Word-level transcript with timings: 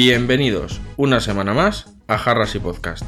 Bienvenidos 0.00 0.80
una 0.96 1.18
semana 1.18 1.54
más 1.54 1.86
a 2.06 2.18
Jarras 2.18 2.54
y 2.54 2.60
Podcast. 2.60 3.02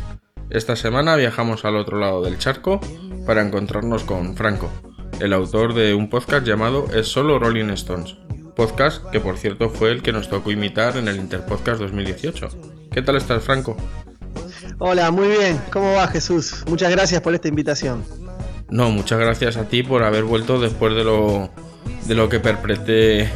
Esta 0.51 0.75
semana 0.75 1.15
viajamos 1.15 1.65
al 1.65 1.77
otro 1.77 2.01
lado 2.01 2.21
del 2.21 2.37
charco 2.37 2.81
para 3.25 3.43
encontrarnos 3.43 4.03
con 4.03 4.35
Franco, 4.35 4.69
el 5.21 5.33
autor 5.33 5.75
de 5.75 5.95
un 5.95 6.11
podcast 6.11 6.45
llamado 6.45 6.89
Es 6.93 7.07
solo 7.07 7.39
Rolling 7.39 7.71
Stones. 7.75 8.17
Podcast 8.57 9.09
que 9.13 9.21
por 9.21 9.39
cierto 9.39 9.71
fue 9.71 9.93
el 9.93 10.03
que 10.03 10.11
nos 10.11 10.29
tocó 10.29 10.51
imitar 10.51 10.97
en 10.97 11.07
el 11.07 11.19
Interpodcast 11.19 11.81
2018. 11.81 12.49
¿Qué 12.91 13.03
tal 13.03 13.15
estás, 13.15 13.45
Franco? 13.45 13.77
Hola, 14.79 15.13
muy 15.13 15.29
bien. 15.29 15.61
¿Cómo 15.73 15.93
va 15.93 16.09
Jesús? 16.09 16.65
Muchas 16.69 16.91
gracias 16.91 17.21
por 17.21 17.33
esta 17.37 17.47
invitación. 17.47 18.03
No, 18.69 18.91
muchas 18.91 19.21
gracias 19.21 19.57
a 19.57 19.69
ti 19.69 19.85
por 19.85 20.03
haber 20.03 20.25
vuelto 20.25 20.61
después 20.61 20.93
de 20.97 21.05
lo, 21.05 21.51
de 22.07 22.17
lo 22.17 22.29
que 22.29 22.41
perpetré 22.41 23.31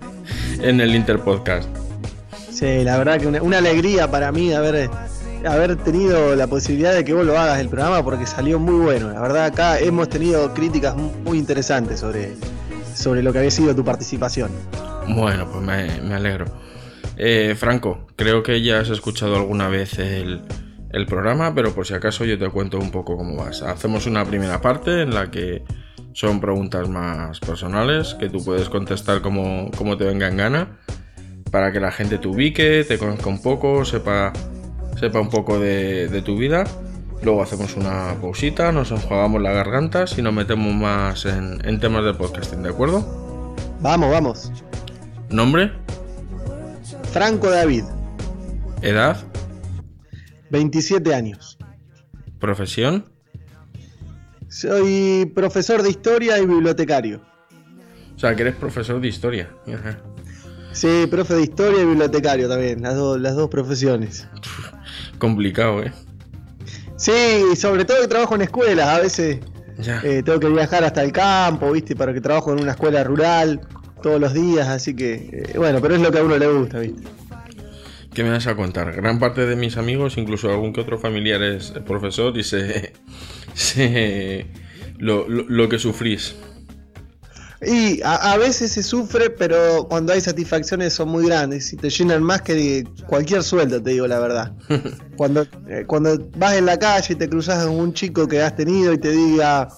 en 0.62 0.80
el 0.80 0.94
Interpodcast. 0.94 1.83
Sí, 2.54 2.84
la 2.84 2.96
verdad 2.98 3.18
que 3.20 3.26
una, 3.26 3.42
una 3.42 3.58
alegría 3.58 4.10
para 4.10 4.30
mí 4.30 4.48
de 4.48 4.56
haber, 4.56 4.90
haber 5.46 5.76
tenido 5.76 6.36
la 6.36 6.46
posibilidad 6.46 6.94
de 6.94 7.04
que 7.04 7.12
vos 7.12 7.24
lo 7.26 7.38
hagas 7.38 7.58
el 7.58 7.68
programa 7.68 8.02
porque 8.04 8.26
salió 8.26 8.58
muy 8.58 8.80
bueno. 8.84 9.10
La 9.10 9.20
verdad 9.20 9.46
acá 9.46 9.78
hemos 9.80 10.08
tenido 10.08 10.54
críticas 10.54 10.96
mu- 10.96 11.10
muy 11.24 11.38
interesantes 11.38 12.00
sobre, 12.00 12.34
sobre 12.94 13.22
lo 13.22 13.32
que 13.32 13.38
había 13.38 13.50
sido 13.50 13.74
tu 13.74 13.84
participación. 13.84 14.50
Bueno, 15.08 15.48
pues 15.50 15.62
me, 15.64 16.00
me 16.02 16.14
alegro. 16.14 16.46
Eh, 17.16 17.54
Franco, 17.58 18.06
creo 18.16 18.42
que 18.42 18.62
ya 18.62 18.80
has 18.80 18.88
escuchado 18.88 19.36
alguna 19.36 19.68
vez 19.68 19.98
el, 19.98 20.42
el 20.90 21.06
programa, 21.06 21.54
pero 21.54 21.74
por 21.74 21.86
si 21.86 21.94
acaso 21.94 22.24
yo 22.24 22.38
te 22.38 22.48
cuento 22.50 22.78
un 22.78 22.90
poco 22.92 23.16
cómo 23.16 23.36
vas. 23.36 23.62
Hacemos 23.62 24.06
una 24.06 24.24
primera 24.24 24.60
parte 24.60 25.02
en 25.02 25.12
la 25.12 25.30
que 25.30 25.64
son 26.12 26.40
preguntas 26.40 26.88
más 26.88 27.40
personales 27.40 28.14
que 28.14 28.28
tú 28.28 28.44
puedes 28.44 28.68
contestar 28.68 29.20
como, 29.22 29.70
como 29.76 29.96
te 29.96 30.04
venga 30.04 30.28
en 30.28 30.36
gana 30.36 30.78
para 31.54 31.70
que 31.70 31.78
la 31.78 31.92
gente 31.92 32.18
te 32.18 32.26
ubique, 32.26 32.82
te 32.82 32.98
conozca 32.98 33.28
un 33.28 33.40
poco, 33.40 33.84
sepa, 33.84 34.32
sepa 34.98 35.20
un 35.20 35.28
poco 35.28 35.60
de, 35.60 36.08
de 36.08 36.20
tu 36.20 36.36
vida. 36.36 36.64
Luego 37.22 37.44
hacemos 37.44 37.76
una 37.76 38.16
pausita, 38.20 38.72
nos 38.72 38.90
enjuagamos 38.90 39.40
las 39.40 39.54
gargantas 39.54 40.18
y 40.18 40.22
nos 40.22 40.34
metemos 40.34 40.74
más 40.74 41.26
en, 41.26 41.64
en 41.64 41.78
temas 41.78 42.04
de 42.04 42.12
podcasting, 42.12 42.64
¿de 42.64 42.70
acuerdo? 42.70 43.54
Vamos, 43.80 44.10
vamos. 44.10 44.52
¿Nombre? 45.30 45.70
Franco 47.12 47.48
David, 47.48 47.84
¿Edad? 48.82 49.16
27 50.50 51.14
años. 51.14 51.56
¿Profesión? 52.40 53.04
Soy 54.48 55.30
profesor 55.36 55.84
de 55.84 55.90
historia 55.90 56.36
y 56.40 56.46
bibliotecario. 56.46 57.20
O 58.16 58.18
sea, 58.18 58.34
que 58.34 58.42
eres 58.42 58.56
profesor 58.56 59.00
de 59.00 59.06
historia. 59.06 59.50
Ajá. 59.68 60.00
Sí, 60.74 61.06
profe 61.10 61.34
de 61.34 61.42
historia 61.42 61.82
y 61.82 61.86
bibliotecario 61.86 62.48
también, 62.48 62.82
las, 62.82 62.94
dos 62.96 63.18
las 63.20 63.34
dos 63.36 63.48
profesiones. 63.48 64.26
Complicado, 65.18 65.82
¿eh? 65.82 65.92
Sí, 66.96 67.12
sobre 67.56 67.84
todo 67.84 68.00
que 68.02 68.08
trabajo 68.08 68.34
en 68.34 68.42
escuelas, 68.42 68.86
a 68.88 69.00
veces. 69.00 69.38
Eh, 70.04 70.22
tengo 70.24 70.38
que 70.38 70.48
viajar 70.48 70.84
hasta 70.84 71.02
el 71.02 71.10
campo, 71.12 71.72
¿viste? 71.72 71.96
Para 71.96 72.12
que 72.14 72.20
trabajo 72.20 72.52
en 72.52 72.60
una 72.62 72.72
escuela 72.72 73.02
rural 73.02 73.60
todos 74.02 74.20
los 74.20 74.32
días, 74.34 74.68
así 74.68 74.94
que, 74.94 75.14
eh, 75.52 75.58
bueno, 75.58 75.80
pero 75.80 75.94
es 75.96 76.00
lo 76.00 76.12
que 76.12 76.18
a 76.18 76.22
uno 76.22 76.36
le 76.38 76.46
gusta, 76.46 76.78
¿viste? 76.78 77.02
¿Qué 78.12 78.22
me 78.22 78.30
vas 78.30 78.46
a 78.46 78.54
contar? 78.54 78.92
Gran 78.94 79.18
parte 79.18 79.46
de 79.46 79.56
mis 79.56 79.76
amigos, 79.76 80.16
incluso 80.16 80.48
algún 80.50 80.72
que 80.72 80.80
otro 80.80 80.98
familiar 80.98 81.42
es 81.42 81.72
profesor 81.86 82.36
y 82.38 82.44
sé, 82.44 82.92
sé 83.54 84.46
lo, 84.98 85.28
lo- 85.28 85.46
lo 85.48 85.68
que 85.68 85.78
sufrís. 85.80 86.36
Y 87.66 88.02
a, 88.02 88.32
a 88.32 88.36
veces 88.36 88.72
se 88.72 88.82
sufre, 88.82 89.30
pero 89.30 89.86
cuando 89.88 90.12
hay 90.12 90.20
satisfacciones 90.20 90.92
son 90.92 91.08
muy 91.08 91.26
grandes 91.26 91.72
y 91.72 91.76
te 91.76 91.88
llenan 91.90 92.22
más 92.22 92.42
que 92.42 92.54
de 92.54 92.88
cualquier 93.06 93.42
sueldo, 93.42 93.82
te 93.82 93.90
digo 93.90 94.06
la 94.06 94.18
verdad. 94.20 94.52
Cuando, 95.16 95.42
eh, 95.68 95.84
cuando 95.86 96.18
vas 96.36 96.54
en 96.54 96.66
la 96.66 96.76
calle 96.78 97.14
y 97.14 97.16
te 97.16 97.28
cruzas 97.28 97.64
con 97.64 97.76
un 97.76 97.92
chico 97.94 98.26
que 98.26 98.42
has 98.42 98.56
tenido 98.56 98.92
y 98.92 98.98
te 98.98 99.12
diga, 99.12 99.68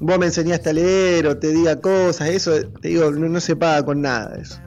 vos 0.00 0.18
me 0.18 0.26
enseñaste 0.26 0.70
a 0.70 0.72
leer 0.72 1.28
o 1.28 1.36
te 1.38 1.52
diga 1.52 1.80
cosas, 1.80 2.28
eso, 2.30 2.52
te 2.82 2.88
digo, 2.88 3.10
no, 3.12 3.28
no 3.28 3.40
se 3.40 3.54
paga 3.54 3.84
con 3.84 4.02
nada 4.02 4.36
eso. 4.40 4.58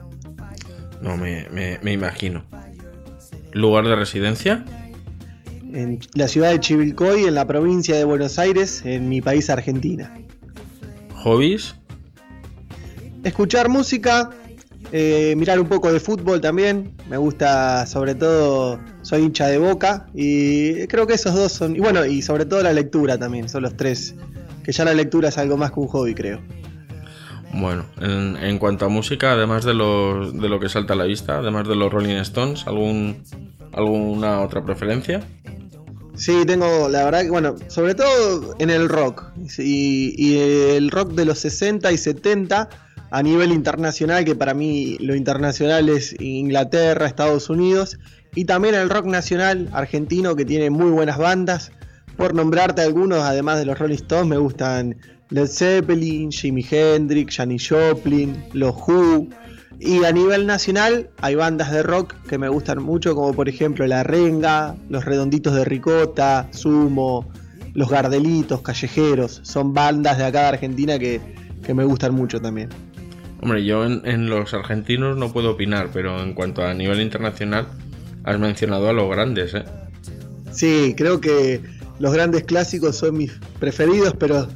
No, 1.02 1.16
me, 1.18 1.46
me- 1.50 1.78
me 1.82 1.92
imagino. 1.92 2.42
¿Lugar 3.52 3.84
de 3.86 3.96
residencia? 3.96 4.64
En 5.74 5.98
la 6.14 6.26
ciudad 6.28 6.50
de 6.52 6.60
Chivilcoy, 6.60 7.24
en 7.24 7.34
la 7.34 7.46
provincia 7.46 7.94
de 7.94 8.04
Buenos 8.04 8.38
Aires, 8.38 8.80
en 8.86 9.08
mi 9.10 9.20
país 9.20 9.50
Argentina. 9.50 10.10
¿Hobbies? 11.14 11.74
Escuchar 13.28 13.68
música, 13.68 14.30
eh, 14.90 15.34
mirar 15.36 15.60
un 15.60 15.68
poco 15.68 15.92
de 15.92 16.00
fútbol 16.00 16.40
también. 16.40 16.94
Me 17.10 17.18
gusta, 17.18 17.84
sobre 17.84 18.14
todo, 18.14 18.80
soy 19.02 19.22
hincha 19.22 19.48
de 19.48 19.58
boca. 19.58 20.06
Y 20.14 20.86
creo 20.86 21.06
que 21.06 21.12
esos 21.12 21.34
dos 21.34 21.52
son. 21.52 21.76
Y 21.76 21.80
bueno, 21.80 22.06
y 22.06 22.22
sobre 22.22 22.46
todo 22.46 22.62
la 22.62 22.72
lectura 22.72 23.18
también, 23.18 23.50
son 23.50 23.64
los 23.64 23.76
tres. 23.76 24.14
Que 24.64 24.72
ya 24.72 24.86
la 24.86 24.94
lectura 24.94 25.28
es 25.28 25.36
algo 25.36 25.58
más 25.58 25.72
que 25.72 25.80
un 25.80 25.88
hobby, 25.88 26.14
creo. 26.14 26.40
Bueno, 27.52 27.84
en, 28.00 28.38
en 28.38 28.58
cuanto 28.58 28.86
a 28.86 28.88
música, 28.88 29.32
además 29.32 29.62
de, 29.66 29.74
los, 29.74 30.32
de 30.32 30.48
lo 30.48 30.58
que 30.58 30.70
salta 30.70 30.94
a 30.94 30.96
la 30.96 31.04
vista, 31.04 31.36
además 31.36 31.68
de 31.68 31.76
los 31.76 31.92
Rolling 31.92 32.16
Stones, 32.16 32.66
¿algún, 32.66 33.24
¿alguna 33.72 34.40
otra 34.40 34.64
preferencia? 34.64 35.20
Sí, 36.14 36.44
tengo, 36.46 36.88
la 36.88 37.04
verdad 37.04 37.22
que, 37.22 37.30
bueno, 37.30 37.56
sobre 37.68 37.94
todo 37.94 38.54
en 38.58 38.70
el 38.70 38.88
rock. 38.88 39.24
Y, 39.58 40.14
y 40.16 40.38
el 40.38 40.90
rock 40.90 41.12
de 41.12 41.26
los 41.26 41.40
60 41.40 41.92
y 41.92 41.98
70 41.98 42.87
a 43.10 43.22
nivel 43.22 43.52
internacional, 43.52 44.24
que 44.24 44.34
para 44.34 44.54
mí 44.54 44.96
lo 45.00 45.14
internacional 45.14 45.88
es 45.88 46.14
Inglaterra, 46.20 47.06
Estados 47.06 47.48
Unidos. 47.50 47.98
Y 48.34 48.44
también 48.44 48.74
el 48.74 48.90
rock 48.90 49.06
nacional 49.06 49.68
argentino, 49.72 50.36
que 50.36 50.44
tiene 50.44 50.70
muy 50.70 50.90
buenas 50.90 51.18
bandas. 51.18 51.72
Por 52.16 52.34
nombrarte 52.34 52.82
algunos, 52.82 53.20
además 53.20 53.58
de 53.58 53.64
los 53.64 53.78
Rolling 53.78 53.94
Stones, 53.94 54.26
me 54.26 54.36
gustan 54.36 54.96
Led 55.30 55.46
Zeppelin, 55.46 56.30
Jimi 56.30 56.64
Hendrix, 56.68 57.36
Janis 57.36 57.68
Joplin, 57.68 58.44
los 58.52 58.74
Who. 58.74 59.28
Y 59.80 60.04
a 60.04 60.12
nivel 60.12 60.46
nacional 60.46 61.10
hay 61.20 61.36
bandas 61.36 61.70
de 61.70 61.82
rock 61.82 62.14
que 62.28 62.36
me 62.36 62.48
gustan 62.48 62.82
mucho, 62.82 63.14
como 63.14 63.32
por 63.32 63.48
ejemplo 63.48 63.86
La 63.86 64.02
Renga, 64.02 64.74
Los 64.88 65.04
Redonditos 65.04 65.54
de 65.54 65.64
Ricota, 65.64 66.48
Sumo, 66.50 67.28
Los 67.74 67.88
Gardelitos, 67.88 68.60
Callejeros. 68.62 69.40
Son 69.44 69.72
bandas 69.72 70.18
de 70.18 70.24
acá 70.24 70.40
de 70.42 70.48
Argentina 70.48 70.98
que, 70.98 71.20
que 71.62 71.74
me 71.74 71.84
gustan 71.84 72.14
mucho 72.14 72.40
también. 72.40 72.70
Hombre, 73.40 73.64
yo 73.64 73.84
en, 73.84 74.28
los 74.28 74.52
argentinos 74.52 75.16
no 75.16 75.32
puedo 75.32 75.50
opinar, 75.50 75.90
pero 75.92 76.20
en 76.22 76.34
cuanto 76.34 76.64
a 76.64 76.74
nivel 76.74 77.00
internacional, 77.00 77.68
has 78.24 78.38
mencionado 78.38 78.88
a 78.88 78.92
los 78.92 79.08
grandes, 79.08 79.54
¿eh? 79.54 79.64
Sí, 80.52 80.94
creo 80.96 81.20
que 81.20 81.60
los 82.00 82.12
grandes 82.12 82.44
clásicos 82.44 82.96
son 82.96 83.18
mis 83.18 83.32
preferidos, 83.60 84.14
pero 84.18 84.48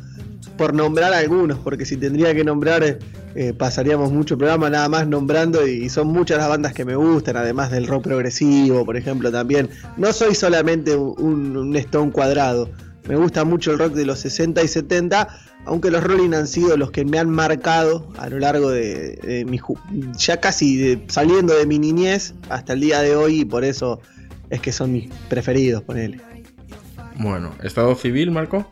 por 0.56 0.74
nombrar 0.74 1.12
algunos, 1.12 1.58
porque 1.60 1.84
si 1.84 1.96
tendría 1.96 2.34
que 2.34 2.42
nombrar, 2.42 2.98
eh, 3.34 3.52
pasaríamos 3.56 4.10
mucho 4.10 4.36
programa 4.36 4.68
nada 4.68 4.88
más 4.88 5.06
nombrando, 5.06 5.66
y, 5.66 5.88
son 5.88 6.08
muchas 6.08 6.38
las 6.38 6.48
bandas 6.48 6.72
que 6.72 6.84
me 6.84 6.96
gustan, 6.96 7.36
además 7.36 7.70
del 7.70 7.86
rock 7.86 8.02
progresivo, 8.04 8.84
por 8.84 8.96
ejemplo, 8.96 9.30
también. 9.30 9.70
No 9.96 10.12
soy 10.12 10.34
solamente 10.34 10.96
un 10.96 11.76
Stone 11.76 12.10
cuadrado, 12.10 12.68
me 13.08 13.16
gusta 13.16 13.44
mucho 13.44 13.72
el 13.72 13.78
rock 13.78 13.92
de 13.94 14.04
los 14.06 14.18
60 14.20 14.62
y 14.62 14.68
70, 14.68 15.28
aunque 15.64 15.90
los 15.90 16.02
Rolling 16.02 16.32
han 16.34 16.46
sido 16.46 16.76
los 16.76 16.90
que 16.90 17.04
me 17.04 17.18
han 17.18 17.30
marcado 17.30 18.08
a 18.18 18.28
lo 18.28 18.38
largo 18.38 18.70
de, 18.70 19.16
de 19.16 19.44
mi 19.44 19.60
ya 20.16 20.40
casi 20.40 20.76
de- 20.76 21.04
saliendo 21.08 21.54
de 21.54 21.66
mi 21.66 21.78
niñez 21.78 22.34
hasta 22.48 22.72
el 22.74 22.80
día 22.80 23.00
de 23.00 23.14
hoy, 23.16 23.40
y 23.40 23.44
por 23.44 23.64
eso 23.64 24.00
es 24.50 24.60
que 24.60 24.72
son 24.72 24.92
mis 24.92 25.08
preferidos, 25.28 25.82
ponele. 25.82 26.20
Bueno, 27.18 27.54
¿estado 27.62 27.94
civil, 27.94 28.30
Marco? 28.30 28.68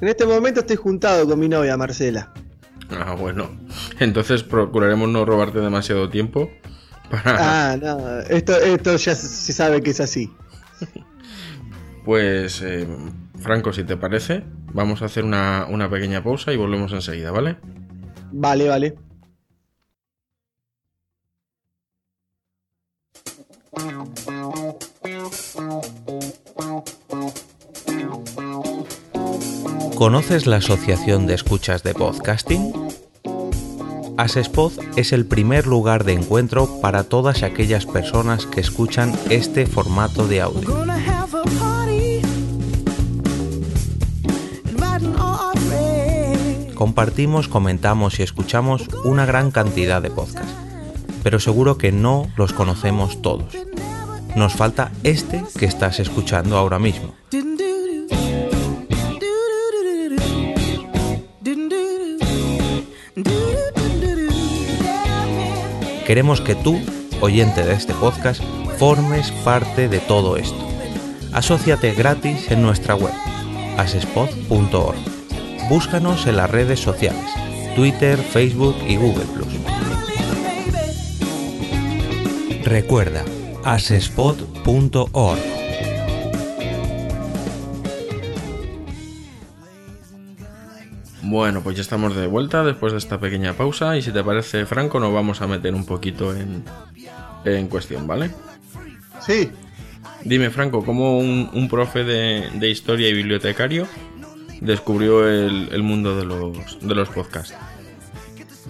En 0.00 0.08
este 0.08 0.26
momento 0.26 0.60
estoy 0.60 0.76
juntado 0.76 1.26
con 1.26 1.38
mi 1.38 1.48
novia 1.48 1.76
Marcela. 1.76 2.32
Ah, 2.90 3.14
bueno. 3.18 3.50
Entonces 4.00 4.42
procuraremos 4.42 5.08
no 5.08 5.24
robarte 5.24 5.60
demasiado 5.60 6.10
tiempo 6.10 6.50
para... 7.10 7.72
Ah, 7.72 7.76
no, 7.76 8.18
esto, 8.28 8.56
esto 8.56 8.96
ya 8.96 9.14
se 9.14 9.52
sabe 9.52 9.80
que 9.82 9.90
es 9.90 10.00
así. 10.00 10.30
Pues, 12.04 12.60
eh, 12.62 12.86
Franco, 13.38 13.72
si 13.72 13.82
te 13.84 13.96
parece, 13.96 14.44
vamos 14.72 15.00
a 15.00 15.06
hacer 15.06 15.24
una, 15.24 15.66
una 15.70 15.88
pequeña 15.88 16.22
pausa 16.22 16.52
y 16.52 16.56
volvemos 16.56 16.92
enseguida, 16.92 17.30
¿vale? 17.30 17.56
Vale, 18.32 18.68
vale. 18.68 18.94
¿Conoces 29.96 30.46
la 30.46 30.56
Asociación 30.56 31.26
de 31.26 31.34
Escuchas 31.34 31.82
de 31.82 31.94
Podcasting? 31.94 32.72
Asespod 34.18 34.72
es 34.96 35.12
el 35.12 35.24
primer 35.26 35.66
lugar 35.66 36.04
de 36.04 36.12
encuentro 36.12 36.80
para 36.80 37.04
todas 37.04 37.42
aquellas 37.42 37.86
personas 37.86 38.46
que 38.46 38.60
escuchan 38.60 39.12
este 39.30 39.66
formato 39.66 40.28
de 40.28 40.40
audio. 40.40 41.13
Compartimos, 46.84 47.48
comentamos 47.48 48.20
y 48.20 48.22
escuchamos 48.22 48.90
una 49.04 49.24
gran 49.24 49.50
cantidad 49.50 50.02
de 50.02 50.10
podcasts, 50.10 50.52
pero 51.22 51.40
seguro 51.40 51.78
que 51.78 51.92
no 51.92 52.30
los 52.36 52.52
conocemos 52.52 53.22
todos. 53.22 53.54
Nos 54.36 54.52
falta 54.52 54.92
este 55.02 55.42
que 55.58 55.64
estás 55.64 55.98
escuchando 55.98 56.58
ahora 56.58 56.78
mismo. 56.78 57.14
Queremos 66.06 66.42
que 66.42 66.54
tú, 66.54 66.78
oyente 67.22 67.64
de 67.64 67.72
este 67.72 67.94
podcast, 67.94 68.42
formes 68.78 69.30
parte 69.42 69.88
de 69.88 70.00
todo 70.00 70.36
esto. 70.36 70.68
Asociate 71.32 71.94
gratis 71.94 72.50
en 72.50 72.60
nuestra 72.60 72.94
web, 72.94 73.14
asespod.org. 73.78 75.23
Búscanos 75.68 76.26
en 76.26 76.36
las 76.36 76.50
redes 76.50 76.80
sociales, 76.80 77.24
Twitter, 77.74 78.18
Facebook 78.18 78.76
y 78.86 78.96
Google 78.96 79.24
Recuerda, 82.64 83.24
asespod.org. 83.64 85.38
Bueno, 91.22 91.62
pues 91.62 91.76
ya 91.76 91.82
estamos 91.82 92.14
de 92.14 92.26
vuelta 92.26 92.62
después 92.62 92.92
de 92.92 92.98
esta 92.98 93.18
pequeña 93.18 93.54
pausa 93.54 93.96
y 93.96 94.02
si 94.02 94.12
te 94.12 94.22
parece, 94.22 94.66
Franco, 94.66 95.00
nos 95.00 95.12
vamos 95.12 95.40
a 95.40 95.46
meter 95.46 95.74
un 95.74 95.86
poquito 95.86 96.34
en, 96.36 96.64
en 97.44 97.68
cuestión, 97.68 98.06
¿vale? 98.06 98.30
Sí, 99.20 99.50
Dime, 100.24 100.48
Franco, 100.48 100.82
¿cómo 100.84 101.18
un, 101.18 101.50
un 101.52 101.68
profe 101.68 102.02
de, 102.02 102.48
de 102.54 102.70
historia 102.70 103.08
y 103.10 103.12
bibliotecario 103.12 103.86
descubrió 104.60 105.28
el, 105.28 105.82
mundo 105.82 106.16
de 106.16 106.24
los, 106.24 106.78
de 106.80 106.94
los 106.94 107.08
podcasts? 107.08 107.54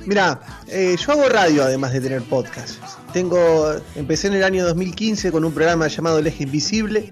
Mira, 0.06 0.40
eh, 0.68 0.96
yo 0.98 1.12
hago 1.12 1.28
radio 1.28 1.64
además 1.64 1.92
de 1.92 2.00
tener 2.00 2.22
podcast. 2.22 2.78
Tengo, 3.12 3.74
empecé 3.94 4.26
en 4.26 4.34
el 4.34 4.44
año 4.44 4.64
2015 4.66 5.32
con 5.32 5.44
un 5.44 5.52
programa 5.52 5.88
llamado 5.88 6.18
El 6.18 6.26
Eje 6.26 6.44
Invisible 6.44 7.10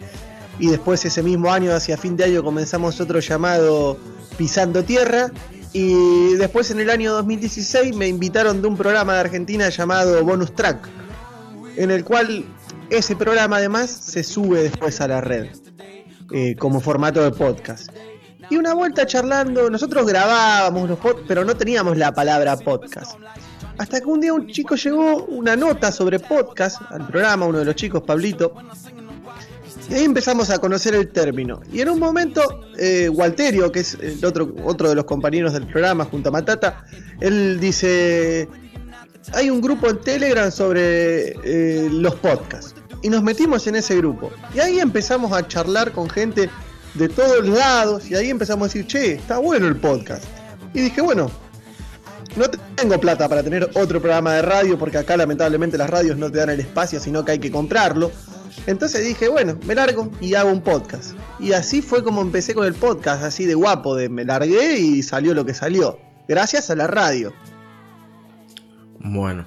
y 0.58 0.68
después 0.68 1.04
ese 1.04 1.22
mismo 1.22 1.52
año, 1.52 1.72
hacia 1.72 1.96
fin 1.96 2.16
de 2.16 2.24
año, 2.24 2.42
comenzamos 2.42 3.00
otro 3.00 3.20
llamado 3.20 3.98
Pisando 4.36 4.84
Tierra 4.84 5.30
y 5.72 6.34
después 6.34 6.70
en 6.70 6.80
el 6.80 6.90
año 6.90 7.12
2016 7.12 7.96
me 7.96 8.08
invitaron 8.08 8.60
de 8.60 8.68
un 8.68 8.76
programa 8.76 9.14
de 9.14 9.20
Argentina 9.20 9.68
llamado 9.70 10.22
Bonus 10.22 10.54
Track, 10.54 10.86
en 11.76 11.90
el 11.90 12.04
cual 12.04 12.44
ese 12.90 13.16
programa 13.16 13.56
además 13.56 13.90
se 13.90 14.22
sube 14.22 14.64
después 14.64 15.00
a 15.00 15.08
la 15.08 15.22
red 15.22 15.48
eh, 16.30 16.56
como 16.56 16.80
formato 16.80 17.22
de 17.22 17.30
podcast. 17.30 17.90
Y 18.52 18.58
una 18.58 18.74
vuelta 18.74 19.06
charlando, 19.06 19.70
nosotros 19.70 20.06
grabábamos 20.06 20.86
los 20.86 20.98
pero 21.26 21.42
no 21.42 21.56
teníamos 21.56 21.96
la 21.96 22.12
palabra 22.12 22.54
podcast. 22.58 23.12
Hasta 23.78 23.98
que 23.98 24.06
un 24.06 24.20
día 24.20 24.34
un 24.34 24.46
chico 24.46 24.74
llegó 24.74 25.24
una 25.24 25.56
nota 25.56 25.90
sobre 25.90 26.18
podcast 26.18 26.82
al 26.90 27.06
programa, 27.06 27.46
uno 27.46 27.60
de 27.60 27.64
los 27.64 27.74
chicos, 27.76 28.02
Pablito. 28.02 28.52
Y 29.88 29.94
ahí 29.94 30.04
empezamos 30.04 30.50
a 30.50 30.58
conocer 30.58 30.94
el 30.94 31.08
término. 31.08 31.62
Y 31.72 31.80
en 31.80 31.88
un 31.88 31.98
momento, 31.98 32.42
eh, 32.76 33.08
Walterio, 33.08 33.72
que 33.72 33.80
es 33.80 33.94
el 33.94 34.22
otro, 34.22 34.54
otro 34.64 34.90
de 34.90 34.96
los 34.96 35.06
compañeros 35.06 35.54
del 35.54 35.66
programa 35.66 36.04
junto 36.04 36.28
a 36.28 36.32
Matata, 36.32 36.84
él 37.20 37.58
dice, 37.58 38.50
hay 39.32 39.48
un 39.48 39.62
grupo 39.62 39.88
en 39.88 39.98
Telegram 39.98 40.52
sobre 40.52 41.30
eh, 41.42 41.88
los 41.90 42.16
podcasts. 42.16 42.74
Y 43.00 43.08
nos 43.08 43.22
metimos 43.22 43.66
en 43.66 43.76
ese 43.76 43.96
grupo. 43.96 44.30
Y 44.54 44.60
ahí 44.60 44.78
empezamos 44.78 45.32
a 45.32 45.48
charlar 45.48 45.92
con 45.92 46.10
gente 46.10 46.50
de 46.94 47.08
todos 47.08 47.46
lados. 47.48 48.10
Y 48.10 48.14
ahí 48.14 48.30
empezamos 48.30 48.66
a 48.66 48.68
decir, 48.68 48.86
che, 48.86 49.12
está 49.14 49.38
bueno 49.38 49.66
el 49.66 49.76
podcast. 49.76 50.24
Y 50.74 50.80
dije, 50.80 51.00
bueno, 51.00 51.30
no 52.36 52.48
tengo 52.76 52.98
plata 52.98 53.28
para 53.28 53.42
tener 53.42 53.70
otro 53.74 54.00
programa 54.00 54.34
de 54.34 54.42
radio, 54.42 54.78
porque 54.78 54.98
acá 54.98 55.16
lamentablemente 55.16 55.76
las 55.76 55.90
radios 55.90 56.16
no 56.16 56.30
te 56.30 56.38
dan 56.38 56.50
el 56.50 56.60
espacio, 56.60 57.00
sino 57.00 57.24
que 57.24 57.32
hay 57.32 57.38
que 57.38 57.50
comprarlo. 57.50 58.10
Entonces 58.66 59.04
dije, 59.04 59.28
bueno, 59.28 59.58
me 59.66 59.74
largo 59.74 60.10
y 60.20 60.34
hago 60.34 60.50
un 60.50 60.62
podcast. 60.62 61.14
Y 61.38 61.52
así 61.52 61.82
fue 61.82 62.02
como 62.02 62.22
empecé 62.22 62.54
con 62.54 62.66
el 62.66 62.74
podcast, 62.74 63.22
así 63.22 63.46
de 63.46 63.54
guapo, 63.54 63.96
de 63.96 64.08
me 64.08 64.24
largué 64.24 64.78
y 64.78 65.02
salió 65.02 65.34
lo 65.34 65.44
que 65.44 65.54
salió. 65.54 65.98
Gracias 66.28 66.70
a 66.70 66.76
la 66.76 66.86
radio. 66.86 67.32
Bueno, 69.00 69.46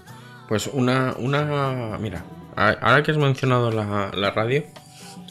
pues 0.49 0.67
una, 0.67 1.15
una, 1.17 1.97
mira, 1.99 2.25
ahora 2.55 3.01
que 3.03 3.11
has 3.11 3.17
mencionado 3.17 3.71
la, 3.71 4.11
la 4.13 4.31
radio, 4.31 4.63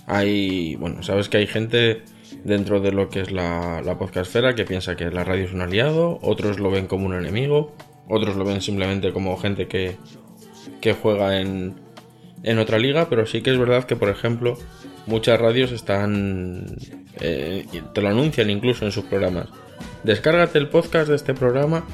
hay, 0.06 0.76
bueno, 0.76 1.02
sabes 1.02 1.28
que 1.28 1.38
hay 1.38 1.46
gente 1.46 2.02
dentro 2.44 2.80
de 2.80 2.92
lo 2.92 3.08
que 3.08 3.20
es 3.20 3.32
la, 3.32 3.82
la 3.82 3.98
podcastfera 3.98 4.54
que 4.54 4.64
piensa 4.64 4.96
que 4.96 5.10
la 5.10 5.24
radio 5.24 5.44
es 5.44 5.52
un 5.52 5.62
aliado, 5.62 6.18
otros 6.22 6.58
lo 6.58 6.70
ven 6.70 6.86
como 6.86 7.06
un 7.06 7.14
enemigo, 7.14 7.74
otros 8.08 8.36
lo 8.36 8.44
ven 8.44 8.60
simplemente 8.60 9.12
como 9.12 9.36
gente 9.36 9.66
que, 9.66 9.96
que 10.80 10.92
juega 10.92 11.40
en, 11.40 11.74
en 12.42 12.58
otra 12.58 12.78
liga, 12.78 13.08
pero 13.08 13.26
sí 13.26 13.42
que 13.42 13.50
es 13.50 13.58
verdad 13.58 13.84
que, 13.84 13.96
por 13.96 14.10
ejemplo, 14.10 14.58
muchas 15.06 15.40
radios 15.40 15.72
están, 15.72 16.76
eh, 17.20 17.66
te 17.92 18.02
lo 18.02 18.08
anuncian 18.08 18.50
incluso 18.50 18.84
en 18.84 18.92
sus 18.92 19.04
programas. 19.04 19.48
Descárgate 20.02 20.58
el 20.58 20.68
podcast 20.68 21.08
de 21.08 21.16
este 21.16 21.34
programa. 21.34 21.86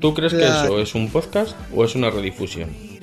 ¿Tú 0.00 0.14
crees 0.14 0.34
que 0.34 0.44
eso 0.44 0.78
es 0.78 0.94
un 0.94 1.10
podcast 1.10 1.56
o 1.74 1.84
es 1.84 1.94
una 1.94 2.10
redifusión? 2.10 2.95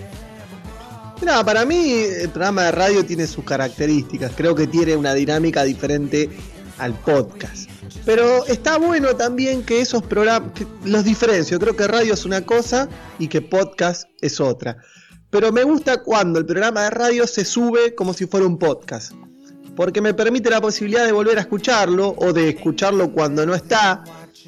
Para 1.45 1.65
mí 1.65 1.91
el 1.91 2.29
programa 2.29 2.63
de 2.63 2.71
radio 2.71 3.05
tiene 3.05 3.27
sus 3.27 3.43
características. 3.43 4.33
Creo 4.35 4.55
que 4.55 4.67
tiene 4.67 4.95
una 4.95 5.13
dinámica 5.13 5.63
diferente 5.63 6.29
al 6.77 6.93
podcast. 6.93 7.69
Pero 8.05 8.45
está 8.45 8.77
bueno 8.77 9.15
también 9.15 9.63
que 9.63 9.81
esos 9.81 10.03
programas 10.03 10.51
los 10.83 11.03
diferencio. 11.03 11.59
Creo 11.59 11.75
que 11.75 11.87
radio 11.87 12.13
es 12.13 12.25
una 12.25 12.41
cosa 12.41 12.89
y 13.19 13.27
que 13.27 13.41
podcast 13.41 14.07
es 14.21 14.39
otra. 14.39 14.77
Pero 15.29 15.51
me 15.51 15.63
gusta 15.63 16.03
cuando 16.03 16.39
el 16.39 16.45
programa 16.45 16.83
de 16.83 16.89
radio 16.89 17.25
se 17.25 17.45
sube 17.45 17.95
como 17.95 18.13
si 18.13 18.27
fuera 18.27 18.45
un 18.45 18.57
podcast. 18.57 19.13
Porque 19.75 20.01
me 20.01 20.13
permite 20.13 20.49
la 20.49 20.61
posibilidad 20.61 21.05
de 21.05 21.11
volver 21.11 21.37
a 21.37 21.41
escucharlo 21.41 22.13
o 22.17 22.33
de 22.33 22.49
escucharlo 22.49 23.11
cuando 23.11 23.45
no 23.45 23.55
está. 23.55 24.03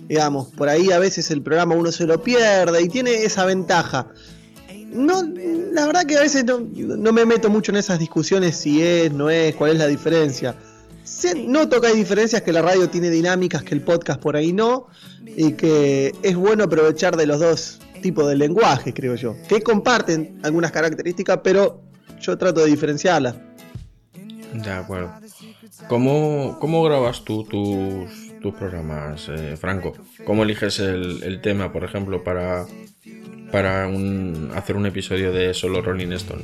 Digamos, 0.07 0.50
por 0.50 0.69
ahí 0.69 0.91
a 0.91 1.00
veces 1.00 1.31
el 1.31 1.41
programa 1.41 1.75
uno 1.75 1.91
se 1.91 2.05
lo 2.05 2.22
pierde 2.22 2.81
y 2.81 2.89
tiene 2.89 3.24
esa 3.24 3.45
ventaja. 3.45 4.07
No, 4.95 5.21
la 5.73 5.85
verdad 5.87 6.05
que 6.05 6.17
a 6.17 6.21
veces 6.21 6.45
no, 6.45 6.59
no 6.59 7.11
me 7.11 7.25
meto 7.25 7.49
mucho 7.49 7.71
en 7.71 7.77
esas 7.77 7.99
discusiones 7.99 8.55
si 8.55 8.81
es, 8.81 9.11
no 9.11 9.29
es, 9.29 9.53
cuál 9.55 9.71
es 9.73 9.77
la 9.77 9.87
diferencia. 9.87 10.55
Se- 11.03 11.35
noto 11.35 11.81
que 11.81 11.87
hay 11.87 11.95
diferencias, 11.97 12.41
que 12.41 12.51
la 12.51 12.61
radio 12.61 12.89
tiene 12.89 13.09
dinámicas 13.09 13.61
que 13.63 13.75
el 13.75 13.81
podcast 13.81 14.19
por 14.21 14.35
ahí 14.35 14.53
no, 14.53 14.87
y 15.25 15.53
que 15.53 16.13
es 16.23 16.35
bueno 16.35 16.63
aprovechar 16.63 17.17
de 17.17 17.25
los 17.27 17.39
dos 17.39 17.79
tipos 18.01 18.27
de 18.27 18.35
lenguaje, 18.35 18.93
creo 18.93 19.15
yo, 19.15 19.35
que 19.47 19.61
comparten 19.61 20.39
algunas 20.43 20.71
características, 20.71 21.39
pero 21.43 21.81
yo 22.21 22.37
trato 22.37 22.61
de 22.61 22.67
diferenciarlas. 22.67 23.35
De 24.53 24.71
acuerdo. 24.71 25.11
¿Cómo, 25.89 26.57
cómo 26.61 26.83
grabas 26.83 27.23
tú 27.25 27.43
tus, 27.43 28.39
tus 28.41 28.53
programas, 28.55 29.27
eh, 29.29 29.57
Franco? 29.57 29.93
¿Cómo 30.25 30.43
eliges 30.43 30.79
el, 30.79 31.21
el 31.23 31.41
tema, 31.41 31.73
por 31.73 31.83
ejemplo, 31.83 32.23
para, 32.23 32.65
para 33.55 33.89
hacer 34.53 34.75
un 34.75 34.85
episodio 34.85 35.31
de 35.31 35.53
solo 35.53 35.81
Rolling 35.81 36.12
Stone? 36.12 36.43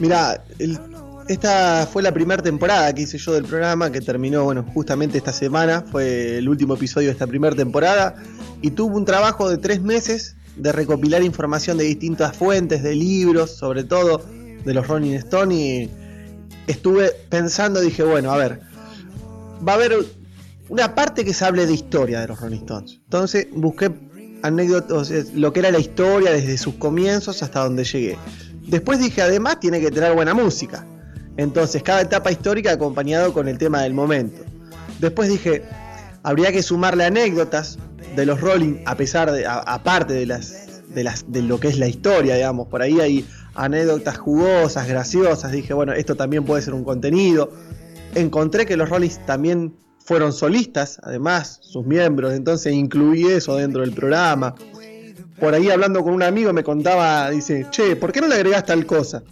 Mira, 0.00 0.42
esta 1.28 1.86
fue 1.86 2.02
la 2.02 2.10
primera 2.12 2.42
temporada 2.42 2.92
que 2.92 3.02
hice 3.02 3.18
yo 3.18 3.34
del 3.34 3.44
programa, 3.44 3.92
que 3.92 4.00
terminó, 4.00 4.42
bueno, 4.42 4.64
justamente 4.74 5.16
esta 5.16 5.32
semana, 5.32 5.84
fue 5.88 6.38
el 6.38 6.48
último 6.48 6.74
episodio 6.74 7.06
de 7.06 7.12
esta 7.12 7.28
primera 7.28 7.54
temporada, 7.54 8.16
y 8.62 8.72
tuvo 8.72 8.96
un 8.96 9.04
trabajo 9.04 9.48
de 9.48 9.58
tres 9.58 9.80
meses 9.80 10.34
de 10.56 10.72
recopilar 10.72 11.22
información 11.22 11.78
de 11.78 11.84
distintas 11.84 12.36
fuentes, 12.36 12.82
de 12.82 12.96
libros, 12.96 13.52
sobre 13.52 13.84
todo 13.84 14.24
de 14.64 14.74
los 14.74 14.88
Rolling 14.88 15.14
Stone, 15.14 15.54
y 15.54 15.90
estuve 16.66 17.12
pensando, 17.28 17.80
dije, 17.80 18.02
bueno, 18.02 18.32
a 18.32 18.36
ver, 18.38 18.58
va 19.66 19.74
a 19.74 19.76
haber 19.76 19.94
una 20.68 20.96
parte 20.96 21.24
que 21.24 21.32
se 21.32 21.44
hable 21.44 21.64
de 21.64 21.74
historia 21.74 22.22
de 22.22 22.26
los 22.26 22.40
Rolling 22.40 22.56
Stones. 22.56 22.98
Entonces 23.04 23.46
busqué 23.52 23.88
anécdotas, 24.46 25.10
lo 25.34 25.52
que 25.52 25.60
era 25.60 25.70
la 25.70 25.78
historia 25.78 26.30
desde 26.30 26.58
sus 26.58 26.74
comienzos 26.74 27.42
hasta 27.42 27.60
donde 27.64 27.84
llegué. 27.84 28.18
Después 28.66 28.98
dije, 28.98 29.22
además 29.22 29.60
tiene 29.60 29.80
que 29.80 29.90
tener 29.90 30.14
buena 30.14 30.34
música. 30.34 30.84
Entonces, 31.36 31.82
cada 31.82 32.00
etapa 32.00 32.30
histórica 32.30 32.72
acompañado 32.72 33.32
con 33.32 33.48
el 33.48 33.58
tema 33.58 33.82
del 33.82 33.94
momento. 33.94 34.42
Después 34.98 35.28
dije, 35.28 35.62
habría 36.22 36.50
que 36.50 36.62
sumarle 36.62 37.04
anécdotas 37.04 37.78
de 38.16 38.26
los 38.26 38.40
Rolling, 38.40 38.82
a 38.86 38.96
pesar 38.96 39.30
de, 39.30 39.46
aparte 39.46 40.14
de 40.14 40.26
las, 40.26 40.54
de 40.88 41.04
las, 41.04 41.30
de 41.30 41.42
lo 41.42 41.60
que 41.60 41.68
es 41.68 41.78
la 41.78 41.86
historia, 41.86 42.36
digamos. 42.36 42.68
Por 42.68 42.82
ahí 42.82 43.00
hay 43.00 43.26
anécdotas 43.54 44.16
jugosas, 44.18 44.88
graciosas. 44.88 45.52
Dije, 45.52 45.74
bueno, 45.74 45.92
esto 45.92 46.16
también 46.16 46.44
puede 46.44 46.62
ser 46.62 46.74
un 46.74 46.84
contenido. 46.84 47.52
Encontré 48.14 48.64
que 48.64 48.76
los 48.76 48.88
Rollins 48.88 49.24
también 49.26 49.74
fueron 50.06 50.32
solistas, 50.32 51.00
además, 51.02 51.58
sus 51.62 51.84
miembros, 51.84 52.32
entonces 52.32 52.72
incluí 52.72 53.26
eso 53.26 53.56
dentro 53.56 53.80
del 53.80 53.92
programa. 53.92 54.54
Por 55.40 55.52
ahí 55.52 55.68
hablando 55.68 56.02
con 56.02 56.14
un 56.14 56.22
amigo 56.22 56.52
me 56.52 56.62
contaba, 56.62 57.28
dice, 57.30 57.66
che, 57.70 57.96
¿por 57.96 58.12
qué 58.12 58.20
no 58.20 58.28
le 58.28 58.36
agregás 58.36 58.64
tal 58.64 58.86
cosa? 58.86 59.24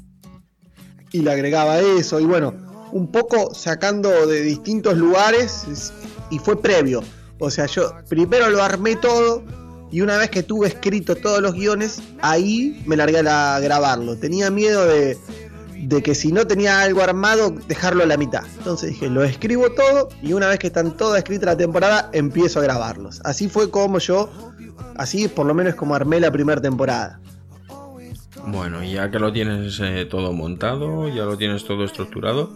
Y 1.13 1.21
le 1.21 1.31
agregaba 1.31 1.79
eso, 1.79 2.19
y 2.19 2.25
bueno, 2.25 2.53
un 2.91 3.07
poco 3.07 3.55
sacando 3.55 4.27
de 4.27 4.43
distintos 4.43 4.99
lugares 4.99 5.93
y 6.31 6.41
fue 6.41 6.61
previo. 6.61 7.03
O 7.39 7.51
sea, 7.51 7.67
yo 7.67 7.93
primero 8.09 8.51
lo 8.51 8.61
armé 8.61 8.97
todo 8.97 9.45
y 9.93 10.01
una 10.01 10.17
vez 10.17 10.29
que 10.31 10.43
tuve 10.43 10.67
escrito 10.67 11.15
todos 11.15 11.41
los 11.41 11.55
guiones, 11.55 12.03
ahí 12.21 12.83
me 12.85 12.97
largué 12.97 13.19
a 13.29 13.61
grabarlo. 13.61 14.17
Tenía 14.17 14.51
miedo 14.51 14.87
de, 14.87 15.17
de 15.77 16.03
que 16.03 16.15
si 16.15 16.33
no 16.33 16.47
tenía 16.47 16.81
algo 16.81 17.03
armado, 17.03 17.51
dejarlo 17.69 18.03
a 18.03 18.07
la 18.07 18.17
mitad. 18.17 18.45
Entonces 18.59 18.91
dije, 18.91 19.09
lo 19.09 19.25
escribo 19.25 19.71
todo 19.73 20.09
y 20.23 20.33
una 20.33 20.49
vez 20.49 20.59
que 20.59 20.69
están 20.69 20.97
todas 20.97 21.19
escritas 21.19 21.47
la 21.47 21.57
temporada, 21.57 22.11
empiezo 22.13 22.61
a 22.61 22.63
grabarlos. 22.63 23.21
Así 23.25 23.49
fue 23.49 23.71
como 23.71 23.99
yo, 23.99 24.31
así 24.97 25.29
por 25.29 25.47
lo 25.47 25.55
menos 25.55 25.75
como 25.75 25.95
armé 25.95 26.21
la 26.21 26.31
primera 26.31 26.61
temporada. 26.61 27.21
Bueno, 28.47 28.83
ya 28.83 29.11
que 29.11 29.19
lo 29.19 29.33
tienes 29.33 29.81
eh, 29.81 30.07
todo 30.07 30.33
montado, 30.33 31.09
ya 31.09 31.25
lo 31.25 31.39
tienes 31.39 31.65
todo 31.65 31.85
estructurado, 31.85 32.53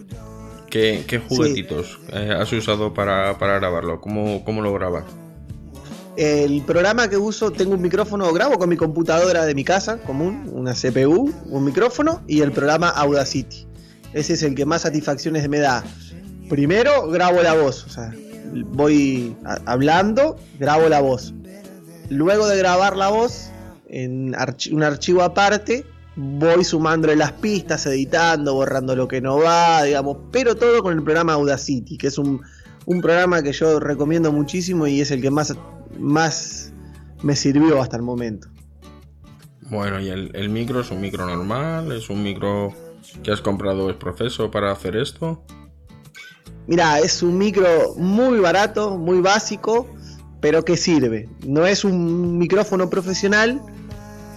¿qué, 0.69 1.21
juguetitos 1.27 1.99
eh, 2.13 2.35
has 2.37 2.51
usado 2.53 2.93
para, 2.93 3.33
grabarlo? 3.33 3.99
¿Cómo, 3.99 4.43
¿Cómo, 4.43 4.61
lo 4.61 4.73
grabas? 4.73 5.05
El 6.19 6.63
programa 6.63 7.09
que 7.09 7.15
uso, 7.15 7.49
tengo 7.49 7.75
un 7.75 7.81
micrófono, 7.81 8.33
grabo 8.33 8.59
con 8.59 8.67
mi 8.67 8.75
computadora 8.75 9.45
de 9.45 9.55
mi 9.55 9.63
casa 9.63 9.99
común, 9.99 10.49
una 10.51 10.73
CPU, 10.73 11.33
un 11.45 11.63
micrófono 11.63 12.23
y 12.27 12.41
el 12.41 12.51
programa 12.51 12.89
Audacity. 12.89 13.65
Ese 14.11 14.33
es 14.33 14.43
el 14.43 14.53
que 14.53 14.65
más 14.65 14.81
satisfacciones 14.81 15.47
me 15.47 15.59
da. 15.59 15.81
Primero 16.49 17.07
grabo 17.07 17.41
la 17.41 17.53
voz, 17.53 17.85
o 17.85 17.89
sea, 17.89 18.13
voy 18.73 19.33
hablando, 19.65 20.35
grabo 20.59 20.89
la 20.89 20.99
voz. 20.99 21.33
Luego 22.09 22.49
de 22.49 22.57
grabar 22.57 22.97
la 22.97 23.07
voz, 23.07 23.49
en 23.87 24.35
un 24.73 24.83
archivo 24.83 25.21
aparte, 25.21 25.85
voy 26.17 26.65
sumándole 26.65 27.15
las 27.15 27.31
pistas, 27.31 27.85
editando, 27.85 28.55
borrando 28.55 28.93
lo 28.93 29.07
que 29.07 29.21
no 29.21 29.37
va, 29.37 29.83
digamos, 29.83 30.17
pero 30.33 30.57
todo 30.57 30.83
con 30.83 30.97
el 30.97 31.01
programa 31.01 31.31
Audacity, 31.31 31.97
que 31.97 32.07
es 32.07 32.17
un, 32.17 32.41
programa 33.01 33.41
que 33.41 33.53
yo 33.53 33.79
recomiendo 33.79 34.33
muchísimo 34.33 34.85
y 34.85 34.99
es 34.99 35.11
el 35.11 35.21
que 35.21 35.31
más, 35.31 35.55
más 35.99 36.71
me 37.21 37.35
sirvió 37.35 37.81
hasta 37.81 37.97
el 37.97 38.03
momento. 38.03 38.47
Bueno, 39.69 39.99
¿y 39.99 40.09
el, 40.09 40.49
micro 40.49 40.81
es 40.81 40.89
un 40.89 41.01
micro 41.01 41.25
normal? 41.25 41.91
¿Es 41.91 42.09
un 42.09 42.23
micro 42.23 42.73
que 43.23 43.31
has 43.31 43.41
comprado 43.41 43.89
es 43.89 43.95
profeso 43.97 44.49
para 44.49 44.71
hacer 44.71 44.95
esto? 44.95 45.43
Mira, 46.65 46.99
es 46.99 47.21
un 47.21 47.37
micro 47.37 47.95
muy 47.95 48.39
barato, 48.39 48.97
muy 48.97 49.21
básico, 49.21 49.87
pero 50.41 50.65
que 50.65 50.75
sirve. 50.75 51.29
No 51.45 51.65
es 51.65 51.83
un 51.83 52.37
micrófono 52.37 52.89
profesional, 52.89 53.61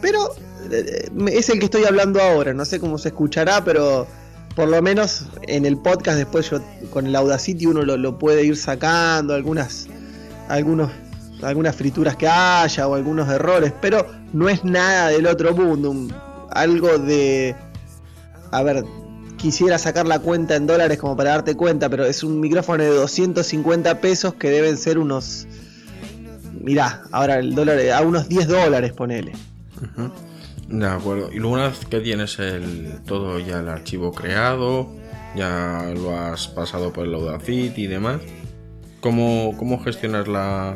pero 0.03 0.35
eh, 0.71 1.09
es 1.29 1.49
el 1.49 1.59
que 1.59 1.67
estoy 1.67 1.85
hablando 1.85 2.21
ahora. 2.21 2.53
No 2.53 2.65
sé 2.65 2.79
cómo 2.79 2.99
se 2.99 3.09
escuchará, 3.09 3.65
pero 3.65 4.07
por 4.55 4.69
lo 4.69 4.83
menos 4.83 5.27
en 5.47 5.65
el 5.65 5.79
podcast 5.79 6.19
después 6.19 6.51
yo 6.51 6.61
con 6.91 7.07
el 7.07 7.17
Audacity 7.17 7.67
uno 7.67 7.83
lo, 7.83 8.19
puede 8.19 8.45
ir 8.45 8.57
sacando 8.57 9.35
algunas 9.35 9.87
algunos 10.49 10.91
algunas 11.43 11.77
frituras 11.77 12.17
que 12.17 12.29
haya 12.29 12.87
o 12.87 12.95
algunos 12.95 13.29
errores, 13.29 13.73
pero 13.81 14.07
no 14.33 14.49
es 14.49 14.65
nada 14.65 15.09
del 15.09 15.27
otro 15.27 15.55
mundo, 15.55 15.95
algo 16.51 16.99
de 16.99 17.57
a 18.51 18.63
ver, 18.63 18.85
quisiera 19.39 19.79
sacar 19.79 20.07
la 20.07 20.19
cuenta 20.19 20.57
en 20.57 20.67
dólares 20.67 20.99
como 20.99 21.17
para 21.17 21.31
darte 21.31 21.57
cuenta, 21.57 21.89
pero 21.89 22.05
es 22.05 22.23
un 22.23 22.39
micrófono 22.41 22.83
de 22.85 22.91
250 22.91 24.01
pesos 24.01 24.35
que 24.35 24.51
deben 24.51 24.77
ser 24.77 24.99
unos 24.99 25.47
mirá, 26.63 27.03
ahora 27.11 27.39
el 27.39 27.55
dólar 27.55 27.79
a 27.91 28.03
unos 28.03 28.29
10 28.29 28.49
dólares 28.49 28.93
ponele. 28.93 29.33
De 30.69 30.87
acuerdo. 30.87 31.31
Y 31.33 31.39
una 31.41 31.69
vez 31.69 31.85
que 31.85 32.01
tienes 32.01 32.39
el 32.39 33.01
todo 33.07 33.39
ya 33.39 33.59
el 33.61 33.69
archivo 33.69 34.13
creado, 34.13 34.89
ya 35.37 35.93
lo 35.95 36.17
has 36.17 36.49
pasado 36.49 36.93
por 36.93 37.07
el 37.07 37.15
Audacity 37.15 37.83
y 37.83 37.87
demás, 37.87 38.21
¿cómo, 39.01 39.55
cómo 39.59 39.83
gestionas 39.83 40.29
la, 40.29 40.75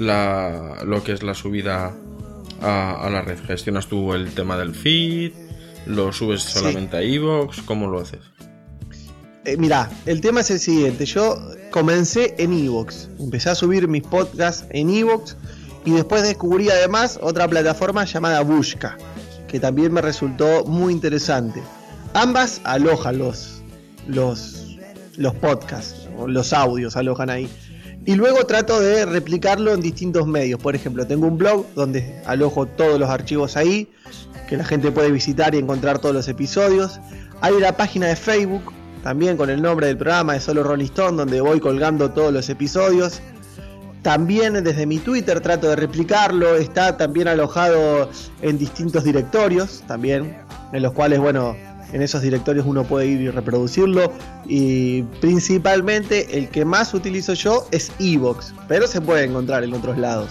la, 0.00 0.78
lo 0.84 1.04
que 1.04 1.12
es 1.12 1.22
la 1.22 1.34
subida 1.34 1.94
a, 2.60 3.08
la 3.10 3.22
red? 3.22 3.38
¿Gestionas 3.46 3.86
tú 3.86 4.14
el 4.14 4.32
tema 4.32 4.56
del 4.56 4.74
feed? 4.74 5.32
¿Lo 5.86 6.12
subes 6.12 6.42
solamente 6.42 6.96
a 6.96 7.02
Evox? 7.02 7.62
¿Cómo 7.62 7.88
lo 7.88 8.00
haces? 8.00 8.20
Eh, 9.44 9.56
mira, 9.56 9.90
el 10.06 10.20
tema 10.20 10.40
es 10.40 10.50
el 10.50 10.60
siguiente. 10.60 11.06
Yo 11.06 11.38
comencé 11.70 12.34
en 12.38 12.52
Evox. 12.52 13.08
Empecé 13.18 13.50
a 13.50 13.54
subir 13.54 13.88
mis 13.88 14.02
podcasts 14.02 14.66
en 14.70 14.90
Evox 14.90 15.36
y 15.84 15.92
después 15.92 16.22
descubrí 16.22 16.68
además 16.68 17.18
otra 17.22 17.48
plataforma 17.48 18.04
llamada 18.04 18.42
Busca, 18.42 18.98
que 19.48 19.58
también 19.58 19.92
me 19.92 20.02
resultó 20.02 20.64
muy 20.64 20.92
interesante. 20.92 21.62
Ambas 22.12 22.60
alojan 22.64 23.18
los, 23.18 23.62
los, 24.06 24.76
los 25.16 25.34
podcasts, 25.36 26.08
los 26.26 26.52
audios 26.52 26.96
alojan 26.96 27.30
ahí. 27.30 27.48
Y 28.06 28.14
luego 28.14 28.44
trato 28.46 28.80
de 28.80 29.04
replicarlo 29.04 29.74
en 29.74 29.80
distintos 29.80 30.26
medios. 30.26 30.58
Por 30.60 30.74
ejemplo, 30.74 31.06
tengo 31.06 31.26
un 31.26 31.36
blog 31.36 31.66
donde 31.74 32.22
alojo 32.26 32.66
todos 32.66 32.98
los 32.98 33.10
archivos 33.10 33.56
ahí, 33.56 33.88
que 34.48 34.56
la 34.56 34.64
gente 34.64 34.90
puede 34.90 35.10
visitar 35.10 35.54
y 35.54 35.58
encontrar 35.58 35.98
todos 35.98 36.14
los 36.14 36.26
episodios. 36.28 36.98
Hay 37.42 37.52
una 37.52 37.76
página 37.76 38.06
de 38.06 38.16
Facebook, 38.16 38.62
también 39.02 39.36
con 39.36 39.50
el 39.50 39.60
nombre 39.60 39.86
del 39.86 39.96
programa 39.98 40.32
de 40.32 40.40
Solo 40.40 40.62
Rolling 40.62 40.86
Stone, 40.86 41.16
donde 41.16 41.40
voy 41.40 41.60
colgando 41.60 42.10
todos 42.10 42.32
los 42.32 42.48
episodios. 42.48 43.20
También 44.02 44.64
desde 44.64 44.86
mi 44.86 44.98
Twitter 44.98 45.40
trato 45.40 45.68
de 45.68 45.76
replicarlo, 45.76 46.56
está 46.56 46.96
también 46.96 47.28
alojado 47.28 48.08
en 48.40 48.56
distintos 48.56 49.04
directorios, 49.04 49.84
también, 49.86 50.38
en 50.72 50.82
los 50.82 50.94
cuales, 50.94 51.20
bueno, 51.20 51.54
en 51.92 52.02
esos 52.02 52.22
directorios 52.22 52.66
uno 52.66 52.84
puede 52.84 53.06
ir 53.06 53.20
y 53.20 53.30
reproducirlo. 53.30 54.12
Y 54.46 55.02
principalmente 55.20 56.38
el 56.38 56.48
que 56.48 56.64
más 56.64 56.94
utilizo 56.94 57.34
yo 57.34 57.66
es 57.70 57.92
Evox, 57.98 58.54
pero 58.68 58.86
se 58.86 59.00
puede 59.00 59.24
encontrar 59.24 59.64
en 59.64 59.74
otros 59.74 59.98
lados. 59.98 60.30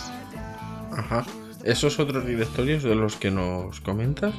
Ajá. 0.91 1.25
Esos 1.63 1.99
otros 1.99 2.25
directorios 2.25 2.83
de 2.83 2.95
los 2.95 3.15
que 3.15 3.31
nos 3.31 3.81
comentas 3.81 4.33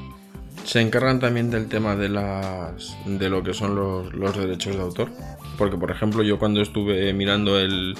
se 0.65 0.81
encargan 0.81 1.21
también 1.21 1.51
del 1.51 1.69
tema 1.69 1.97
de 1.97 2.09
las 2.09 2.97
de 3.07 3.29
lo 3.29 3.43
que 3.43 3.55
son 3.55 3.75
los, 3.75 4.37
derechos 4.37 4.77
de 4.77 4.83
autor. 4.83 5.11
Porque 5.59 5.77
por 5.77 5.91
ejemplo 5.91 6.23
yo 6.23 6.39
cuando 6.39 6.63
estuve 6.63 7.13
mirando 7.13 7.59
el, 7.59 7.95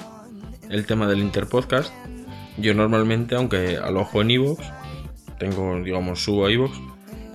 el 0.69 0.85
tema 0.85 1.07
del 1.07 1.19
Interpodcast, 1.19 1.91
yo 2.57 2.73
normalmente, 2.73 3.35
aunque 3.35 3.77
alojo 3.77 4.21
en 4.21 4.31
iVoox, 4.31 4.59
tengo, 5.39 5.81
digamos, 5.81 6.23
subo 6.23 6.45
a 6.45 6.51
iVoox, 6.51 6.71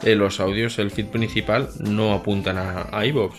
eh, 0.02 0.14
los 0.14 0.40
audios, 0.40 0.78
el 0.78 0.90
feed 0.90 1.06
principal, 1.06 1.68
no 1.80 2.12
apuntan 2.12 2.58
a, 2.58 2.88
a 2.92 3.06
iVoox. 3.06 3.34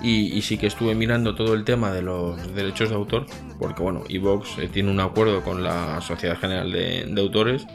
Y, 0.00 0.40
sí 0.42 0.58
que 0.58 0.68
estuve 0.68 0.94
mirando 0.94 1.34
todo 1.34 1.54
el 1.54 1.64
tema 1.64 1.90
de 1.90 2.02
los 2.02 2.54
derechos 2.54 2.90
de 2.90 2.94
autor, 2.94 3.26
porque 3.58 3.82
bueno, 3.82 4.04
iVoox 4.08 4.58
eh, 4.58 4.68
tiene 4.72 4.92
un 4.92 5.00
acuerdo 5.00 5.42
con 5.42 5.64
la 5.64 6.00
Sociedad 6.00 6.38
General 6.38 6.70
de, 6.70 7.12
Autores 7.20 7.66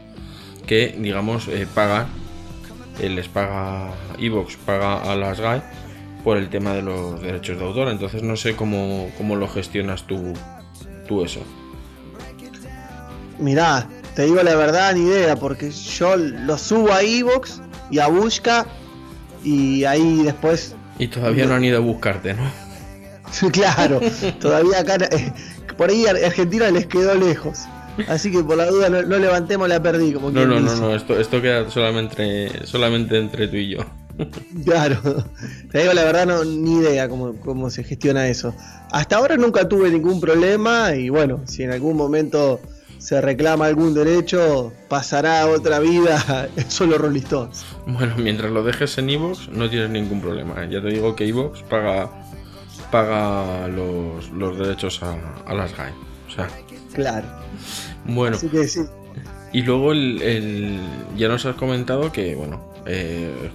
que, 0.65 0.95
digamos, 0.97 1.49
eh, 1.49 1.67
paga, 1.73 2.07
les 3.01 3.27
paga 3.27 3.91
iVoox, 4.19 4.55
paga 4.65 5.01
a 5.03 5.17
las 5.17 5.41
GAE 5.41 5.61
por 6.23 6.37
el 6.37 6.47
tema 6.47 6.73
de 6.73 6.81
los 6.81 7.21
derechos 7.21 7.59
de 7.59 7.65
autor. 7.65 7.89
Entonces 7.89 8.23
no 8.23 8.37
sé 8.37 8.55
cómo, 8.55 9.11
cómo 9.17 9.35
lo 9.35 9.49
gestionas 9.49 10.07
tú 10.07 10.33
tú 11.07 11.23
eso? 11.23 11.41
Mirá, 13.39 13.87
te 14.15 14.23
digo 14.23 14.41
la 14.43 14.55
verdad, 14.55 14.93
ni 14.95 15.01
idea, 15.01 15.35
porque 15.35 15.71
yo 15.71 16.15
lo 16.15 16.57
subo 16.57 16.93
a 16.93 17.01
Evox 17.01 17.61
y 17.89 17.99
a 17.99 18.07
Busca 18.07 18.65
y 19.43 19.83
ahí 19.85 20.23
después. 20.23 20.75
Y 20.99 21.07
todavía 21.07 21.45
no 21.45 21.55
han 21.55 21.63
ido 21.63 21.77
a 21.77 21.81
buscarte, 21.81 22.33
¿no? 22.33 22.43
claro, 23.51 23.99
todavía 24.39 24.79
acá, 24.79 24.95
eh, 25.11 25.33
por 25.77 25.89
ahí 25.89 26.05
Argentina 26.05 26.69
les 26.69 26.87
quedó 26.87 27.15
lejos. 27.15 27.59
Así 28.07 28.31
que 28.31 28.43
por 28.43 28.57
la 28.57 28.65
duda 28.65 28.89
no, 28.89 29.01
levantemos 29.01 29.69
la 29.69 29.81
perdí, 29.81 30.13
como 30.13 30.31
No, 30.31 30.45
no, 30.45 30.59
no, 30.59 30.75
no, 30.75 30.95
esto, 30.95 31.19
esto 31.19 31.41
queda 31.41 31.69
solamente, 31.69 32.65
solamente 32.65 33.17
entre 33.19 33.47
tú 33.47 33.57
y 33.57 33.75
yo. 33.75 33.79
Claro, 34.63 35.25
te 35.71 35.79
digo 35.79 35.93
la 35.93 36.03
verdad, 36.03 36.27
no, 36.27 36.43
ni 36.43 36.75
idea 36.77 37.09
cómo, 37.09 37.35
cómo 37.37 37.71
se 37.71 37.83
gestiona 37.83 38.27
eso. 38.27 38.53
Hasta 38.91 39.17
ahora 39.17 39.37
nunca 39.37 39.67
tuve 39.67 39.89
ningún 39.89 40.21
problema 40.21 40.95
y 40.95 41.09
bueno, 41.09 41.41
si 41.45 41.63
en 41.63 41.71
algún 41.71 41.97
momento 41.97 42.59
se 43.03 43.19
reclama 43.19 43.65
algún 43.65 43.93
derecho, 43.93 44.71
pasará 44.87 45.41
a 45.41 45.47
otra 45.47 45.79
vida 45.79 46.47
solo 46.69 46.97
Rolling 46.97 47.23
Bueno, 47.85 48.15
mientras 48.17 48.49
lo 48.49 48.63
dejes 48.63 48.97
en 48.97 49.09
Evox 49.09 49.49
no 49.49 49.69
tienes 49.69 49.89
ningún 49.89 50.21
problema. 50.21 50.65
Ya 50.69 50.81
te 50.81 50.87
digo 50.87 51.13
que 51.13 51.27
Evox 51.27 51.63
paga, 51.63 52.09
paga 52.91 53.67
los, 53.67 54.29
los 54.31 54.57
derechos 54.57 55.03
a, 55.03 55.17
a 55.45 55.53
las 55.53 55.75
GAE. 55.75 55.91
O 56.27 56.31
sea, 56.31 56.47
Claro. 56.93 57.27
bueno. 58.05 58.37
Así 58.37 58.47
que 58.47 58.65
sí. 58.69 58.81
Y 59.51 59.63
luego 59.63 59.91
el, 59.91 60.21
el- 60.21 60.79
ya 61.17 61.27
nos 61.27 61.45
has 61.45 61.55
comentado 61.57 62.09
que, 62.13 62.35
bueno, 62.35 62.71
eh, 62.85 63.49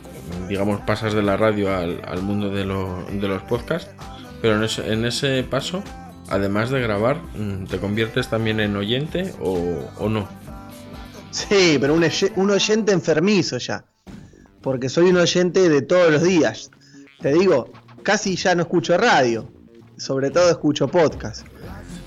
digamos, 0.46 0.80
pasas 0.82 1.14
de 1.14 1.22
la 1.22 1.38
radio 1.38 1.74
al, 1.74 2.02
al 2.06 2.20
mundo 2.20 2.50
de, 2.50 2.66
lo- 2.66 3.02
de 3.10 3.26
los 3.28 3.42
podcasts, 3.44 3.90
pero 4.42 4.56
en 4.56 4.64
ese, 4.64 4.92
en 4.92 5.06
ese 5.06 5.42
paso, 5.42 5.82
además 6.30 6.70
de 6.70 6.80
grabar, 6.80 7.16
mm, 7.37 7.66
¿te 7.66 7.78
conviertes 7.78 8.28
también 8.28 8.61
en 8.61 8.76
oyente 8.76 9.32
o, 9.40 9.90
o 9.99 10.08
no? 10.08 10.28
Sí, 11.30 11.78
pero 11.80 11.94
un, 11.94 12.04
un 12.37 12.50
oyente 12.50 12.92
enfermizo 12.92 13.58
ya. 13.58 13.85
Porque 14.62 14.88
soy 14.88 15.11
un 15.11 15.16
oyente 15.16 15.68
de 15.68 15.82
todos 15.82 16.11
los 16.11 16.23
días. 16.23 16.70
Te 17.20 17.32
digo, 17.32 17.73
casi 18.02 18.37
ya 18.37 18.54
no 18.54 18.62
escucho 18.62 18.97
radio. 18.97 19.49
Sobre 19.97 20.30
todo 20.30 20.50
escucho 20.50 20.88
podcast. 20.88 21.47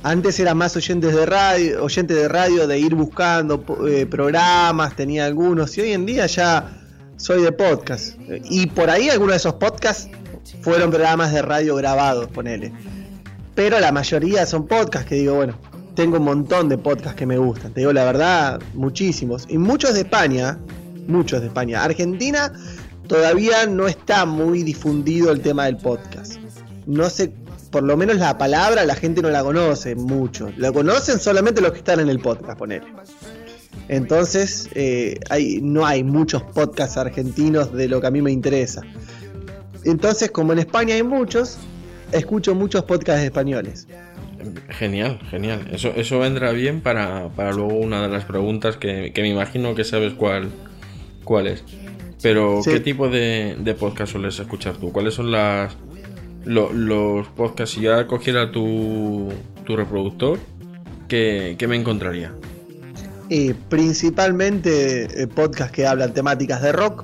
Antes 0.04 0.40
era 0.40 0.56
más 0.56 0.76
oyentes 0.76 1.14
de 1.14 1.26
radio, 1.26 1.84
oyente 1.84 2.14
de 2.14 2.28
radio, 2.28 2.66
de 2.66 2.80
ir 2.80 2.96
buscando 2.96 3.64
eh, 3.88 4.06
programas, 4.06 4.96
tenía 4.96 5.26
algunos. 5.26 5.78
Y 5.78 5.82
hoy 5.82 5.92
en 5.92 6.06
día 6.06 6.26
ya 6.26 6.82
soy 7.18 7.44
de 7.44 7.52
podcast. 7.52 8.18
Y 8.50 8.68
por 8.68 8.90
ahí 8.90 9.10
algunos 9.10 9.34
de 9.34 9.38
esos 9.38 9.54
podcasts 9.56 10.10
fueron 10.62 10.90
programas 10.90 11.32
de 11.32 11.42
radio 11.42 11.76
grabados, 11.76 12.28
ponele. 12.30 12.74
Pero 13.64 13.80
la 13.80 13.92
mayoría 13.92 14.44
son 14.48 14.66
podcasts 14.66 15.08
que 15.08 15.14
digo, 15.14 15.36
bueno, 15.36 15.54
tengo 15.94 16.18
un 16.18 16.24
montón 16.24 16.68
de 16.68 16.80
podcasts 16.80 17.14
que 17.14 17.28
me 17.28 17.38
gustan. 17.38 17.72
Te 17.72 17.82
digo 17.82 17.94
la 17.94 18.06
verdad, 18.06 18.60
muchísimos. 18.74 19.46
Y 19.50 19.60
muchos 19.60 19.94
de 19.94 20.00
España, 20.00 20.58
muchos 21.06 21.42
de 21.42 21.48
España. 21.48 21.84
Argentina 21.84 22.52
todavía 23.08 23.68
no 23.68 23.88
está 23.88 24.26
muy 24.26 24.64
difundido 24.64 25.32
el 25.32 25.42
tema 25.42 25.66
del 25.66 25.78
podcast. 25.78 26.38
No 26.88 27.08
sé, 27.12 27.34
por 27.70 27.84
lo 27.84 27.96
menos 27.96 28.16
la 28.16 28.36
palabra 28.36 28.84
la 28.84 28.96
gente 28.96 29.22
no 29.22 29.30
la 29.30 29.44
conoce 29.44 29.94
mucho. 29.94 30.52
La 30.58 30.72
conocen 30.72 31.20
solamente 31.20 31.62
los 31.62 31.72
que 31.72 31.78
están 31.78 32.00
en 32.00 32.10
el 32.10 32.18
podcast, 32.18 32.58
ponele. 32.58 32.88
Entonces, 33.90 34.70
eh, 34.74 35.20
hay, 35.30 35.62
no 35.62 35.86
hay 35.86 36.04
muchos 36.04 36.42
podcasts 36.42 36.98
argentinos 36.98 37.72
de 37.74 37.88
lo 37.88 38.02
que 38.02 38.08
a 38.08 38.12
mí 38.12 38.24
me 38.24 38.32
interesa. 38.32 38.82
Entonces, 39.84 40.32
como 40.32 40.52
en 40.52 40.58
España 40.58 40.96
hay 40.96 41.04
muchos, 41.04 41.60
escucho 42.12 42.56
muchos 42.56 42.84
podcasts 42.84 43.24
españoles. 43.24 43.88
Genial, 44.70 45.20
genial. 45.30 45.68
Eso, 45.72 45.90
eso 45.96 46.20
vendrá 46.20 46.52
bien 46.52 46.82
para, 46.82 47.30
para 47.30 47.52
luego 47.52 47.74
una 47.76 48.02
de 48.02 48.10
las 48.10 48.26
preguntas 48.26 48.78
que, 48.78 49.12
que 49.14 49.22
me 49.22 49.30
imagino 49.30 49.76
que 49.76 49.84
sabes 49.84 50.14
cuál, 50.14 50.50
cuál 51.24 51.48
es. 51.48 51.64
Pero, 52.22 52.62
Sí. 52.64 52.72
¿qué 52.72 52.80
tipo 52.80 53.08
de, 53.10 53.56
de 53.60 53.74
podcast 53.76 54.12
sueles 54.12 54.40
escuchar 54.40 54.78
tú? 54.78 54.92
¿Cuáles 54.92 55.14
son 55.14 55.32
las 55.32 55.76
lo- 56.46 56.72
los 56.74 57.28
podcasts? 57.30 57.76
Si 57.76 57.82
ya 57.82 58.08
cogiera 58.08 58.52
tu, 58.52 59.30
tu 59.66 59.76
reproductor, 59.76 60.40
¿qué, 61.08 61.56
qué 61.58 61.68
me 61.68 61.76
encontraría? 61.76 62.32
Principalmente 63.70 65.24
eh, 65.24 65.28
podcasts 65.28 65.72
que 65.74 65.88
hablan 65.88 66.14
temáticas 66.14 66.62
de 66.62 66.72
rock. 66.72 67.04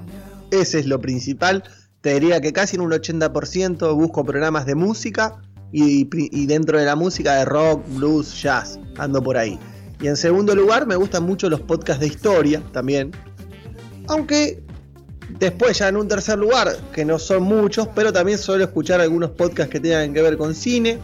Ese 0.52 0.80
es 0.80 0.86
lo 0.86 1.00
principal. 1.02 1.64
Te 2.02 2.14
diría 2.14 2.40
que 2.42 2.54
casi 2.54 2.76
en 2.76 2.82
un 2.82 2.92
80% 2.92 3.96
busco 3.96 4.24
programas 4.24 4.66
de 4.66 4.76
música 4.76 5.42
y, 5.72 6.46
dentro 6.46 6.80
de 6.80 6.86
la 6.86 6.96
música 6.96 7.36
de 7.36 7.46
rock, 7.46 7.84
blues, 7.96 8.42
jazz. 8.42 8.80
Ando 8.98 9.22
por 9.22 9.38
ahí. 9.38 9.60
Y 10.02 10.08
en 10.08 10.16
segundo 10.16 10.56
lugar 10.56 10.86
me 10.86 10.96
gustan 10.96 11.24
mucho 11.24 11.50
los 11.50 11.62
podcasts 11.62 12.02
de 12.02 12.08
historia 12.08 12.64
también. 12.72 13.12
Aunque 14.08 14.64
después 15.40 15.80
ya 15.80 15.90
en 15.90 15.98
un 15.98 16.08
tercer 16.08 16.38
lugar, 16.38 16.78
que 16.94 17.04
no 17.04 17.20
son 17.20 17.44
muchos, 17.44 17.88
pero 17.90 18.14
también 18.14 18.38
suelo 18.38 18.64
escuchar 18.64 19.02
algunos 19.02 19.32
podcasts 19.32 19.72
que 19.72 19.80
tengan 19.80 20.14
que 20.14 20.22
ver 20.22 20.38
con 20.38 20.54
cine. 20.54 21.00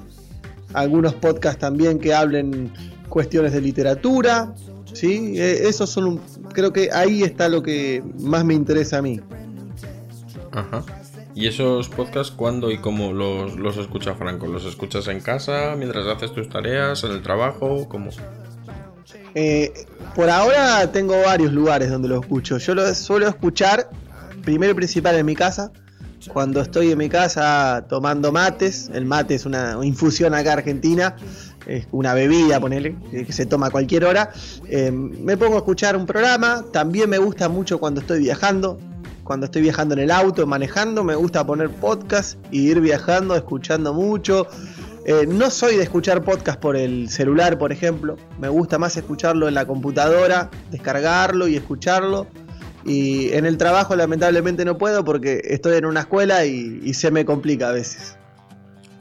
Algunos 0.74 1.14
podcasts 1.16 1.60
también 1.60 2.00
que 2.00 2.14
hablen 2.14 2.72
cuestiones 3.10 3.52
de 3.54 3.62
literatura. 3.62 4.54
¿sí? 4.94 5.34
Eh, 5.38 5.68
esos 5.68 5.90
son 5.90 6.20
creo 6.54 6.72
que 6.72 6.90
ahí 6.92 7.24
está 7.24 7.50
lo 7.50 7.62
que 7.62 8.04
más 8.20 8.46
me 8.46 8.54
interesa 8.54 9.00
a 9.00 9.02
mí. 9.02 9.20
Ajá. 10.54 10.84
¿Y 11.36 11.48
esos 11.48 11.90
podcasts 11.90 12.32
cuándo 12.32 12.72
y 12.72 12.78
cómo 12.78 13.12
los, 13.12 13.56
los 13.56 13.78
escucha 13.78 14.14
Franco? 14.14 14.46
¿Los 14.48 14.66
escuchas 14.66 15.08
en 15.08 15.20
casa, 15.20 15.76
mientras 15.78 16.06
haces 16.06 16.32
tus 16.34 16.48
tareas, 16.48 17.04
en 17.04 17.12
el 17.12 17.24
trabajo? 17.24 17.88
¿Cómo? 17.90 18.12
Eh, 19.36 19.74
por 20.16 20.30
ahora 20.30 20.92
tengo 20.92 21.20
varios 21.26 21.52
lugares 21.52 21.90
donde 21.90 22.08
lo 22.08 22.20
escucho. 22.20 22.60
Yo 22.60 22.76
lo 22.76 22.94
suelo 22.94 23.28
escuchar 23.28 23.90
primero 24.44 24.74
y 24.74 24.76
principal 24.76 25.16
en 25.16 25.26
mi 25.26 25.36
casa. 25.36 25.72
Cuando 26.32 26.62
estoy 26.62 26.92
en 26.92 26.98
mi 27.00 27.10
casa 27.10 27.86
tomando 27.90 28.32
mates, 28.32 28.90
el 28.94 29.06
mate 29.06 29.36
es 29.36 29.46
una 29.46 29.78
infusión 29.84 30.34
acá 30.34 30.54
argentina, 30.54 31.18
es 31.66 31.86
una 31.92 32.14
bebida, 32.14 32.62
ponele, 32.62 32.96
que 33.12 33.26
que 33.26 33.34
se 33.34 33.46
toma 33.46 33.68
a 33.68 33.72
cualquier 33.72 34.06
hora. 34.06 34.32
Eh, 34.70 34.90
me 34.92 35.36
pongo 35.36 35.56
a 35.56 35.58
escuchar 35.58 35.98
un 35.98 36.06
programa, 36.06 36.64
también 36.72 37.10
me 37.10 37.18
gusta 37.18 37.50
mucho 37.50 37.78
cuando 37.78 38.00
estoy 38.00 38.20
viajando, 38.22 38.80
cuando 39.24 39.46
estoy 39.46 39.62
viajando 39.62 39.94
en 39.94 40.02
el 40.02 40.12
auto, 40.12 40.46
manejando, 40.46 41.04
me 41.04 41.16
gusta 41.16 41.46
poner 41.46 41.70
podcast 41.70 42.38
y 42.52 42.70
ir 42.70 42.82
viajando, 42.82 43.36
escuchando 43.36 43.94
mucho. 43.94 44.48
Eh, 45.06 45.26
no 45.28 45.50
soy 45.50 45.76
de 45.76 45.84
escuchar 45.84 46.24
podcast 46.24 46.60
por 46.60 46.76
el 46.76 47.10
celular, 47.10 47.58
por 47.58 47.72
ejemplo. 47.72 48.18
Me 48.40 48.50
gusta 48.50 48.78
más 48.78 48.96
escucharlo 48.98 49.48
en 49.48 49.54
la 49.54 49.66
computadora, 49.66 50.50
descargarlo 50.72 51.48
y 51.48 51.56
escucharlo. 51.56 52.28
Y 52.86 53.32
en 53.32 53.46
el 53.46 53.58
trabajo 53.58 53.96
lamentablemente 53.96 54.66
no 54.66 54.78
puedo 54.78 55.06
porque 55.06 55.42
estoy 55.46 55.78
en 55.78 55.86
una 55.86 56.02
escuela 56.02 56.46
y, 56.46 56.82
y 56.84 56.94
se 56.94 57.12
me 57.12 57.26
complica 57.26 57.70
a 57.70 57.72
veces. 57.72 58.18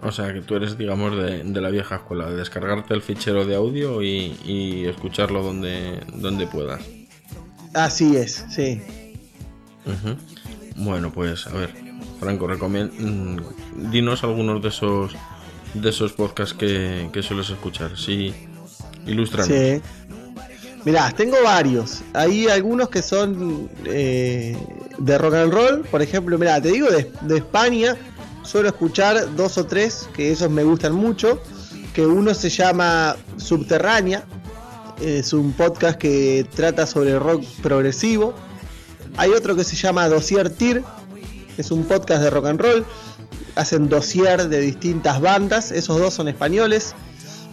O 0.02 0.10
sea, 0.10 0.32
que 0.32 0.40
tú 0.40 0.56
eres, 0.56 0.76
digamos, 0.76 1.16
de, 1.16 1.44
de 1.44 1.60
la 1.60 1.70
vieja 1.70 1.96
escuela, 1.96 2.28
de 2.28 2.36
descargarte 2.36 2.94
el 2.94 3.02
fichero 3.02 3.44
de 3.46 3.54
audio 3.54 4.02
y, 4.02 4.36
y 4.44 4.86
escucharlo 4.86 5.42
donde, 5.42 6.00
donde 6.14 6.46
puedas. 6.46 6.82
Así 7.74 8.16
es, 8.16 8.44
sí. 8.50 8.82
Bueno, 10.76 11.12
pues 11.12 11.46
a 11.46 11.50
ver, 11.50 11.70
Franco, 12.20 12.46
recomien- 12.46 12.92
mm, 12.98 13.90
dinos 13.90 14.22
algunos 14.24 14.62
de 14.62 14.68
esos 14.68 15.12
de 15.74 15.88
esos 15.88 16.12
podcasts 16.12 16.54
que, 16.54 17.08
sueles 17.22 17.50
escuchar. 17.50 17.96
Sí, 17.96 18.34
ilústranos. 19.06 19.48
Sí. 19.48 19.80
Mirá, 20.84 21.10
tengo 21.12 21.36
varios. 21.44 22.02
Hay 22.12 22.48
algunos 22.48 22.88
que 22.88 23.02
son 23.02 23.70
eh, 23.86 24.56
de 24.98 25.18
rock 25.18 25.34
and 25.34 25.52
roll. 25.52 25.80
Por 25.82 26.02
ejemplo, 26.02 26.36
mirá, 26.38 26.60
te 26.60 26.72
digo 26.72 26.90
de, 26.90 27.10
de 27.22 27.36
España. 27.38 27.96
Suelo 28.42 28.68
escuchar 28.68 29.34
dos 29.36 29.56
o 29.58 29.64
tres 29.64 30.08
que 30.14 30.32
esos 30.32 30.50
me 30.50 30.64
gustan 30.64 30.94
mucho. 30.94 31.40
Que 31.94 32.04
uno 32.04 32.34
se 32.34 32.50
llama 32.50 33.16
Subterránea. 33.36 34.24
Es 35.00 35.32
un 35.32 35.52
podcast 35.52 35.98
que 35.98 36.46
trata 36.54 36.86
sobre 36.86 37.18
rock 37.18 37.44
progresivo. 37.62 38.34
Hay 39.16 39.30
otro 39.30 39.54
que 39.56 39.64
se 39.64 39.76
llama 39.76 40.08
Dossier 40.08 40.50
Tir. 40.50 40.82
Es 41.58 41.70
un 41.70 41.84
podcast 41.84 42.22
de 42.22 42.30
rock 42.30 42.46
and 42.46 42.60
roll. 42.60 42.84
Hacen 43.54 43.88
dossier 43.88 44.48
de 44.48 44.60
distintas 44.60 45.20
bandas. 45.20 45.70
Esos 45.70 45.98
dos 45.98 46.14
son 46.14 46.28
españoles. 46.28 46.94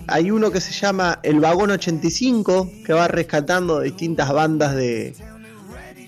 Hay 0.07 0.31
uno 0.31 0.51
que 0.51 0.61
se 0.61 0.71
llama 0.71 1.19
El 1.21 1.39
Vagón 1.39 1.71
85, 1.71 2.69
que 2.85 2.93
va 2.93 3.07
rescatando 3.07 3.81
distintas 3.81 4.31
bandas 4.31 4.75
de, 4.75 5.15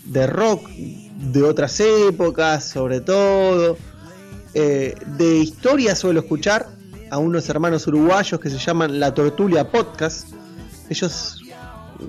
de 0.05 0.27
rock 0.27 0.67
de 0.69 1.43
otras 1.43 1.79
épocas, 1.79 2.67
sobre 2.67 3.01
todo. 3.01 3.77
Eh, 4.53 4.95
de 5.17 5.37
historia 5.37 5.95
suelo 5.95 6.21
escuchar 6.21 6.67
a 7.11 7.17
unos 7.17 7.47
hermanos 7.49 7.85
uruguayos 7.87 8.39
que 8.39 8.49
se 8.49 8.57
llaman 8.57 8.99
La 8.99 9.13
Tortulia 9.13 9.69
Podcast. 9.69 10.29
Ellos 10.89 11.41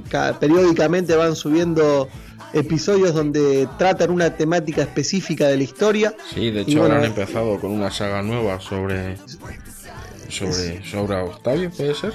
ca- 0.09 0.39
periódicamente 0.41 1.15
van 1.15 1.37
subiendo 1.37 2.09
episodios 2.53 3.15
donde 3.15 3.69
tratan 3.79 4.11
una 4.11 4.35
temática 4.37 4.83
específica 4.83 5.49
de 5.49 5.57
la 5.57 5.63
historia. 5.63 6.15
Sí, 6.35 6.51
de 6.51 6.63
hecho 6.63 6.79
bueno, 6.79 6.95
ahora 6.95 7.07
han 7.07 7.11
empezado 7.11 7.59
con 7.61 7.71
una 7.71 7.91
saga 7.91 8.23
nueva 8.23 8.61
sobre 8.61 9.17
sobre 10.29 10.85
sobre 10.85 11.17
Octavio, 11.17 11.71
puede 11.71 11.95
ser. 11.95 12.13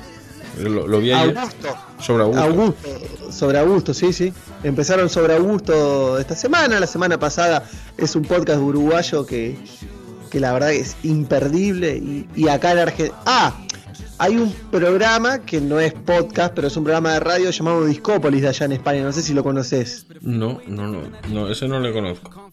Lo, 0.59 0.87
lo 0.87 0.99
vi 0.99 1.11
ayer. 1.11 1.37
Augusto, 1.37 1.77
Sobre 1.99 2.23
Augusto. 2.23 2.43
Augusto, 2.43 3.31
sobre 3.31 3.59
Augusto, 3.59 3.93
sí, 3.93 4.11
sí. 4.11 4.33
Empezaron 4.63 5.07
sobre 5.09 5.35
Augusto 5.35 6.17
esta 6.17 6.35
semana, 6.35 6.79
la 6.79 6.87
semana 6.87 7.19
pasada 7.19 7.63
es 7.95 8.15
un 8.15 8.23
podcast 8.23 8.59
uruguayo 8.59 9.25
que, 9.25 9.55
que 10.31 10.39
la 10.39 10.53
verdad 10.53 10.73
es 10.73 10.95
imperdible 11.03 11.95
y, 11.97 12.27
y 12.35 12.47
acá 12.47 12.71
en 12.71 12.79
Argentina... 12.79 13.17
Ah, 13.25 13.53
hay 14.19 14.35
un 14.37 14.51
programa 14.71 15.39
que 15.39 15.61
no 15.61 15.79
es 15.79 15.93
podcast, 15.93 16.53
pero 16.55 16.67
es 16.67 16.77
un 16.77 16.83
programa 16.83 17.13
de 17.13 17.19
radio 17.19 17.49
llamado 17.51 17.85
Discópolis 17.85 18.41
de 18.41 18.47
allá 18.49 18.65
en 18.65 18.71
España, 18.73 19.03
no 19.03 19.11
sé 19.13 19.21
si 19.21 19.33
lo 19.33 19.43
conoces. 19.43 20.05
No, 20.21 20.59
no, 20.67 20.87
no, 20.87 21.01
no, 21.29 21.49
ese 21.49 21.67
no 21.67 21.79
le 21.79 21.91
conozco. 21.93 22.51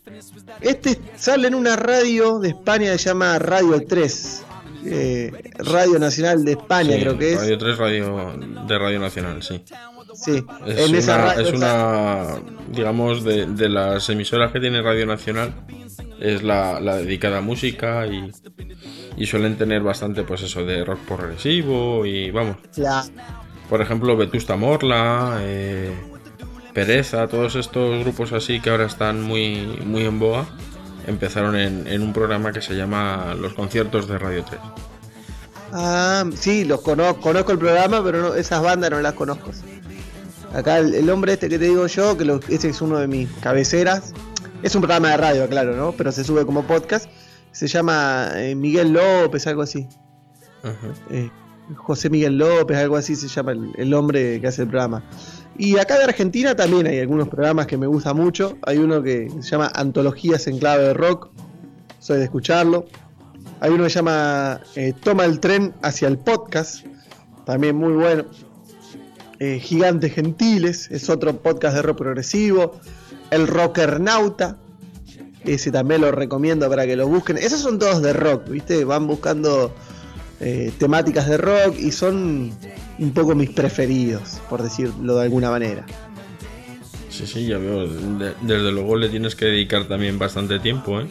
Este 0.60 0.98
sale 1.16 1.48
en 1.48 1.54
una 1.54 1.76
radio 1.76 2.38
de 2.38 2.48
España 2.50 2.92
que 2.92 2.98
se 2.98 3.08
llama 3.10 3.38
Radio 3.38 3.82
3, 3.86 4.42
eh, 4.86 5.32
Radio 5.58 5.98
Nacional 5.98 6.44
de 6.44 6.52
España 6.52 6.94
Sí, 6.96 7.00
creo 7.00 7.18
que 7.18 7.32
es. 7.32 7.38
Radio 7.40 7.58
3 7.58 7.78
radio 7.78 8.34
de 8.68 8.78
Radio 8.78 9.00
Nacional, 9.00 9.42
sí. 9.42 9.62
Sí, 10.14 10.44
Es, 10.66 10.88
en 10.88 10.94
esa 10.94 11.16
una, 11.16 11.24
radio- 11.34 11.48
es 11.48 11.52
una, 11.54 12.26
digamos, 12.68 13.24
de, 13.24 13.46
de 13.46 13.68
las 13.68 14.08
emisoras 14.10 14.52
que 14.52 14.60
tiene 14.60 14.80
Radio 14.80 15.06
Nacional, 15.06 15.52
es 16.20 16.42
la, 16.42 16.80
la 16.80 16.96
dedicada 16.96 17.38
a 17.38 17.40
música 17.40 18.06
y, 18.06 18.30
y 19.16 19.26
suelen 19.26 19.56
tener 19.56 19.82
bastante, 19.82 20.22
pues 20.22 20.42
eso, 20.42 20.64
de 20.64 20.84
rock 20.84 21.00
progresivo 21.00 22.06
y 22.06 22.30
vamos. 22.30 22.56
Claro. 22.74 23.08
Por 23.68 23.80
ejemplo, 23.80 24.16
Vetusta 24.16 24.56
Morla, 24.56 25.38
eh, 25.40 25.92
Pereza, 26.72 27.26
todos 27.28 27.54
estos 27.56 28.00
grupos 28.00 28.32
así 28.32 28.60
que 28.60 28.70
ahora 28.70 28.84
están 28.86 29.22
muy, 29.22 29.56
muy 29.84 30.04
en 30.04 30.18
boga, 30.18 30.44
empezaron 31.06 31.56
en, 31.56 31.86
en 31.86 32.02
un 32.02 32.12
programa 32.12 32.52
que 32.52 32.60
se 32.60 32.74
llama 32.74 33.34
Los 33.40 33.54
conciertos 33.54 34.06
de 34.08 34.18
Radio 34.18 34.44
3. 34.44 34.60
Ah, 35.72 36.24
sí, 36.34 36.64
los 36.64 36.80
conozco, 36.82 37.20
conozco 37.20 37.52
el 37.52 37.58
programa, 37.58 38.02
pero 38.04 38.20
no- 38.22 38.34
esas 38.34 38.62
bandas 38.62 38.90
no 38.90 39.00
las 39.00 39.14
conozco. 39.14 39.50
Acá 40.54 40.78
el, 40.78 40.94
el 40.94 41.10
hombre 41.10 41.32
este 41.32 41.48
que 41.48 41.58
te 41.58 41.64
digo 41.64 41.86
yo, 41.88 42.16
que 42.16 42.24
lo- 42.24 42.40
ese 42.48 42.68
es 42.68 42.80
uno 42.80 42.98
de 42.98 43.08
mis 43.08 43.28
cabeceras, 43.40 44.12
es 44.64 44.74
un 44.74 44.80
programa 44.80 45.10
de 45.10 45.18
radio, 45.18 45.46
claro, 45.46 45.76
¿no? 45.76 45.92
Pero 45.92 46.10
se 46.10 46.24
sube 46.24 46.46
como 46.46 46.66
podcast. 46.66 47.10
Se 47.52 47.66
llama 47.66 48.30
eh, 48.36 48.54
Miguel 48.54 48.94
López, 48.94 49.46
algo 49.46 49.60
así. 49.60 49.86
Ajá. 50.62 50.88
Eh, 51.10 51.30
José 51.76 52.08
Miguel 52.08 52.38
López, 52.38 52.78
algo 52.78 52.96
así 52.96 53.14
se 53.14 53.28
llama 53.28 53.52
el, 53.52 53.72
el 53.76 53.92
hombre 53.92 54.40
que 54.40 54.46
hace 54.46 54.62
el 54.62 54.68
programa. 54.68 55.04
Y 55.58 55.76
acá 55.78 55.98
de 55.98 56.04
Argentina 56.04 56.56
también 56.56 56.86
hay 56.86 56.98
algunos 56.98 57.28
programas 57.28 57.66
que 57.66 57.76
me 57.76 57.86
gustan 57.86 58.16
mucho. 58.16 58.56
Hay 58.62 58.78
uno 58.78 59.02
que 59.02 59.28
se 59.40 59.50
llama 59.50 59.70
Antologías 59.74 60.46
en 60.46 60.58
clave 60.58 60.84
de 60.84 60.94
rock. 60.94 61.28
Soy 61.98 62.16
de 62.16 62.24
escucharlo. 62.24 62.86
Hay 63.60 63.70
uno 63.70 63.84
que 63.84 63.90
se 63.90 63.96
llama 63.96 64.60
eh, 64.76 64.94
Toma 64.98 65.26
el 65.26 65.40
tren 65.40 65.74
hacia 65.82 66.08
el 66.08 66.16
podcast. 66.16 66.86
También 67.44 67.76
muy 67.76 67.92
bueno. 67.92 68.24
Eh, 69.40 69.58
Gigantes 69.60 70.14
Gentiles 70.14 70.90
es 70.90 71.10
otro 71.10 71.36
podcast 71.36 71.76
de 71.76 71.82
rock 71.82 71.98
progresivo. 71.98 72.80
El 73.34 73.46
Rockernauta. 73.48 74.56
Ese 75.44 75.70
también 75.70 76.00
lo 76.00 76.10
recomiendo 76.10 76.68
para 76.70 76.86
que 76.86 76.96
lo 76.96 77.06
busquen. 77.06 77.36
Esos 77.36 77.60
son 77.60 77.78
todos 77.78 78.00
de 78.02 78.12
rock, 78.14 78.48
¿viste? 78.48 78.84
Van 78.84 79.06
buscando 79.06 79.74
eh, 80.40 80.72
temáticas 80.78 81.28
de 81.28 81.36
rock 81.36 81.76
y 81.78 81.92
son 81.92 82.50
un 82.98 83.12
poco 83.12 83.34
mis 83.34 83.50
preferidos, 83.50 84.40
por 84.48 84.62
decirlo 84.62 85.16
de 85.16 85.22
alguna 85.24 85.50
manera. 85.50 85.84
Sí, 87.10 87.26
sí, 87.26 87.46
ya 87.46 87.58
veo. 87.58 87.86
De- 87.86 88.32
desde 88.42 88.72
luego 88.72 88.96
le 88.96 89.08
tienes 89.10 89.34
que 89.36 89.44
dedicar 89.46 89.86
también 89.86 90.18
bastante 90.18 90.58
tiempo, 90.60 91.00
¿eh? 91.00 91.06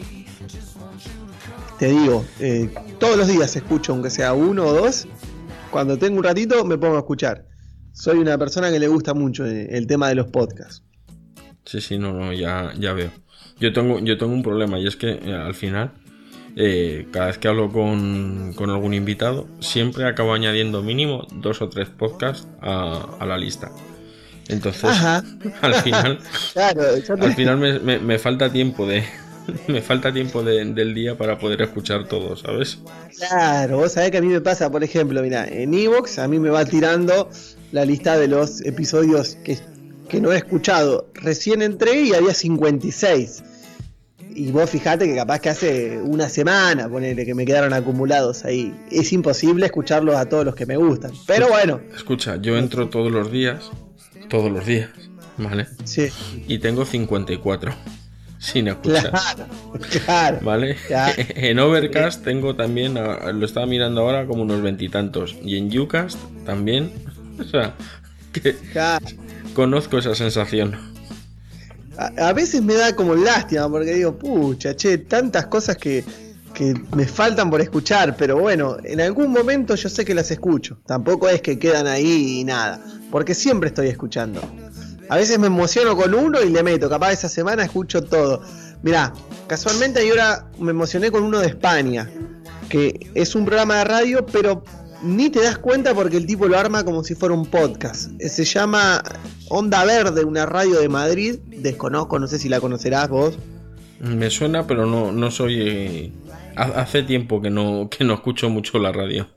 Te 1.78 1.88
digo, 1.88 2.24
eh, 2.40 2.72
todos 2.98 3.16
los 3.16 3.28
días 3.28 3.54
escucho, 3.56 3.92
aunque 3.92 4.10
sea 4.10 4.32
uno 4.32 4.64
o 4.66 4.72
dos. 4.72 5.06
Cuando 5.70 5.96
tengo 5.98 6.18
un 6.18 6.24
ratito, 6.24 6.64
me 6.64 6.76
pongo 6.78 6.96
a 6.96 7.00
escuchar. 7.00 7.46
Soy 7.92 8.18
una 8.18 8.36
persona 8.38 8.70
que 8.70 8.78
le 8.80 8.88
gusta 8.88 9.14
mucho 9.14 9.44
eh, 9.46 9.68
el 9.70 9.86
tema 9.86 10.08
de 10.08 10.14
los 10.16 10.26
podcasts. 10.28 10.82
Sí, 11.64 11.80
sí, 11.80 11.98
no, 11.98 12.12
no, 12.12 12.32
ya, 12.32 12.72
ya 12.78 12.92
veo. 12.92 13.10
Yo 13.58 13.72
tengo, 13.72 13.98
yo 14.00 14.18
tengo 14.18 14.32
un 14.32 14.42
problema 14.42 14.78
y 14.78 14.86
es 14.86 14.96
que 14.96 15.10
eh, 15.10 15.34
al 15.34 15.54
final, 15.54 15.92
eh, 16.56 17.06
cada 17.12 17.26
vez 17.26 17.38
que 17.38 17.48
hablo 17.48 17.70
con, 17.72 18.52
con 18.54 18.70
algún 18.70 18.94
invitado, 18.94 19.46
siempre 19.60 20.04
acabo 20.06 20.34
añadiendo 20.34 20.82
mínimo 20.82 21.26
dos 21.32 21.62
o 21.62 21.68
tres 21.68 21.88
podcasts 21.88 22.46
a, 22.60 23.16
a 23.18 23.26
la 23.26 23.38
lista. 23.38 23.72
Entonces, 24.48 24.84
Ajá. 24.84 25.24
al 25.62 25.74
final, 25.76 26.18
Claro, 26.52 26.82
al 27.20 27.32
final 27.34 27.56
me, 27.58 27.78
me- 27.80 27.98
me 27.98 28.18
falta 28.18 28.50
tiempo 28.52 28.86
de. 28.86 29.04
Me 29.68 29.82
falta 29.82 30.10
tiempo 30.10 30.42
de- 30.42 30.64
del 30.64 30.94
día 30.94 31.18
para 31.18 31.38
poder 31.38 31.60
escuchar 31.60 32.08
todo, 32.08 32.34
¿sabes? 32.34 32.78
Claro, 33.18 33.76
vos 33.78 33.92
sabés 33.92 34.10
que 34.10 34.18
a 34.18 34.22
mí 34.22 34.28
me 34.28 34.40
pasa, 34.40 34.70
por 34.70 34.82
ejemplo, 34.82 35.22
mira, 35.22 35.46
en 35.46 35.74
Evox 35.74 36.18
a 36.18 36.28
mí 36.28 36.38
me 36.38 36.50
va 36.50 36.64
tirando 36.64 37.30
la 37.70 37.84
lista 37.84 38.16
de 38.18 38.28
los 38.28 38.60
episodios 38.62 39.36
que, 39.44 39.58
que 40.08 40.20
no 40.20 40.32
he 40.32 40.36
escuchado. 40.36 41.08
Recién 41.14 41.62
entré 41.62 42.02
y 42.02 42.14
había 42.14 42.34
56. 42.34 43.42
Y 44.36 44.50
vos 44.50 44.68
fijate 44.68 45.06
que 45.06 45.14
capaz 45.14 45.38
que 45.40 45.48
hace 45.48 46.00
una 46.02 46.28
semana, 46.28 46.88
ponele, 46.88 47.24
que 47.24 47.34
me 47.34 47.44
quedaron 47.44 47.72
acumulados 47.72 48.44
ahí. 48.44 48.74
Es 48.90 49.12
imposible 49.12 49.66
escucharlos 49.66 50.16
a 50.16 50.28
todos 50.28 50.44
los 50.44 50.54
que 50.56 50.66
me 50.66 50.76
gustan. 50.76 51.12
Pero 51.26 51.48
bueno, 51.48 51.80
Escucha, 51.94 52.36
yo 52.36 52.56
entro 52.58 52.88
todos 52.88 53.12
los 53.12 53.30
días, 53.30 53.70
todos 54.28 54.50
los 54.50 54.66
días, 54.66 54.90
¿vale? 55.36 55.68
sí, 55.84 56.08
Y 56.48 56.58
tengo 56.58 56.84
54 56.84 57.72
sin 58.40 58.66
escuchar. 58.68 59.10
claro, 59.12 59.46
claro. 60.04 60.38
¿Vale? 60.42 60.76
Ya. 60.90 61.14
En 61.36 61.60
Overcast 61.60 62.24
tengo 62.24 62.56
también, 62.56 62.94
lo 62.94 63.46
estaba 63.46 63.66
mirando 63.66 64.00
ahora, 64.00 64.26
como 64.26 64.42
unos 64.42 64.62
veintitantos. 64.62 65.36
Y, 65.44 65.56
en 65.58 65.78
Ucast 65.78 66.18
también. 66.44 66.90
O 67.38 67.42
sea, 67.42 67.74
que 68.32 68.54
claro. 68.72 69.04
Conozco 69.54 69.98
esa 69.98 70.14
sensación. 70.14 70.76
A, 71.96 72.32
veces 72.32 72.60
me 72.60 72.74
da 72.74 72.94
como 72.94 73.14
lástima 73.14 73.68
porque 73.70 73.94
digo, 73.94 74.18
pucha, 74.18 74.74
che, 74.74 74.98
tantas 74.98 75.46
cosas 75.46 75.76
que, 75.76 76.04
que 76.52 76.74
me 76.94 77.06
faltan 77.06 77.50
por 77.50 77.60
escuchar, 77.60 78.16
pero 78.16 78.36
bueno, 78.38 78.76
en 78.82 79.00
algún 79.00 79.30
momento 79.30 79.76
yo 79.76 79.88
sé 79.88 80.04
que 80.04 80.14
las 80.14 80.30
escucho. 80.30 80.78
Tampoco 80.86 81.28
es 81.28 81.40
que 81.40 81.58
quedan 81.58 81.86
ahí 81.86 82.40
y 82.40 82.44
nada, 82.44 82.84
porque 83.10 83.34
siempre 83.34 83.68
estoy 83.68 83.88
escuchando. 83.88 84.40
A 85.08 85.16
veces 85.16 85.38
me 85.38 85.46
emociono 85.46 85.96
con 85.96 86.14
uno 86.14 86.42
y 86.42 86.50
le 86.50 86.62
meto, 86.62 86.88
capaz 86.88 87.12
esa 87.12 87.28
semana 87.28 87.64
escucho 87.64 88.02
todo. 88.02 88.42
Mirá, 88.82 89.12
casualmente 89.46 90.08
ahora 90.08 90.48
me 90.58 90.70
emocioné 90.70 91.10
con 91.10 91.22
uno 91.22 91.38
de 91.38 91.48
España, 91.48 92.10
que 92.68 93.10
es 93.14 93.34
un 93.34 93.44
programa 93.44 93.76
de 93.76 93.84
radio, 93.84 94.26
pero 94.26 94.64
ni 95.04 95.30
te 95.30 95.42
das 95.42 95.58
cuenta 95.58 95.94
porque 95.94 96.16
el 96.16 96.26
tipo 96.26 96.46
lo 96.48 96.58
arma 96.58 96.84
como 96.84 97.04
si 97.04 97.14
fuera 97.14 97.34
un 97.34 97.46
podcast. 97.46 98.10
Se 98.20 98.44
llama 98.44 99.02
Onda 99.48 99.84
Verde, 99.84 100.24
una 100.24 100.46
radio 100.46 100.80
de 100.80 100.88
Madrid. 100.88 101.38
Desconozco, 101.46 102.18
no 102.18 102.26
sé 102.26 102.38
si 102.38 102.48
la 102.48 102.60
conocerás 102.60 103.08
vos. 103.08 103.34
Me 104.00 104.30
suena, 104.30 104.66
pero 104.66 104.86
no, 104.86 105.12
no 105.12 105.30
soy. 105.30 105.56
eh, 105.60 106.12
ha- 106.56 106.80
Hace 106.82 107.02
tiempo 107.04 107.40
que 107.40 107.50
no, 107.50 107.88
que 107.90 108.04
no 108.04 108.14
escucho 108.14 108.48
mucho 108.50 108.78
la 108.78 108.92
radio. 108.92 109.28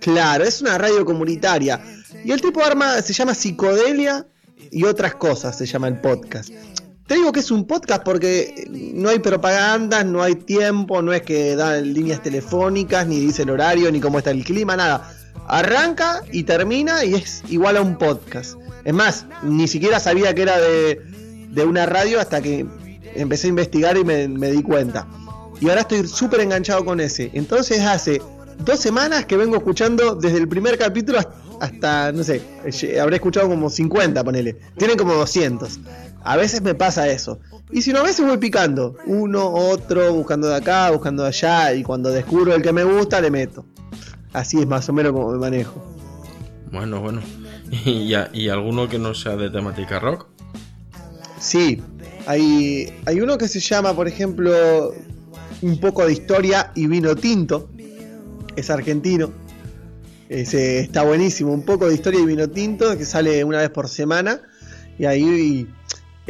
Claro, 0.00 0.44
es 0.44 0.62
una 0.62 0.78
radio 0.78 1.04
comunitaria. 1.04 1.80
Y 2.24 2.32
el 2.32 2.40
tipo 2.40 2.64
arma, 2.64 3.02
se 3.02 3.12
llama 3.12 3.34
Psicodelia 3.34 4.26
y 4.70 4.84
otras 4.84 5.14
cosas, 5.16 5.56
se 5.58 5.66
llama 5.66 5.88
el 5.88 6.00
podcast. 6.00 6.50
Te 7.10 7.16
digo 7.16 7.32
que 7.32 7.40
es 7.40 7.50
un 7.50 7.64
podcast 7.64 8.04
porque 8.04 8.68
no 8.94 9.08
hay 9.08 9.18
propagandas, 9.18 10.06
no 10.06 10.22
hay 10.22 10.36
tiempo, 10.36 11.02
no 11.02 11.12
es 11.12 11.22
que 11.22 11.56
da 11.56 11.80
líneas 11.80 12.22
telefónicas, 12.22 13.04
ni 13.04 13.18
dice 13.18 13.42
el 13.42 13.50
horario, 13.50 13.90
ni 13.90 13.98
cómo 13.98 14.18
está 14.18 14.30
el 14.30 14.44
clima, 14.44 14.76
nada. 14.76 15.12
Arranca 15.48 16.22
y 16.30 16.44
termina 16.44 17.04
y 17.04 17.14
es 17.14 17.42
igual 17.48 17.78
a 17.78 17.80
un 17.80 17.98
podcast. 17.98 18.54
Es 18.84 18.94
más, 18.94 19.26
ni 19.42 19.66
siquiera 19.66 19.98
sabía 19.98 20.36
que 20.36 20.42
era 20.42 20.60
de, 20.60 21.00
de 21.50 21.64
una 21.64 21.84
radio 21.84 22.20
hasta 22.20 22.40
que 22.40 22.64
empecé 23.16 23.48
a 23.48 23.50
investigar 23.50 23.96
y 23.98 24.04
me, 24.04 24.28
me 24.28 24.52
di 24.52 24.62
cuenta. 24.62 25.08
Y 25.60 25.68
ahora 25.68 25.80
estoy 25.80 26.06
súper 26.06 26.42
enganchado 26.42 26.84
con 26.84 27.00
ese. 27.00 27.32
Entonces 27.34 27.80
hace 27.80 28.22
dos 28.64 28.78
semanas 28.78 29.24
que 29.24 29.36
vengo 29.36 29.56
escuchando 29.56 30.14
desde 30.14 30.38
el 30.38 30.46
primer 30.46 30.78
capítulo 30.78 31.18
hasta, 31.18 31.34
hasta, 31.60 32.12
no 32.12 32.24
sé, 32.24 32.40
eh, 32.64 33.00
habré 33.00 33.16
escuchado 33.16 33.48
como 33.48 33.68
50, 33.68 34.24
ponele. 34.24 34.56
Tienen 34.76 34.96
como 34.96 35.14
200. 35.14 35.80
A 36.22 36.36
veces 36.36 36.62
me 36.62 36.74
pasa 36.74 37.08
eso. 37.08 37.40
Y 37.72 37.82
si 37.82 37.92
no, 37.92 38.00
a 38.00 38.02
veces 38.02 38.26
voy 38.26 38.38
picando. 38.38 38.96
Uno, 39.06 39.48
otro, 39.52 40.12
buscando 40.14 40.48
de 40.48 40.56
acá, 40.56 40.90
buscando 40.90 41.22
de 41.22 41.28
allá. 41.28 41.72
Y 41.74 41.82
cuando 41.82 42.10
descubro 42.10 42.54
el 42.54 42.62
que 42.62 42.72
me 42.72 42.84
gusta, 42.84 43.20
le 43.20 43.30
meto. 43.30 43.64
Así 44.32 44.58
es 44.60 44.66
más 44.66 44.88
o 44.88 44.92
menos 44.92 45.12
como 45.12 45.30
me 45.32 45.38
manejo. 45.38 45.82
Bueno, 46.72 47.00
bueno. 47.00 47.20
¿Y, 47.84 48.12
a- 48.14 48.28
y 48.32 48.48
alguno 48.48 48.88
que 48.88 48.98
no 48.98 49.14
sea 49.14 49.36
de 49.36 49.50
temática 49.50 49.98
rock? 49.98 50.26
Sí, 51.38 51.82
hay, 52.26 52.92
hay 53.06 53.20
uno 53.20 53.38
que 53.38 53.48
se 53.48 53.60
llama, 53.60 53.94
por 53.94 54.06
ejemplo, 54.08 54.92
un 55.62 55.80
poco 55.80 56.04
de 56.06 56.12
historia 56.12 56.70
y 56.74 56.86
vino 56.86 57.16
tinto. 57.16 57.70
Es 58.56 58.68
argentino. 58.68 59.32
Ese 60.28 60.80
está 60.80 61.02
buenísimo. 61.02 61.52
Un 61.52 61.62
poco 61.64 61.88
de 61.88 61.94
historia 61.94 62.20
y 62.20 62.26
vino 62.26 62.48
tinto 62.48 62.96
que 62.98 63.04
sale 63.04 63.42
una 63.44 63.58
vez 63.58 63.70
por 63.70 63.88
semana. 63.88 64.40
Y 64.98 65.06
ahí 65.06 65.66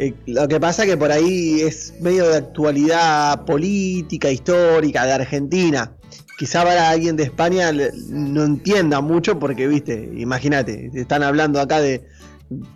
eh, 0.01 0.15
lo 0.25 0.47
que 0.47 0.59
pasa 0.59 0.85
que 0.87 0.97
por 0.97 1.11
ahí 1.11 1.61
es 1.61 1.93
medio 2.01 2.27
de 2.27 2.37
actualidad 2.37 3.45
política, 3.45 4.31
histórica 4.31 5.05
de 5.05 5.11
Argentina. 5.13 5.91
Quizá 6.39 6.63
para 6.63 6.89
alguien 6.89 7.15
de 7.15 7.23
España 7.23 7.71
no 8.09 8.43
entienda 8.43 8.99
mucho 8.99 9.37
porque, 9.37 9.67
viste, 9.67 10.09
imagínate, 10.17 10.89
están 10.95 11.21
hablando 11.21 11.61
acá 11.61 11.79
de, 11.81 12.03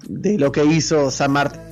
de 0.07 0.37
lo 0.37 0.51
que 0.51 0.65
hizo 0.65 1.09
San 1.09 1.31
Martín, 1.31 1.65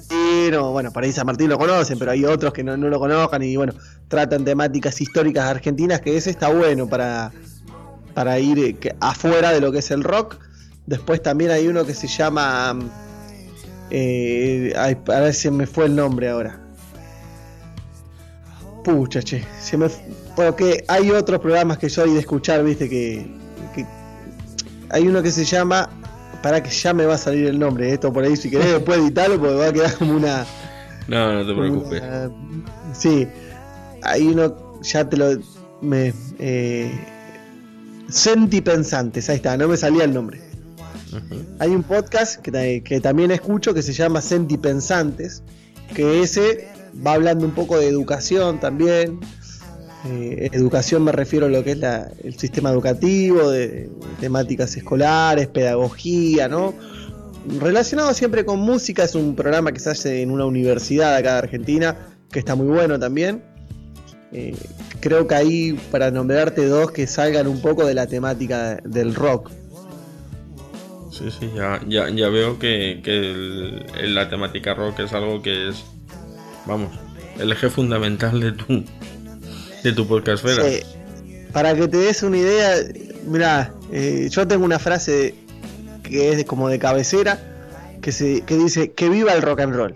bueno, 0.72 0.92
por 0.92 1.04
ahí 1.04 1.12
San 1.12 1.28
Martín 1.28 1.50
lo 1.50 1.60
conocen, 1.60 2.00
pero 2.00 2.10
hay 2.10 2.26
otros 2.26 2.52
que 2.52 2.64
no, 2.64 2.76
no 2.76 2.90
lo 2.90 2.98
conozcan 2.98 3.44
y 3.44 3.56
bueno, 3.56 3.74
tratan 4.08 4.44
temáticas 4.44 5.00
históricas 5.02 5.46
argentinas, 5.46 6.02
que 6.02 6.18
ese 6.18 6.32
está 6.32 6.50
bueno 6.50 6.90
para, 6.90 7.32
para 8.16 8.40
ir 8.40 8.58
eh, 8.58 8.96
afuera 9.00 9.52
de 9.52 9.62
lo 9.62 9.72
que 9.72 9.80
es 9.80 9.92
el 9.92 10.04
rock. 10.04 10.38
Después 10.88 11.22
también 11.22 11.52
hay 11.52 11.68
uno 11.68 11.86
que 11.86 11.94
se 11.94 12.08
llama... 12.08 12.76
eh, 13.94 14.74
ay, 14.76 14.98
a 15.08 15.20
ver 15.22 15.34
si 15.34 15.50
me 15.52 15.66
fue 15.66 15.86
el 15.86 15.96
nombre 15.96 16.30
ahora. 16.30 16.60
Pucha, 18.84 19.22
che, 19.22 19.46
se 19.62 19.78
me 19.78 19.88
fu- 19.88 20.02
porque 20.36 20.84
hay 20.90 21.10
otros 21.12 21.40
programas 21.40 21.78
que 21.78 21.90
soy 21.90 22.14
de 22.14 22.20
escuchar, 22.20 22.64
viste, 22.66 22.90
que, 22.90 23.26
que- 23.74 23.86
hay 24.90 25.08
uno 25.08 25.22
que 25.24 25.32
se 25.32 25.46
llama, 25.46 25.90
para 26.42 26.62
que 26.62 26.70
ya 26.70 26.94
me 26.94 27.06
va 27.06 27.14
a 27.16 27.18
salir 27.18 27.46
el 27.48 27.58
nombre, 27.58 27.94
esto 27.94 28.12
por 28.12 28.26
ahí 28.26 28.36
si 28.36 28.50
querés 28.50 28.74
después 28.74 29.00
editarlo 29.00 29.40
porque 29.40 29.56
va 29.56 29.68
a 29.68 29.74
quedar 29.74 29.96
como 29.96 30.16
una, 30.16 30.46
No, 31.08 31.34
no 31.34 31.48
te 31.48 31.54
preocupes. 31.58 32.02
una- 32.02 32.32
sí, 32.94 33.26
hay 34.02 34.28
uno, 34.28 34.82
ya 34.82 35.08
te 35.08 35.16
lo, 35.18 35.38
me, 35.82 36.14
eh, 36.40 36.92
Sentipensantes, 38.10 39.30
ahí 39.30 39.38
está, 39.38 39.56
no 39.56 39.68
me 39.70 39.78
salía 39.78 40.04
el 40.04 40.14
nombre. 40.14 40.42
Hay 41.60 41.70
un 41.70 41.84
podcast 41.84 42.42
que, 42.42 43.00
también 43.02 43.32
escucho 43.32 43.74
que 43.74 43.82
se 43.82 43.94
llama 43.94 44.22
Sentipensantes, 44.22 45.44
que 45.94 46.22
ese 46.22 46.68
va 47.06 47.14
hablando 47.14 47.46
un 47.46 47.52
poco 47.52 47.78
de 47.78 47.88
educación 47.88 48.60
también. 48.60 49.20
Eh, 50.06 50.50
educación 50.52 51.04
me 51.04 51.14
refiero 51.14 51.46
a 51.46 51.50
lo 51.50 51.64
que 51.64 51.72
es 51.72 51.80
el 52.24 52.38
sistema 52.38 52.72
educativo, 52.72 53.50
de, 53.50 53.90
temáticas 54.20 54.76
escolares, 54.76 55.48
pedagogía, 55.48 56.48
¿no? 56.48 56.74
Relacionado 57.60 58.14
siempre 58.14 58.46
con 58.46 58.60
música, 58.60 59.04
es 59.04 59.16
un 59.16 59.36
programa 59.36 59.72
que 59.72 59.80
se 59.80 59.90
hace 59.90 60.22
en 60.22 60.32
una 60.32 60.46
universidad 60.46 61.16
acá 61.16 61.34
de 61.34 61.38
Argentina, 61.40 61.98
que 62.32 62.40
está 62.40 62.56
muy 62.56 62.68
bueno 62.68 63.00
también. 63.00 63.44
Eh, 64.32 64.56
creo 65.00 65.28
que 65.28 65.36
ahí, 65.36 65.74
para 65.92 66.10
nombrarte 66.10 66.66
dos 66.66 66.92
que 66.92 67.06
salgan 67.06 67.48
un 67.48 67.62
poco 67.62 67.86
de 67.86 67.94
la 67.94 68.08
temática 68.08 68.78
del 68.84 69.14
rock. 69.14 69.52
Sí, 71.14 71.30
sí, 71.30 71.52
ya, 71.56 71.80
ya, 71.88 72.30
veo 72.30 72.58
que, 72.58 73.86
la 74.02 74.30
temática 74.30 74.74
rock 74.74 75.02
es 75.02 75.14
algo 75.14 75.44
que 75.44 75.70
es, 75.70 75.84
vamos, 76.66 76.90
el 77.38 77.52
eje 77.52 77.70
fundamental 77.70 78.40
de 78.40 78.52
tu, 78.54 78.84
de 79.84 79.94
tu 79.94 80.08
podcast. 80.08 80.44
Sí. 80.44 80.80
Para 81.52 81.76
que 81.76 81.88
te 81.88 81.98
des 81.98 82.24
una 82.24 82.38
idea, 82.38 82.78
mira, 83.28 83.72
eh, 83.92 84.28
yo 84.32 84.48
tengo 84.48 84.66
una 84.66 84.80
frase 84.80 85.36
que 86.02 86.32
es 86.32 86.46
como 86.46 86.68
de 86.68 86.80
cabecera 86.80 87.40
que, 88.02 88.12
se, 88.12 88.42
que 88.42 88.58
dice 88.58 88.92
que 88.94 89.08
viva 89.08 89.34
el 89.34 89.44
rock 89.44 89.60
and 89.60 89.76
roll. 89.76 89.96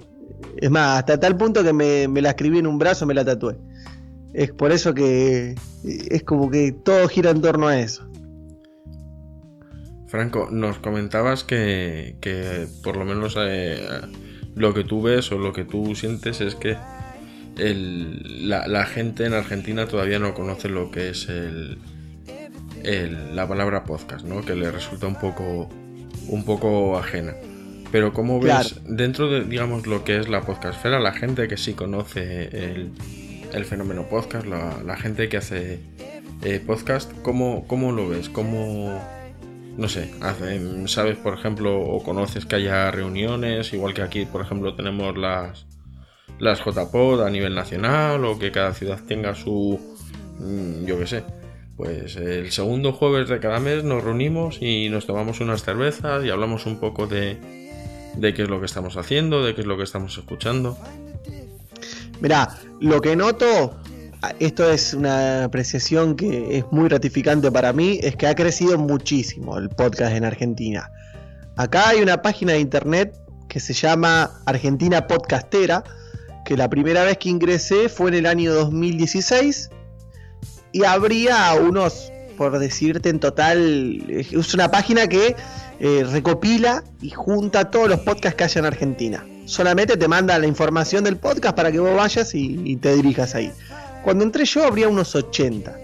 Es 0.58 0.69
más, 0.69 0.99
hasta 0.99 1.19
tal 1.19 1.36
punto 1.36 1.63
que 1.63 1.73
me, 1.73 2.08
me 2.08 2.21
la 2.21 2.30
escribí 2.30 2.60
en 2.60 2.67
un 2.67 2.77
brazo, 2.77 3.08
me 3.08 3.15
la 3.15 3.25
tatué. 3.25 3.58
Es 4.34 4.51
por 4.51 4.71
eso 4.71 4.93
que 4.93 5.56
es 5.84 6.23
como 6.23 6.51
que 6.51 6.73
todo 6.73 7.08
gira 7.08 7.32
en 7.32 7.41
torno 7.41 7.67
a 7.67 7.80
eso. 7.80 8.07
Franco, 10.08 10.50
nos 10.52 10.80
comentabas 10.80 11.43
que, 11.43 12.15
por 12.84 12.98
lo 12.98 13.06
menos 13.06 13.36
eh, 13.38 13.86
lo 14.56 14.74
que 14.74 14.84
tú 14.84 15.02
ves 15.02 15.32
o 15.32 15.38
lo 15.38 15.54
que 15.54 15.65
tú 15.65 15.96
sientes 15.96 16.41
es 16.41 16.56
que 16.56 16.78
la, 17.58 18.86
gente 18.86 19.26
en 19.26 19.34
Argentina 19.34 19.88
todavía 19.88 20.20
no 20.20 20.34
conoce 20.34 20.70
lo 20.70 20.91
que 20.91 21.10
es 21.10 21.28
el, 21.28 21.78
la 23.36 23.48
palabra 23.48 23.84
podcast, 23.84 24.26
¿no? 24.26 24.46
Que 24.46 24.56
le 24.56 24.72
resulta 24.72 25.08
un 25.08 25.20
poco, 25.20 25.70
un 26.28 26.46
poco 26.46 26.98
ajena. 26.98 27.34
Pero 27.91 28.13
¿cómo 28.13 28.39
ves 28.39 28.82
dentro 28.86 29.30
de, 29.30 29.43
digamos, 29.43 29.88
lo 29.88 30.04
que 30.04 30.17
es 30.17 30.28
la 30.30 30.41
podcastfera, 30.41 31.00
la 31.00 31.13
gente 31.13 31.48
que 31.48 31.58
sí 31.58 31.74
conoce 31.74 32.50
el, 32.52 32.91
el 33.54 33.65
fenómeno 33.65 34.08
podcast, 34.10 34.46
la, 34.46 34.98
gente 34.98 35.30
que 35.30 35.38
hace 35.38 35.80
eh, 36.43 36.62
podcast, 36.65 37.12
¿cómo, 37.22 37.65
¿cómo, 37.67 37.91
lo 37.91 38.10
ves? 38.10 38.30
¿Cómo, 38.30 39.02
no 39.78 39.88
sé, 39.88 40.12
sabes, 40.88 41.18
por 41.18 41.36
ejemplo, 41.36 41.80
o 41.80 42.04
conoces 42.04 42.46
que 42.46 42.56
haya 42.56 42.90
reuniones, 42.90 43.72
igual 43.74 43.94
que 43.94 44.02
aquí, 44.02 44.26
por 44.26 44.42
ejemplo, 44.42 44.76
tenemos 44.76 45.16
las, 45.16 45.68
las 46.40 46.60
JPod 46.66 47.22
a 47.22 47.30
nivel 47.30 47.54
nacional, 47.54 48.26
o 48.26 48.40
que 48.40 48.52
cada 48.52 48.74
ciudad 48.74 49.00
tenga 49.08 49.36
su, 49.36 49.80
mm, 50.40 50.86
yo 50.86 50.98
qué 50.98 51.06
sé, 51.06 51.24
pues 51.76 52.16
el 52.16 52.52
segundo 52.52 52.92
jueves 52.92 53.30
de 53.30 53.40
cada 53.40 53.60
mes 53.60 53.84
nos 53.84 54.04
reunimos 54.04 54.58
y 54.62 54.90
nos 54.90 55.06
tomamos 55.06 55.42
unas 55.42 55.63
cervezas 55.63 56.26
y 56.26 56.32
hablamos 56.32 56.66
un 56.66 56.80
poco 56.80 57.06
de, 57.06 57.38
de 58.16 58.34
qué 58.34 58.44
es 58.44 58.50
lo 58.50 58.60
que 58.60 58.66
estamos 58.66 58.98
haciendo, 58.98 59.46
de 59.46 59.54
qué 59.54 59.62
es 59.62 59.68
lo 59.68 59.78
que 59.78 59.84
estamos 59.84 60.18
escuchando. 60.18 60.76
Mira, 62.20 62.58
lo 62.80 63.00
que 63.00 63.16
noto 63.16 63.80
esto 64.39 64.69
es 64.71 64.93
una 64.93 65.45
apreciación 65.45 66.15
que 66.15 66.58
es 66.58 66.65
muy 66.71 66.89
gratificante 66.89 67.51
para 67.51 67.73
mí, 67.73 67.99
es 68.01 68.15
que 68.15 68.27
ha 68.27 68.36
crecido 68.36 68.77
muchísimo 68.77 69.58
el 69.58 69.69
podcast 69.69 70.15
en 70.15 70.25
Argentina. 70.25 70.91
Acá 71.56 71.89
hay 71.89 72.01
una 72.01 72.21
página 72.21 72.53
de 72.53 72.60
internet 72.60 73.15
que 73.47 73.60
se 73.60 73.73
llama 73.73 74.32
Argentina 74.45 75.08
Podcastera, 75.08 75.84
que 76.45 76.58
la 76.58 76.69
primera 76.69 77.03
vez 77.03 77.17
que 77.17 77.30
ingresé 77.30 77.89
fue 77.89 78.10
en 78.10 78.15
el 78.15 78.25
año 78.25 78.53
2016 78.53 79.69
y 80.71 80.84
habría 80.84 81.53
unos, 81.53 82.12
por 82.38 82.58
decirte 82.60 83.10
en 83.10 83.19
total, 83.19 84.03
es 84.10 84.53
una 84.53 84.69
página 84.69 85.08
que 85.08 85.36
eh, 85.80 86.06
recopila 86.12 86.84
y 87.01 87.12
junta 87.12 87.69
todos 87.69 87.89
los 87.89 87.99
podcasts 87.99 88.36
que 88.36 88.43
hay 88.43 88.51
en 88.56 88.65
Argentina. 88.65 89.25
Solamente 89.45 89.95
te 89.95 90.08
manda 90.08 90.38
la 90.38 90.47
información 90.47 91.03
del 91.03 91.17
podcast 91.17 91.56
para 91.56 91.71
que 91.71 91.80
vos 91.80 91.95
vayas 91.95 92.34
y 92.34 92.75
te 92.77 92.95
dirijas 92.95 93.34
ahí. 93.34 93.51
Cuando 94.08 94.24
entré 94.24 94.46
yo 94.46 94.63
habría 94.63 94.88
unos 94.88 95.15
80. 95.15 95.78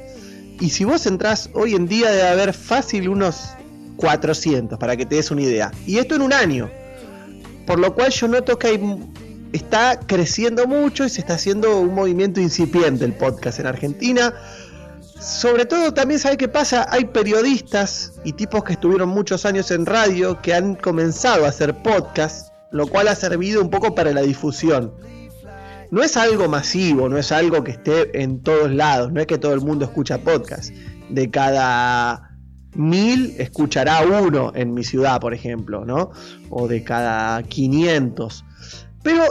Y 0.61 0.69
si 0.69 0.85
vos 0.85 1.05
entrás 1.07 1.49
hoy 1.51 1.75
en 1.75 1.89
día 1.89 2.09
debe 2.09 2.29
haber 2.29 2.53
fácil 2.53 3.09
unos 3.09 3.49
400, 3.97 4.79
para 4.79 4.95
que 4.95 5.05
te 5.05 5.15
des 5.15 5.29
una 5.29 5.41
idea. 5.41 5.73
Y 5.85 5.97
esto 5.97 6.15
en 6.15 6.21
un 6.21 6.31
año. 6.31 6.71
Por 7.67 7.79
lo 7.79 7.93
cual 7.93 8.11
yo 8.11 8.29
noto 8.29 8.57
que 8.57 8.79
está 9.51 9.99
creciendo 9.99 10.67
mucho 10.67 11.03
y 11.03 11.09
se 11.09 11.19
está 11.19 11.33
haciendo 11.33 11.81
un 11.81 11.93
movimiento 11.93 12.39
incipiente 12.39 13.03
el 13.03 13.11
podcast 13.11 13.59
en 13.59 13.65
Argentina. 13.65 14.33
Sobre 15.19 15.65
todo 15.65 15.93
también, 15.93 16.21
¿sabe 16.21 16.37
qué 16.37 16.47
pasa? 16.47 16.87
Hay 16.91 17.03
periodistas 17.03 18.13
y 18.23 18.31
tipos 18.31 18.63
que 18.63 18.71
estuvieron 18.71 19.09
muchos 19.09 19.45
años 19.45 19.69
en 19.69 19.85
radio 19.85 20.41
que 20.41 20.53
han 20.53 20.75
comenzado 20.75 21.43
a 21.43 21.49
hacer 21.49 21.75
podcast, 21.83 22.53
lo 22.71 22.87
cual 22.87 23.09
ha 23.09 23.15
servido 23.15 23.61
un 23.61 23.69
poco 23.69 23.93
para 23.93 24.13
la 24.13 24.21
difusión 24.21 24.93
no 25.93 26.01
es 26.01 26.17
algo 26.17 26.49
masivo, 26.49 27.07
no 27.07 27.19
es 27.19 27.31
algo 27.31 27.63
que 27.63 27.69
esté 27.69 28.23
en 28.23 28.41
todos 28.41 28.71
lados, 28.71 29.11
no 29.11 29.21
es 29.21 29.27
que 29.27 29.37
todo 29.37 29.53
el 29.53 29.61
mundo 29.61 29.85
escucha 29.85 30.17
podcast. 30.17 30.71
De 31.09 31.29
cada 31.29 32.31
mil 32.73 33.35
escuchará 33.37 34.01
uno 34.01 34.51
en 34.55 34.73
mi 34.73 34.83
ciudad, 34.83 35.21
por 35.21 35.35
ejemplo, 35.35 35.85
¿no? 35.85 36.09
O 36.49 36.67
de 36.67 36.83
cada 36.83 37.43
500. 37.43 38.43
Pero 39.03 39.23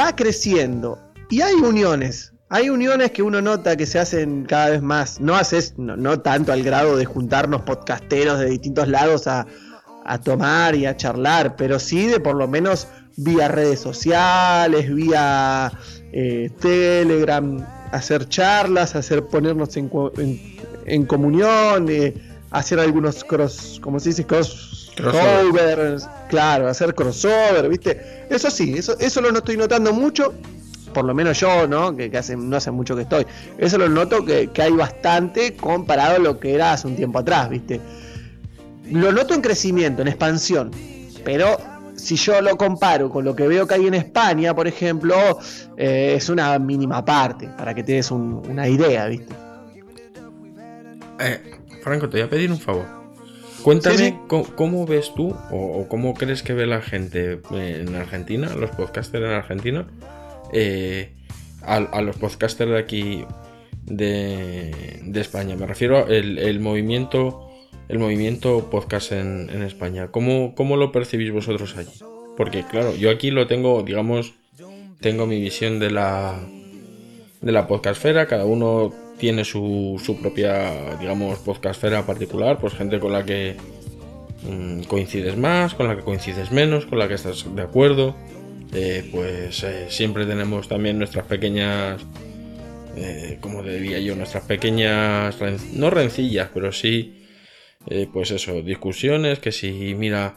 va 0.00 0.14
creciendo 0.14 1.00
y 1.28 1.40
hay 1.40 1.54
uniones. 1.54 2.32
Hay 2.48 2.70
uniones 2.70 3.10
que 3.10 3.24
uno 3.24 3.42
nota 3.42 3.76
que 3.76 3.86
se 3.86 3.98
hacen 3.98 4.44
cada 4.44 4.70
vez 4.70 4.82
más. 4.82 5.20
No 5.20 5.34
haces, 5.34 5.74
no, 5.76 6.20
tanto 6.20 6.52
al 6.52 6.62
grado 6.62 6.96
de 6.96 7.06
juntarnos 7.06 7.62
podcasteros 7.62 8.38
de 8.38 8.50
distintos 8.50 8.86
lados 8.86 9.26
a, 9.26 9.48
a 10.04 10.18
tomar 10.18 10.76
y 10.76 10.86
a 10.86 10.96
charlar, 10.96 11.56
pero 11.56 11.80
sí 11.80 12.06
de 12.06 12.20
por 12.20 12.36
lo 12.36 12.46
menos 12.46 12.86
vía 13.22 13.48
redes 13.48 13.80
sociales, 13.80 14.92
vía 14.94 15.72
eh, 16.12 16.50
Telegram, 16.60 17.66
hacer 17.92 18.28
charlas, 18.28 18.94
hacer 18.94 19.24
ponernos 19.26 19.76
en, 19.76 19.90
en, 20.86 21.06
comunión, 21.06 21.86
eh, 21.88 22.14
hacer 22.50 22.80
algunos 22.80 23.24
cross, 23.24 23.78
como 23.82 24.00
se 24.00 24.10
dice, 24.10 24.26
cross 24.26 24.92
crossovers, 24.96 26.08
claro, 26.28 26.68
hacer 26.68 26.94
crossover, 26.94 27.68
¿viste? 27.68 28.26
Eso 28.28 28.50
sí, 28.50 28.74
eso, 28.76 28.98
eso 28.98 29.20
lo 29.20 29.32
no 29.32 29.38
estoy 29.38 29.56
notando 29.56 29.92
mucho, 29.92 30.34
por 30.92 31.04
lo 31.04 31.14
menos 31.14 31.38
yo, 31.40 31.66
¿no? 31.66 31.96
Que, 31.96 32.10
hace, 32.16 32.36
no 32.36 32.56
hace 32.56 32.70
mucho 32.70 32.96
que 32.96 33.02
estoy. 33.02 33.26
Eso 33.58 33.78
lo 33.78 33.88
noto 33.88 34.24
que, 34.24 34.48
que 34.48 34.62
hay 34.62 34.72
bastante 34.72 35.54
comparado 35.54 36.16
a 36.16 36.18
lo 36.18 36.38
que 36.38 36.54
era 36.54 36.72
hace 36.72 36.86
un 36.86 36.96
tiempo 36.96 37.20
atrás, 37.20 37.48
¿viste? 37.48 37.80
Lo 38.90 39.12
noto 39.12 39.34
en 39.34 39.40
crecimiento, 39.40 40.02
en 40.02 40.08
expansión, 40.08 40.70
pero 41.24 41.58
si 42.00 42.16
yo 42.16 42.40
lo 42.40 42.56
comparo 42.56 43.10
con 43.10 43.24
lo 43.24 43.36
que 43.36 43.46
veo 43.46 43.66
que 43.66 43.74
hay 43.74 43.86
en 43.86 43.94
España, 43.94 44.54
por 44.54 44.66
ejemplo, 44.66 45.14
eh, 45.76 46.14
es 46.16 46.28
una 46.28 46.58
mínima 46.58 47.04
parte, 47.04 47.48
para 47.56 47.74
que 47.74 47.82
te 47.82 47.92
des 47.92 48.10
una 48.10 48.68
idea, 48.68 49.06
¿viste? 49.06 49.34
Eh, 51.20 51.40
Franco, 51.82 52.08
te 52.08 52.18
voy 52.18 52.26
a 52.26 52.30
pedir 52.30 52.50
un 52.50 52.58
favor. 52.58 52.86
Cuéntame 53.62 54.18
Cómo, 54.26 54.86
ves 54.86 55.12
tú 55.14 55.36
o, 55.50 55.86
cómo 55.86 56.14
crees 56.14 56.42
que 56.42 56.54
ve 56.54 56.66
la 56.66 56.80
gente 56.80 57.40
en 57.50 57.94
Argentina, 57.94 58.54
los 58.56 58.70
podcasters 58.70 59.26
en 59.26 59.32
Argentina, 59.32 59.86
eh, 60.52 61.12
a, 61.60 62.00
los 62.00 62.16
podcasters 62.16 62.70
de 62.70 62.78
aquí 62.78 63.24
de, 63.84 65.12
España. 65.14 65.56
Me 65.56 65.66
refiero 65.66 66.06
al 66.06 66.38
el 66.38 66.60
movimiento 66.60 67.49
el 67.90 67.98
movimiento 67.98 68.70
podcast 68.70 69.10
en, 69.10 69.50
España. 69.62 70.08
¿Cómo, 70.12 70.54
¿Cómo, 70.54 70.76
lo 70.76 70.92
percibís 70.92 71.32
vosotros 71.32 71.76
allí? 71.76 71.90
Porque 72.36 72.62
claro, 72.62 72.94
yo 72.94 73.10
aquí 73.10 73.32
lo 73.32 73.48
tengo, 73.48 73.82
digamos, 73.82 74.34
tengo 75.00 75.26
mi 75.26 75.40
visión 75.40 75.80
de 75.80 75.90
la 75.90 76.38
de 77.40 77.52
la 77.52 77.66
podcastfera, 77.66 78.26
cada 78.26 78.44
uno 78.44 78.92
tiene 79.18 79.44
su, 79.44 80.00
su 80.04 80.20
propia, 80.20 80.96
digamos, 81.00 81.40
podcastfera 81.40 82.06
particular, 82.06 82.58
pues 82.58 82.74
gente 82.74 83.00
con 83.00 83.12
la 83.12 83.24
que 83.24 83.56
mm, 84.48 84.82
coincides 84.82 85.36
más, 85.36 85.74
con 85.74 85.88
la 85.88 85.96
que 85.96 86.02
coincides 86.02 86.52
menos, 86.52 86.86
con 86.86 86.98
la 86.98 87.08
que 87.08 87.14
estás 87.14 87.44
de 87.56 87.62
acuerdo. 87.62 88.14
Eh, 88.72 89.08
pues 89.10 89.64
eh, 89.64 89.86
siempre 89.88 90.26
tenemos 90.26 90.68
también 90.68 90.96
nuestras 90.96 91.26
pequeñas, 91.26 92.00
eh, 92.96 93.38
como 93.40 93.64
diría 93.64 93.98
yo, 93.98 94.14
nuestras 94.14 94.44
pequeñas, 94.44 95.36
no 95.72 95.90
rencillas, 95.90 96.50
pero 96.54 96.70
sí 96.70 97.19
eh, 97.86 98.08
pues 98.12 98.30
eso, 98.30 98.62
discusiones, 98.62 99.38
que 99.38 99.52
si 99.52 99.94
mira, 99.94 100.34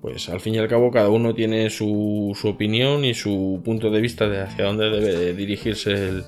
pues 0.00 0.28
al 0.28 0.40
fin 0.40 0.54
y 0.54 0.58
al 0.58 0.68
cabo 0.68 0.90
cada 0.90 1.08
uno 1.08 1.34
tiene 1.34 1.70
su, 1.70 2.36
opinión 2.44 3.04
y 3.04 3.14
su 3.14 3.62
punto 3.64 3.90
de 3.90 4.00
vista 4.00 4.28
de 4.28 4.42
hacia 4.42 4.66
dónde 4.66 4.90
debe 4.90 5.32
dirigirse 5.34 6.22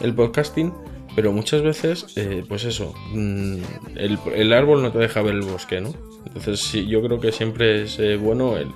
el, 0.00 0.14
podcasting, 0.14 0.72
pero 1.14 1.32
muchas 1.32 1.62
veces, 1.62 2.06
eh, 2.16 2.44
pues 2.48 2.64
eso, 2.64 2.94
mm, 3.12 3.56
el, 3.96 4.18
el, 4.34 4.52
árbol 4.52 4.82
no 4.82 4.90
te 4.90 4.98
deja 4.98 5.22
ver 5.22 5.34
el 5.34 5.42
bosque, 5.42 5.80
¿no? 5.80 5.94
Entonces 6.26 6.60
sí, 6.60 6.86
yo 6.86 7.02
creo 7.02 7.20
que 7.20 7.32
siempre 7.32 7.82
es 7.82 7.98
eh, 7.98 8.16
bueno 8.16 8.56
el, 8.56 8.68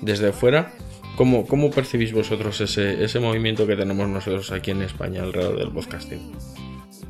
desde 0.00 0.32
fuera. 0.32 0.72
¿Cómo, 1.16 1.46
¿Cómo 1.46 1.70
percibís 1.70 2.12
vosotros 2.12 2.60
ese, 2.60 3.02
ese 3.02 3.18
movimiento 3.18 3.66
que 3.66 3.74
tenemos 3.74 4.08
nosotros 4.08 4.52
aquí 4.52 4.70
en 4.70 4.82
España 4.82 5.22
alrededor 5.22 5.58
del 5.58 5.72
podcasting? 5.72 6.32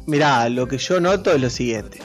Mirá, 0.06 0.48
lo 0.48 0.66
que 0.66 0.78
yo 0.78 0.98
noto 0.98 1.32
es 1.32 1.40
lo 1.40 1.50
siguiente. 1.50 1.98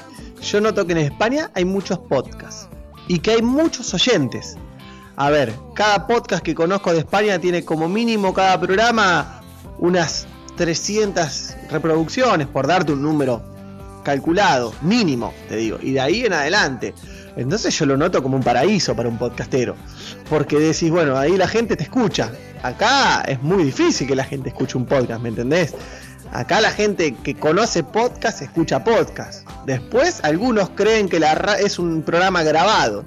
Yo 0.43 0.60
noto 0.60 0.86
que 0.86 0.91
en 0.91 0.97
España 0.99 1.49
hay 1.53 1.63
muchos 1.63 1.97
podcasts 1.97 2.67
y 3.08 3.19
que 3.19 3.32
hay 3.32 3.41
muchos 3.41 3.93
oyentes. 3.93 4.58
A 5.15 5.29
ver, 5.29 5.53
cada 5.73 6.06
podcast 6.06 6.43
que 6.43 6.53
conozco 6.53 6.91
de 6.91 6.99
España 6.99 7.39
tiene 7.39 7.63
como 7.63 7.88
mínimo 7.88 8.34
cada 8.34 8.60
programa 8.60 9.41
unas 9.79 10.27
300 10.58 11.56
reproducciones, 11.71 12.47
por 12.47 12.67
darte 12.67 12.91
un 12.91 13.01
número 13.01 13.41
calculado, 14.03 14.73
mínimo, 14.82 15.34
te 15.47 15.56
digo, 15.56 15.79
y 15.82 15.93
de 15.93 16.01
ahí 16.01 16.25
en 16.25 16.34
adelante. 16.34 16.93
Entonces 17.38 17.77
yo 17.77 17.86
lo 17.86 17.95
noto 17.95 18.21
como 18.21 18.36
un 18.36 18.43
paraíso 18.43 18.95
para 18.95 19.08
un 19.08 19.17
podcastero, 19.17 19.75
porque 20.29 20.60
decís, 20.60 20.91
bueno, 20.91 21.17
ahí 21.17 21.38
la 21.38 21.47
gente 21.47 21.77
te 21.77 21.84
escucha. 21.84 22.32
Acá 22.62 23.21
es 23.21 23.41
muy 23.41 23.63
difícil 23.63 24.08
que 24.08 24.15
la 24.15 24.25
gente 24.25 24.49
escuche 24.49 24.77
un 24.77 24.86
podcast, 24.86 25.21
¿me 25.21 25.29
entendés? 25.29 25.73
Acá 26.32 26.60
la 26.60 26.71
gente 26.71 27.15
que 27.23 27.36
conoce 27.36 27.84
podcast 27.84 28.41
escucha 28.41 28.84
podcast. 28.84 29.42
Después 29.65 30.19
algunos 30.23 30.69
creen 30.71 31.08
que 31.08 31.19
la 31.19 31.34
es 31.60 31.80
un 31.80 32.02
programa 32.02 32.43
grabado, 32.43 33.06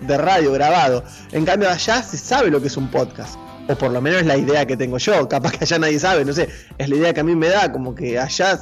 de 0.00 0.16
radio 0.16 0.52
grabado. 0.52 1.04
En 1.32 1.44
cambio 1.44 1.68
allá 1.68 2.02
se 2.02 2.16
sabe 2.16 2.50
lo 2.50 2.60
que 2.60 2.68
es 2.68 2.76
un 2.76 2.90
podcast 2.90 3.38
o 3.68 3.76
por 3.76 3.92
lo 3.92 4.00
menos 4.00 4.22
es 4.22 4.26
la 4.26 4.36
idea 4.36 4.66
que 4.66 4.76
tengo 4.76 4.98
yo, 4.98 5.28
capaz 5.28 5.52
que 5.52 5.64
allá 5.64 5.78
nadie 5.78 5.98
sabe, 6.00 6.24
no 6.24 6.32
sé, 6.32 6.48
es 6.78 6.88
la 6.88 6.96
idea 6.96 7.14
que 7.14 7.20
a 7.20 7.24
mí 7.24 7.36
me 7.36 7.48
da, 7.48 7.70
como 7.70 7.94
que 7.94 8.18
allá 8.18 8.58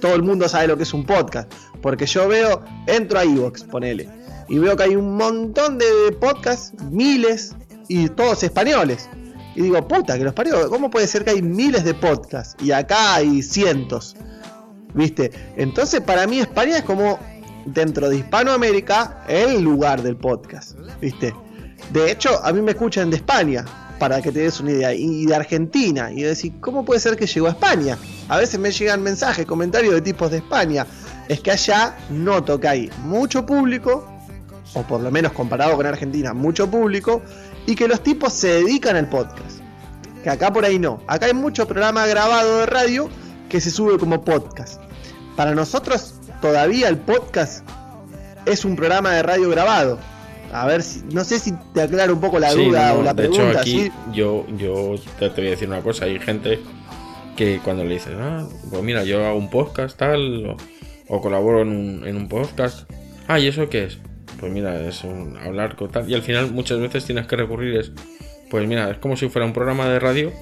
todo 0.00 0.16
el 0.16 0.22
mundo 0.22 0.48
sabe 0.48 0.66
lo 0.66 0.76
que 0.76 0.82
es 0.82 0.92
un 0.92 1.06
podcast, 1.06 1.52
porque 1.80 2.06
yo 2.06 2.26
veo, 2.26 2.64
entro 2.86 3.20
a 3.20 3.22
Evox, 3.22 3.62
ponele, 3.62 4.08
y 4.48 4.58
veo 4.58 4.76
que 4.76 4.82
hay 4.82 4.96
un 4.96 5.16
montón 5.16 5.78
de 5.78 5.86
podcasts, 6.18 6.72
miles, 6.90 7.54
y 7.88 8.08
todos 8.08 8.42
españoles. 8.42 9.08
Y 9.56 9.62
digo, 9.62 9.88
puta, 9.88 10.16
que 10.16 10.24
los 10.24 10.34
parió, 10.34 10.68
¿cómo 10.68 10.90
puede 10.90 11.06
ser 11.06 11.24
que 11.24 11.30
hay 11.30 11.42
miles 11.42 11.84
de 11.84 11.94
podcasts 11.94 12.54
y 12.62 12.70
acá 12.70 13.14
hay 13.14 13.42
cientos? 13.42 14.14
¿Viste? 14.94 15.30
Entonces 15.56 16.00
para 16.00 16.26
mí 16.26 16.40
España 16.40 16.78
es 16.78 16.84
como 16.84 17.18
dentro 17.66 18.08
de 18.08 18.16
Hispanoamérica 18.16 19.24
el 19.28 19.60
lugar 19.60 20.02
del 20.02 20.16
podcast, 20.16 20.78
¿viste? 21.00 21.34
De 21.92 22.10
hecho, 22.10 22.44
a 22.44 22.52
mí 22.52 22.60
me 22.60 22.72
escuchan 22.72 23.10
de 23.10 23.16
España, 23.16 23.64
para 23.98 24.22
que 24.22 24.30
te 24.30 24.40
des 24.40 24.60
una 24.60 24.70
idea, 24.70 24.94
y 24.94 25.26
de 25.26 25.34
Argentina, 25.34 26.10
y 26.12 26.22
decir, 26.22 26.52
¿cómo 26.60 26.84
puede 26.84 27.00
ser 27.00 27.16
que 27.16 27.26
llegó 27.26 27.46
a 27.46 27.50
España? 27.50 27.98
A 28.28 28.36
veces 28.36 28.58
me 28.60 28.70
llegan 28.70 29.02
mensajes, 29.02 29.44
comentarios 29.46 29.94
de 29.94 30.00
tipos 30.00 30.30
de 30.30 30.38
España. 30.38 30.86
Es 31.28 31.40
que 31.40 31.50
allá 31.50 31.96
noto 32.10 32.58
que 32.60 32.68
hay 32.68 32.90
mucho 33.04 33.44
público, 33.44 34.06
o 34.74 34.82
por 34.82 35.00
lo 35.00 35.10
menos 35.10 35.32
comparado 35.32 35.76
con 35.76 35.86
Argentina, 35.86 36.32
mucho 36.32 36.70
público, 36.70 37.22
y 37.66 37.74
que 37.74 37.88
los 37.88 38.02
tipos 38.02 38.32
se 38.32 38.48
dedican 38.48 38.96
al 38.96 39.08
podcast. 39.08 39.60
Que 40.22 40.30
acá 40.30 40.52
por 40.52 40.64
ahí 40.64 40.78
no. 40.78 41.02
Acá 41.06 41.26
hay 41.26 41.34
mucho 41.34 41.66
programa 41.66 42.06
grabado 42.06 42.60
de 42.60 42.66
radio 42.66 43.08
que 43.48 43.60
se 43.60 43.70
sube 43.70 43.98
como 43.98 44.24
podcast. 44.24 44.80
Para 45.36 45.54
nosotros 45.54 46.14
todavía 46.40 46.88
el 46.88 46.98
podcast 46.98 47.68
es 48.46 48.64
un 48.64 48.76
programa 48.76 49.12
de 49.12 49.22
radio 49.22 49.50
grabado 49.50 49.98
a 50.52 50.66
ver 50.66 50.82
si, 50.82 51.02
no 51.12 51.24
sé 51.24 51.38
si 51.38 51.52
te 51.74 51.82
aclaro 51.82 52.14
un 52.14 52.20
poco 52.20 52.38
la 52.38 52.52
duda 52.54 52.94
o 52.94 53.02
la 53.02 53.12
de 53.12 53.28
pregunta. 53.28 53.50
Hecho, 53.50 53.60
aquí 53.60 53.92
yo, 54.12 54.46
yo 54.56 54.94
te, 55.18 55.28
voy 55.28 55.48
a 55.48 55.50
decir 55.50 55.68
una 55.68 55.82
cosa, 55.82 56.06
hay 56.06 56.18
gente 56.18 56.58
que 57.36 57.60
cuando 57.62 57.84
le 57.84 57.94
dices, 57.94 58.14
ah, 58.18 58.46
pues 58.70 58.82
mira, 58.82 59.04
yo 59.04 59.24
hago 59.26 59.38
un 59.38 59.50
podcast 59.50 59.98
tal, 59.98 60.56
o, 61.08 61.20
colaboro 61.20 61.62
en 61.62 61.68
un, 61.68 62.06
en 62.06 62.16
un, 62.16 62.28
podcast, 62.28 62.90
ah, 63.28 63.38
¿y 63.38 63.46
eso 63.46 63.68
qué 63.68 63.84
es? 63.84 63.98
Pues 64.40 64.52
mira, 64.52 64.80
es 64.86 65.04
un, 65.04 65.36
hablar 65.36 65.76
con 65.76 65.90
tal, 65.90 66.10
y 66.10 66.14
al 66.14 66.22
final 66.22 66.50
muchas 66.50 66.80
veces 66.80 67.04
tienes 67.04 67.26
que 67.26 67.36
recurrir, 67.36 67.76
es, 67.76 67.92
pues 68.50 68.66
mira, 68.66 68.90
es 68.90 68.98
como 68.98 69.16
si 69.16 69.28
fuera 69.28 69.46
un 69.46 69.52
programa 69.52 69.88
de 69.88 70.00
radio, 70.00 70.32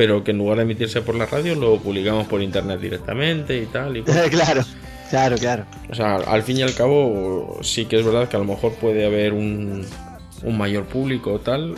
pero 0.00 0.24
que 0.24 0.30
en 0.30 0.38
lugar 0.38 0.56
de 0.56 0.62
emitirse 0.62 1.02
por 1.02 1.14
la 1.14 1.26
radio 1.26 1.54
lo 1.54 1.76
publicamos 1.76 2.26
por 2.26 2.40
internet 2.40 2.80
directamente 2.80 3.58
y 3.58 3.66
tal. 3.66 3.98
Y 3.98 4.02
claro. 4.30 4.64
Claro, 5.10 5.36
claro. 5.36 5.66
O 5.90 5.94
sea, 5.94 6.14
al 6.14 6.42
fin 6.42 6.56
y 6.56 6.62
al 6.62 6.72
cabo, 6.72 7.58
sí 7.60 7.84
que 7.84 7.98
es 7.98 8.06
verdad 8.06 8.26
que 8.26 8.36
a 8.36 8.38
lo 8.38 8.46
mejor 8.46 8.72
puede 8.76 9.04
haber 9.04 9.34
un, 9.34 9.84
un 10.42 10.56
mayor 10.56 10.86
público 10.86 11.34
o 11.34 11.40
tal, 11.40 11.74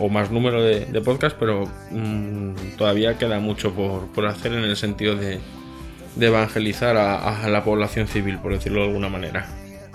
o 0.00 0.08
más 0.08 0.30
número 0.30 0.62
de, 0.62 0.86
de 0.86 1.00
podcasts, 1.02 1.36
pero 1.38 1.68
mm, 1.90 2.78
todavía 2.78 3.18
queda 3.18 3.40
mucho 3.40 3.74
por, 3.74 4.06
por, 4.12 4.24
hacer 4.24 4.54
en 4.54 4.64
el 4.64 4.78
sentido 4.78 5.14
de, 5.14 5.38
de 6.16 6.26
evangelizar 6.26 6.96
a, 6.96 7.44
a, 7.44 7.48
la 7.50 7.62
población 7.62 8.08
civil, 8.08 8.38
por 8.38 8.54
decirlo 8.54 8.80
de 8.80 8.86
alguna 8.86 9.10
manera. 9.10 9.50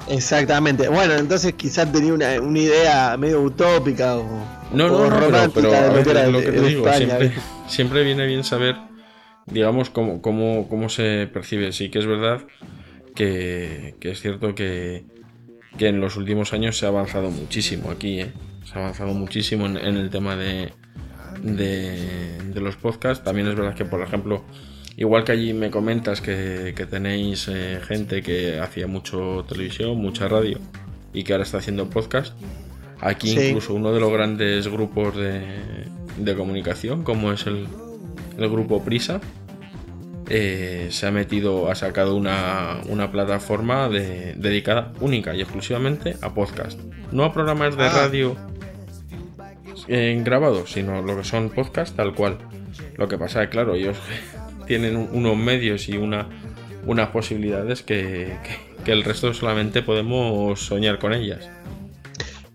Exactamente. 0.10 0.88
Bueno, 0.88 1.14
entonces 1.16 1.54
quizás 1.54 1.92
tenía 1.92 2.14
una, 2.14 2.40
una 2.42 2.60
idea 2.60 3.18
medio 3.18 3.42
utópica 3.42 4.18
o, 4.18 4.24
no, 4.72 4.88
no, 4.90 5.10
no, 5.10 5.50
pero, 5.54 5.72
pero 6.04 6.32
lo 6.32 6.40
que 6.40 6.52
te 6.52 6.62
digo, 6.62 6.94
siempre, 6.94 7.34
siempre 7.68 8.04
viene 8.04 8.26
bien 8.26 8.44
saber 8.44 8.76
digamos, 9.48 9.90
cómo, 9.90 10.22
cómo, 10.22 10.68
cómo 10.70 10.90
se 10.90 11.28
percibe. 11.32 11.72
Sí 11.72 11.90
que 11.90 12.00
es 12.00 12.06
verdad 12.06 12.42
que, 13.16 13.96
que 14.00 14.12
es 14.12 14.22
cierto 14.22 14.54
que, 14.54 15.06
que, 15.78 15.88
en 15.88 16.00
los 16.00 16.18
últimos 16.18 16.54
años 16.54 16.78
se 16.78 16.86
ha 16.86 16.90
avanzado 16.90 17.32
muchísimo 17.32 17.90
aquí, 17.90 18.22
¿eh? 18.22 18.32
se 18.66 18.78
ha 18.78 18.82
avanzado 18.82 19.14
muchísimo 19.14 19.66
en, 19.66 19.78
el 19.78 20.10
tema 20.10 20.36
de, 20.36 20.74
de, 21.42 22.38
de, 22.44 22.62
los 22.62 22.76
podcasts. 22.76 23.24
También 23.24 23.48
es 23.48 23.56
verdad 23.56 23.74
que, 23.74 23.86
por 23.86 24.02
ejemplo, 24.02 24.44
igual 24.98 25.24
que 25.24 25.32
allí 25.32 25.54
me 25.54 25.72
comentas 25.72 26.20
que, 26.20 26.74
que 26.76 26.86
tenéis 26.86 27.48
eh, 27.48 27.80
gente 27.88 28.22
que 28.22 28.60
hacía 28.60 28.88
mucho 28.88 29.46
televisión, 29.48 29.98
mucha 29.98 30.28
radio 30.28 30.60
y 31.14 31.24
que 31.24 31.34
ahora 31.34 31.44
está 31.44 31.60
haciendo 31.60 31.90
podcast. 31.90 32.36
Aquí 33.00 33.32
incluso 33.32 33.76
uno 33.76 33.94
de 33.94 34.00
los 34.00 34.12
grandes 34.12 34.68
grupos 34.68 35.16
de, 35.16 35.44
de 36.18 36.36
comunicación, 36.36 37.04
como 37.04 37.32
es 37.32 37.46
el, 37.46 37.68
el 38.38 38.50
grupo 38.50 38.84
Prisa, 38.84 39.22
eh, 40.30 40.88
se 40.90 41.06
ha 41.06 41.12
metido, 41.12 41.70
ha 41.70 41.76
sacado 41.76 42.16
una, 42.16 42.82
una 42.90 43.12
plataforma 43.12 43.88
dedicada 43.88 44.94
única 45.00 45.36
y 45.36 45.42
exclusivamente 45.42 46.18
a 46.22 46.34
podcast. 46.34 46.80
No 47.12 47.24
a 47.24 47.32
programas 47.32 47.78
de 47.78 47.84
ah. 47.84 47.90
radio 47.94 48.36
en 49.88 50.24
grabados, 50.24 50.72
sino 50.72 51.04
lo 51.04 51.16
que 51.16 51.24
son 51.24 51.50
podcast 51.50 51.96
tal 51.96 52.16
cual. 52.16 52.40
Lo 52.98 53.08
que 53.08 53.18
pasa 53.20 53.44
es 53.44 53.50
claro, 53.50 53.76
ellos 53.76 53.98
tienen 54.68 54.96
unos 55.12 55.38
medios 55.38 55.90
y 55.90 55.98
una, 55.98 56.28
unas 56.86 57.10
posibilidades 57.10 57.82
que, 57.82 58.38
que 58.84 58.92
el 58.92 59.04
resto 59.04 59.34
solamente 59.34 59.82
podemos 59.82 60.60
soñar 60.60 61.00
con 61.00 61.14
ellas. 61.14 61.50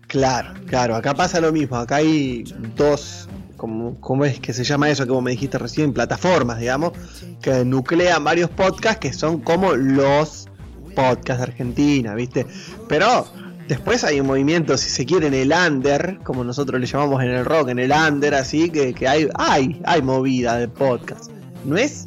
Claro, 0.07 0.53
claro, 0.67 0.95
acá 0.95 1.15
pasa 1.15 1.41
lo 1.41 1.51
mismo, 1.51 1.75
acá 1.77 1.97
hay 1.97 2.43
dos 2.75 3.27
¿cómo, 3.99 4.25
es 4.25 4.39
que 4.39 4.53
se 4.53 4.63
llama 4.63 4.89
eso? 4.89 5.07
Como 5.07 5.21
me 5.21 5.31
dijiste 5.31 5.57
recién, 5.57 5.93
plataformas, 5.93 6.59
digamos, 6.59 6.91
que 7.41 7.63
nuclean 7.63 8.23
varios 8.23 8.49
podcasts 8.49 8.99
que 8.99 9.13
son 9.13 9.39
como 9.39 9.73
los 9.73 10.47
podcasts 10.95 11.37
de 11.37 11.43
Argentina, 11.43 12.13
¿viste? 12.13 12.45
Pero 12.89 13.25
después 13.67 14.03
hay 14.03 14.19
un 14.19 14.27
movimiento, 14.27 14.77
si 14.77 14.89
se 14.89 15.05
quiere, 15.05 15.27
en 15.27 15.33
el 15.33 15.53
under, 15.53 16.19
como 16.23 16.43
nosotros 16.43 16.79
le 16.79 16.87
llamamos 16.87 17.23
en 17.23 17.29
el 17.29 17.45
rock, 17.45 17.69
en 17.69 17.79
el 17.79 17.91
under, 17.91 18.33
así 18.35 18.69
que, 18.69 18.93
que 18.93 19.07
hay, 19.07 19.29
hay, 19.35 19.81
hay 19.85 20.01
movida 20.01 20.57
de 20.57 20.67
podcast. 20.67 21.31
No 21.65 21.77
es 21.77 22.05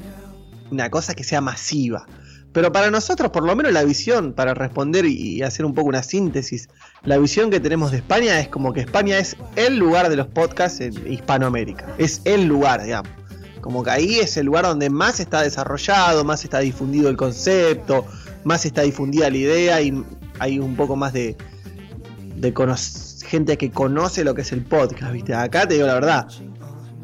una 0.71 0.91
cosa 0.91 1.15
que 1.15 1.25
sea 1.25 1.41
masiva. 1.41 2.07
Pero 2.53 2.73
para 2.73 2.91
nosotros, 2.91 3.31
por 3.31 3.45
lo 3.45 3.55
menos 3.55 3.73
la 3.73 3.85
visión, 3.85 4.33
para 4.33 4.55
responder 4.55 5.05
y 5.05 5.43
hacer 5.43 5.67
un 5.67 5.75
poco 5.75 5.89
una 5.89 6.03
síntesis, 6.03 6.69
la 7.05 7.19
visión 7.19 7.51
que 7.51 7.61
tenemos 7.61 7.91
de 7.91 7.99
España 7.99 8.41
es 8.41 8.49
como 8.49 8.73
que 8.73 8.81
España 8.81 9.19
es 9.19 9.37
el 9.57 9.77
lugar 9.77 10.09
de 10.09 10.17
los 10.17 10.27
podcasts 10.29 10.81
en 10.81 10.95
Hispanoamérica. 11.13 11.87
Es 11.99 12.23
el 12.25 12.47
lugar, 12.47 12.83
digamos. 12.83 13.11
Como 13.61 13.83
que 13.83 13.91
ahí 13.91 14.21
es 14.21 14.37
el 14.37 14.47
lugar 14.47 14.65
donde 14.65 14.89
más 14.89 15.21
está 15.21 15.43
desarrollado, 15.43 16.25
más 16.25 16.45
está 16.45 16.61
difundido 16.61 17.11
el 17.11 17.17
concepto, 17.17 18.07
más 18.45 18.65
está 18.65 18.83
difundida 18.83 19.29
la 19.29 19.37
idea 19.37 19.83
y 19.83 20.05
hay 20.39 20.59
un 20.59 20.77
poco 20.77 20.97
más 20.97 21.13
de, 21.13 21.37
gente 23.25 23.59
que 23.59 23.71
conoce 23.71 24.23
lo 24.23 24.35
que 24.35 24.43
es 24.43 24.53
el 24.53 24.63
podcast, 24.63 25.13
¿viste? 25.13 25.35
Acá 25.35 25.67
te 25.67 25.75
digo 25.75 25.87
la 25.87 25.95
verdad, 25.95 26.29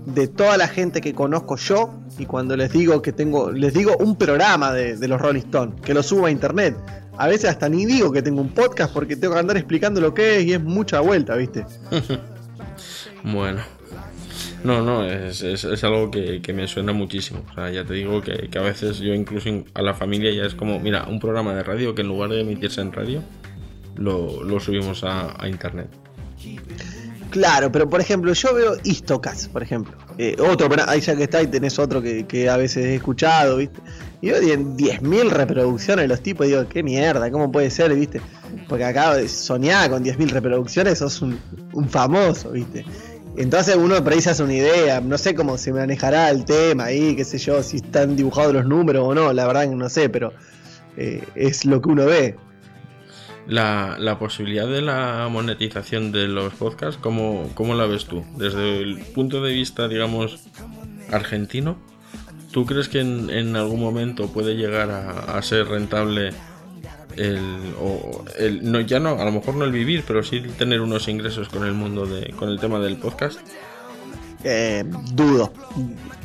de 0.06 0.28
toda 0.28 0.56
la 0.56 0.68
gente 0.68 1.00
que 1.00 1.14
conozco 1.14 1.56
yo, 1.56 1.90
y 2.18 2.26
cuando 2.26 2.56
les 2.56 2.72
digo 2.72 3.00
que 3.00 3.12
tengo, 3.12 3.50
les 3.50 3.74
digo 3.74 3.96
un 3.98 4.16
programa 4.16 4.72
de, 4.72 5.08
los 5.08 5.20
Rolling 5.20 5.40
Stones, 5.40 5.80
que 5.80 5.94
lo 5.94 6.02
subo 6.02 6.26
a 6.26 6.30
internet. 6.30 6.76
A 7.16 7.26
veces 7.26 7.50
hasta 7.50 7.68
ni 7.68 7.84
digo 7.86 8.12
que 8.12 8.22
tengo 8.22 8.40
un 8.40 8.50
podcast 8.50 8.92
porque 8.92 9.16
tengo 9.16 9.34
que 9.34 9.40
andar 9.40 9.56
explicando 9.56 10.00
lo 10.00 10.14
que 10.14 10.38
es 10.38 10.44
y 10.44 10.52
es 10.54 10.62
mucha 10.62 11.00
vuelta, 11.00 11.36
¿viste? 11.36 11.64
bueno. 13.24 13.60
No, 14.64 14.80
no, 14.80 15.04
es, 15.04 15.42
es, 15.42 15.84
algo 15.84 16.10
que, 16.10 16.40
me 16.54 16.68
suena 16.68 16.92
muchísimo. 16.92 17.44
O 17.50 17.54
sea, 17.54 17.70
ya 17.70 17.84
te 17.84 17.94
digo 17.94 18.22
que, 18.22 18.48
a 18.56 18.62
veces 18.62 18.98
yo 18.98 19.12
incluso 19.12 19.50
a 19.74 19.82
la 19.82 19.92
familia 19.92 20.32
ya 20.32 20.44
es 20.44 20.54
como, 20.54 20.78
mira, 20.78 21.06
un 21.08 21.18
programa 21.18 21.52
de 21.54 21.64
radio 21.64 21.94
que 21.96 22.02
en 22.02 22.08
lugar 22.08 22.30
de 22.30 22.42
emitirse 22.42 22.80
en 22.80 22.92
radio, 22.92 23.22
lo, 23.96 24.60
subimos 24.60 25.02
a, 25.02 25.42
a 25.42 25.48
internet. 25.48 25.88
Claro, 27.32 27.72
pero 27.72 27.88
por 27.88 27.98
ejemplo, 27.98 28.30
yo 28.34 28.54
veo 28.54 28.76
Istocas, 28.84 29.48
por 29.48 29.62
ejemplo. 29.62 29.96
Eh, 30.18 30.36
otro, 30.38 30.68
ahí 30.86 31.00
ya 31.00 31.16
que 31.16 31.22
está, 31.22 31.40
y 31.40 31.46
tenés 31.46 31.78
otro 31.78 32.02
que, 32.02 32.48
a 32.50 32.58
veces 32.58 32.84
he 32.84 32.94
escuchado, 32.96 33.56
¿viste? 33.56 33.80
Y 34.20 34.28
yo 34.28 34.36
10.000 34.36 35.30
reproducciones 35.30 36.10
los 36.10 36.20
tipos, 36.22 36.46
digo, 36.46 36.68
qué 36.68 36.82
mierda, 36.82 37.30
¿cómo 37.30 37.50
puede 37.50 37.70
ser, 37.70 37.94
viste? 37.94 38.20
Porque 38.68 38.84
acá 38.84 39.26
soñar 39.28 39.88
con 39.88 40.04
10.000 40.04 40.28
reproducciones, 40.28 40.98
sos 40.98 41.22
un, 41.22 41.40
un, 41.72 41.88
famoso, 41.88 42.50
viste. 42.50 42.84
Entonces 43.38 43.76
uno 43.76 44.04
por 44.04 44.12
ahí 44.12 44.20
se 44.20 44.28
hace 44.28 44.42
una 44.42 44.52
idea, 44.52 45.00
no 45.00 45.16
sé 45.16 45.34
cómo 45.34 45.56
se 45.56 45.72
manejará 45.72 46.28
el 46.28 46.44
tema 46.44 46.84
ahí, 46.84 47.16
qué 47.16 47.24
sé 47.24 47.38
yo, 47.38 47.62
si 47.62 47.78
están 47.78 48.14
dibujados 48.14 48.52
los 48.52 48.66
números 48.66 49.08
o 49.08 49.14
no, 49.14 49.32
la 49.32 49.46
verdad 49.46 49.70
que 49.70 49.74
no 49.74 49.88
sé, 49.88 50.10
pero 50.10 50.34
eh, 50.98 51.24
es 51.34 51.64
lo 51.64 51.80
que 51.80 51.88
uno 51.88 52.04
ve. 52.04 52.36
La, 53.46 53.96
la, 53.98 54.18
posibilidad 54.18 54.68
de 54.68 54.82
la 54.82 55.28
monetización 55.30 56.12
de 56.12 56.28
los 56.28 56.54
podcasts, 56.54 56.98
¿cómo, 57.02 57.50
¿cómo, 57.54 57.74
la 57.74 57.86
ves 57.86 58.06
tú? 58.06 58.24
Desde 58.36 58.80
el 58.80 58.98
punto 58.98 59.42
de 59.42 59.52
vista, 59.52 59.88
digamos, 59.88 60.38
argentino, 61.10 61.76
¿tú 62.52 62.66
crees 62.66 62.88
que 62.88 63.00
en, 63.00 63.56
algún 63.56 63.80
momento 63.80 64.28
puede 64.28 64.54
llegar 64.54 64.90
a, 64.90 65.42
ser 65.42 65.66
rentable 65.66 66.30
el, 67.16 67.74
o 67.80 68.24
el, 68.38 68.70
no, 68.70 68.80
ya 68.80 69.00
no, 69.00 69.20
a 69.20 69.24
lo 69.24 69.32
mejor 69.32 69.56
no 69.56 69.64
el 69.64 69.72
vivir, 69.72 70.04
pero 70.06 70.22
sí 70.22 70.40
tener 70.56 70.80
unos 70.80 71.08
ingresos 71.08 71.48
con 71.48 71.64
el 71.66 71.72
mundo 71.72 72.06
de, 72.06 72.30
con 72.30 72.48
el 72.48 72.60
tema 72.60 72.78
del 72.78 72.96
podcast? 72.96 73.40
Eh, 74.44 74.84
dudo. 75.12 75.52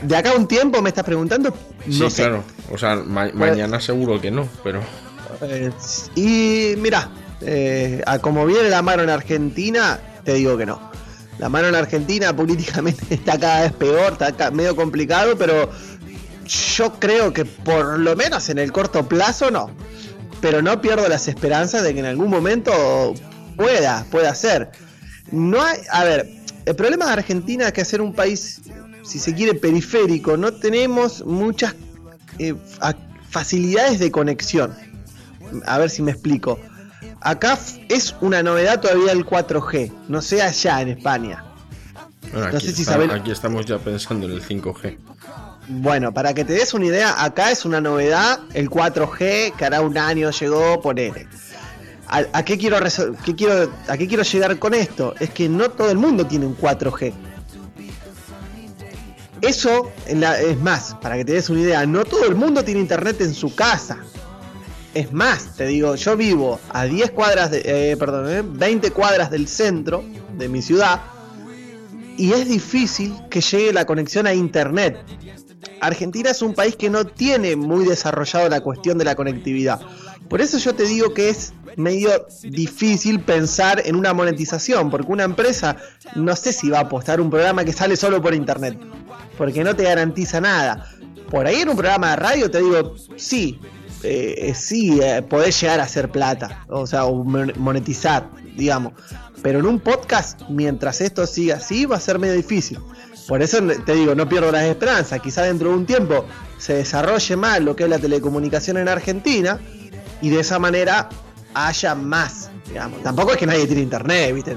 De 0.01 0.15
acá 0.15 0.31
a 0.31 0.35
un 0.35 0.47
tiempo 0.47 0.81
me 0.81 0.89
estás 0.89 1.03
preguntando. 1.03 1.53
No 1.85 2.09
sí, 2.09 2.15
claro. 2.15 2.43
O 2.71 2.77
sea, 2.77 2.95
mañana 2.95 3.79
seguro 3.79 4.19
que 4.19 4.31
no, 4.31 4.47
pero. 4.63 4.81
Eh, 5.41 5.71
y 6.15 6.73
mira, 6.77 7.09
eh, 7.41 8.01
a 8.05 8.19
como 8.19 8.45
viene 8.45 8.69
la 8.69 8.81
mano 8.81 9.03
en 9.03 9.09
Argentina, 9.09 9.99
te 10.23 10.33
digo 10.33 10.57
que 10.57 10.65
no. 10.65 10.91
La 11.39 11.49
mano 11.49 11.67
en 11.67 11.75
Argentina 11.75 12.35
políticamente 12.35 13.03
está 13.13 13.39
cada 13.39 13.61
vez 13.61 13.73
peor, 13.73 14.17
está 14.19 14.51
medio 14.51 14.75
complicado, 14.75 15.37
pero 15.37 15.69
yo 16.75 16.93
creo 16.99 17.33
que 17.33 17.45
por 17.45 17.99
lo 17.99 18.15
menos 18.15 18.49
en 18.49 18.57
el 18.57 18.71
corto 18.71 19.07
plazo 19.07 19.51
no. 19.51 19.69
Pero 20.41 20.61
no 20.61 20.81
pierdo 20.81 21.07
las 21.07 21.27
esperanzas 21.27 21.83
de 21.83 21.93
que 21.93 21.99
en 21.99 22.05
algún 22.05 22.29
momento 22.29 23.13
pueda, 23.55 24.05
pueda 24.11 24.33
ser. 24.35 24.69
No 25.31 25.61
hay, 25.61 25.79
a 25.91 26.03
ver, 26.03 26.29
el 26.65 26.75
problema 26.75 27.05
de 27.05 27.13
Argentina 27.13 27.67
es 27.67 27.73
que 27.73 27.81
hacer 27.81 28.01
un 28.01 28.13
país, 28.13 28.61
si 29.03 29.19
se 29.19 29.33
quiere, 29.33 29.55
periférico, 29.55 30.37
no 30.37 30.53
tenemos 30.53 31.25
muchas 31.25 31.75
eh, 32.39 32.53
facilidades 33.29 33.99
de 33.99 34.11
conexión. 34.11 34.75
A 35.65 35.77
ver 35.77 35.89
si 35.89 36.01
me 36.01 36.11
explico. 36.11 36.59
Acá 37.21 37.57
es 37.89 38.15
una 38.21 38.43
novedad 38.43 38.79
todavía 38.79 39.11
el 39.11 39.25
4G, 39.25 39.91
no 40.07 40.21
sé 40.21 40.41
allá 40.41 40.81
en 40.81 40.89
España. 40.89 41.43
aquí, 43.11 43.31
estamos 43.31 43.65
ya 43.65 43.77
pensando 43.79 44.27
en 44.27 44.33
el 44.33 44.41
5G. 44.41 44.97
Bueno, 45.69 46.13
para 46.13 46.33
que 46.33 46.45
te 46.45 46.53
des 46.53 46.73
una 46.73 46.85
idea, 46.85 47.23
acá 47.23 47.51
es 47.51 47.65
una 47.65 47.81
novedad 47.81 48.39
el 48.53 48.69
4G, 48.69 49.53
que 49.55 49.65
hará 49.65 49.81
un 49.81 49.97
año 49.97 50.31
llegó, 50.31 50.81
ponele. 50.81 51.27
¿A, 52.09 52.43
qué 52.43 52.57
quiero 52.57 52.77
qué 53.25 53.35
quiero, 53.35 53.69
¿A 53.89 53.97
qué 53.97 54.07
quiero 54.07 54.23
llegar 54.23 54.57
con 54.59 54.73
esto? 54.73 55.13
Es 55.19 55.29
que 55.31 55.49
no 55.49 55.69
todo 55.69 55.91
el 55.91 55.97
mundo 55.97 56.25
tiene 56.25 56.45
un 56.45 56.57
4G. 56.57 57.13
Eso 59.41 59.91
es 60.07 60.57
más, 60.61 60.95
para 61.01 61.17
que 61.17 61.25
te 61.25 61.33
des 61.33 61.49
una 61.49 61.61
idea, 61.61 61.85
no 61.85 62.05
todo 62.05 62.25
el 62.25 62.35
mundo 62.35 62.63
tiene 62.63 62.79
internet 62.79 63.19
en 63.21 63.33
su 63.33 63.53
casa. 63.53 63.97
Es 64.93 65.11
más, 65.13 65.55
te 65.55 65.67
digo, 65.67 65.95
yo 65.95 66.17
vivo 66.17 66.59
a 66.69 66.85
10 66.85 67.11
cuadras, 67.11 67.51
de, 67.51 67.61
eh, 67.65 67.97
perdón, 67.97 68.57
20 68.57 68.87
eh, 68.87 68.91
cuadras 68.91 69.29
del 69.29 69.47
centro 69.47 70.03
de 70.37 70.49
mi 70.49 70.61
ciudad 70.61 71.01
y 72.17 72.33
es 72.33 72.49
difícil 72.49 73.15
que 73.29 73.41
llegue 73.41 73.71
la 73.71 73.85
conexión 73.85 74.25
a 74.27 74.33
internet. 74.33 74.97
Argentina 75.79 76.31
es 76.31 76.41
un 76.41 76.53
país 76.53 76.75
que 76.75 76.89
no 76.89 77.05
tiene 77.05 77.55
muy 77.55 77.85
desarrollado 77.85 78.49
la 78.49 78.61
cuestión 78.61 78.97
de 78.97 79.05
la 79.05 79.15
conectividad. 79.15 79.79
Por 80.27 80.41
eso 80.41 80.57
yo 80.57 80.73
te 80.73 80.83
digo 80.83 81.13
que 81.13 81.29
es 81.29 81.53
medio 81.77 82.09
difícil 82.41 83.19
pensar 83.19 83.83
en 83.85 83.95
una 83.95 84.13
monetización, 84.13 84.89
porque 84.89 85.11
una 85.11 85.23
empresa 85.23 85.77
no 86.15 86.35
sé 86.35 86.51
si 86.51 86.69
va 86.69 86.79
a 86.79 86.81
apostar 86.81 87.21
un 87.21 87.29
programa 87.29 87.63
que 87.63 87.71
sale 87.71 87.95
solo 87.95 88.21
por 88.21 88.33
internet, 88.33 88.77
porque 89.37 89.63
no 89.63 89.75
te 89.75 89.83
garantiza 89.83 90.41
nada. 90.41 90.89
Por 91.29 91.45
ahí 91.45 91.57
en 91.57 91.69
un 91.69 91.77
programa 91.77 92.11
de 92.11 92.15
radio 92.15 92.51
te 92.51 92.59
digo, 92.59 92.95
sí, 93.15 93.59
eh, 94.03 94.53
sí, 94.55 94.99
eh, 95.01 95.21
podés 95.21 95.59
llegar 95.59 95.79
a 95.79 95.83
hacer 95.83 96.09
plata, 96.09 96.65
o 96.69 96.85
sea, 96.85 97.05
monetizar, 97.05 98.29
digamos. 98.55 98.93
Pero 99.41 99.59
en 99.59 99.65
un 99.65 99.79
podcast, 99.79 100.41
mientras 100.49 101.01
esto 101.01 101.25
siga 101.25 101.57
así, 101.57 101.85
va 101.85 101.97
a 101.97 101.99
ser 101.99 102.19
medio 102.19 102.33
difícil. 102.33 102.79
Por 103.27 103.41
eso 103.41 103.59
te 103.85 103.93
digo, 103.93 104.15
no 104.15 104.27
pierdo 104.27 104.51
las 104.51 104.63
esperanzas. 104.63 105.19
Quizá 105.21 105.43
dentro 105.43 105.69
de 105.69 105.75
un 105.75 105.85
tiempo 105.85 106.25
se 106.57 106.75
desarrolle 106.75 107.35
más 107.35 107.59
lo 107.61 107.75
que 107.75 107.83
es 107.83 107.89
la 107.89 107.99
telecomunicación 107.99 108.77
en 108.77 108.87
Argentina 108.87 109.59
y 110.21 110.29
de 110.29 110.39
esa 110.39 110.59
manera 110.59 111.09
haya 111.53 111.93
más, 111.93 112.49
digamos. 112.67 113.03
Tampoco 113.03 113.33
es 113.33 113.37
que 113.37 113.45
nadie 113.45 113.67
tiene 113.67 113.81
internet, 113.81 114.33
¿viste? 114.33 114.55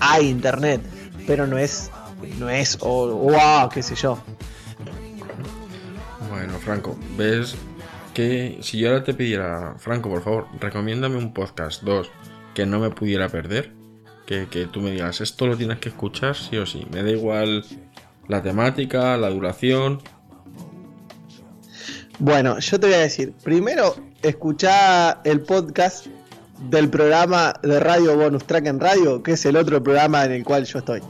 hay 0.00 0.28
internet, 0.28 0.80
pero 1.26 1.46
no 1.46 1.58
es, 1.58 1.90
no 2.38 2.48
es, 2.48 2.78
o 2.80 3.08
wow, 3.08 3.68
qué 3.68 3.82
sé 3.82 3.94
yo. 3.96 4.18
Bueno, 6.30 6.58
Franco, 6.60 6.96
ves 7.16 7.56
que 8.12 8.58
si 8.60 8.78
yo 8.78 8.88
ahora 8.88 9.04
te 9.04 9.14
pidiera, 9.14 9.74
Franco, 9.78 10.08
por 10.08 10.22
favor, 10.22 10.46
recomiéndame 10.60 11.16
un 11.16 11.32
podcast, 11.32 11.82
dos, 11.82 12.10
que 12.54 12.66
no 12.66 12.80
me 12.80 12.90
pudiera 12.90 13.28
perder, 13.28 13.72
que, 14.26 14.46
tú 14.72 14.80
me 14.80 14.92
digas, 14.92 15.20
esto 15.20 15.46
lo 15.46 15.56
tienes 15.56 15.78
que 15.78 15.90
escuchar 15.90 16.34
sí 16.34 16.56
o 16.56 16.64
sí, 16.64 16.86
me 16.90 17.02
da 17.02 17.10
igual 17.10 17.64
la 18.28 18.42
temática, 18.42 19.16
la 19.16 19.28
duración. 19.28 20.00
Bueno, 22.18 22.58
yo 22.58 22.80
te 22.80 22.86
voy 22.86 22.96
a 22.96 23.00
decir, 23.00 23.34
primero, 23.42 23.94
escuchá 24.22 25.20
el 25.24 25.40
podcast 25.40 26.06
del 26.70 26.88
programa 26.88 27.54
de 27.62 27.80
radio 27.80 28.16
Bonus 28.16 28.44
Track 28.44 28.66
en 28.66 28.80
Radio, 28.80 29.22
que 29.22 29.32
es 29.32 29.44
el 29.44 29.56
otro 29.56 29.82
programa 29.82 30.24
en 30.24 30.32
el 30.32 30.44
cual 30.44 30.64
yo 30.64 30.78
estoy. 30.78 31.02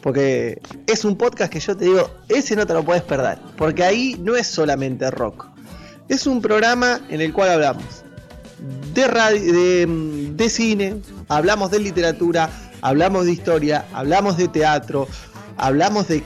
Porque 0.00 0.60
es 0.86 1.04
un 1.04 1.16
podcast 1.16 1.52
que 1.52 1.60
yo 1.60 1.76
te 1.76 1.84
digo, 1.84 2.10
ese 2.28 2.56
no 2.56 2.66
te 2.66 2.74
lo 2.74 2.84
puedes 2.84 3.02
perder. 3.02 3.38
Porque 3.56 3.84
ahí 3.84 4.16
no 4.20 4.36
es 4.36 4.46
solamente 4.46 5.10
rock. 5.10 5.53
Es 6.08 6.26
un 6.26 6.42
programa 6.42 7.00
en 7.08 7.20
el 7.20 7.32
cual 7.32 7.50
hablamos 7.50 8.04
de, 8.94 9.08
radio, 9.08 9.40
de, 10.34 10.48
cine, 10.48 11.00
hablamos 11.28 11.70
de 11.70 11.80
literatura, 11.80 12.50
hablamos 12.82 13.26
de 13.26 13.32
historia, 13.32 13.86
hablamos 13.92 14.36
de 14.36 14.48
teatro, 14.48 15.08
hablamos 15.56 16.08
de 16.08 16.22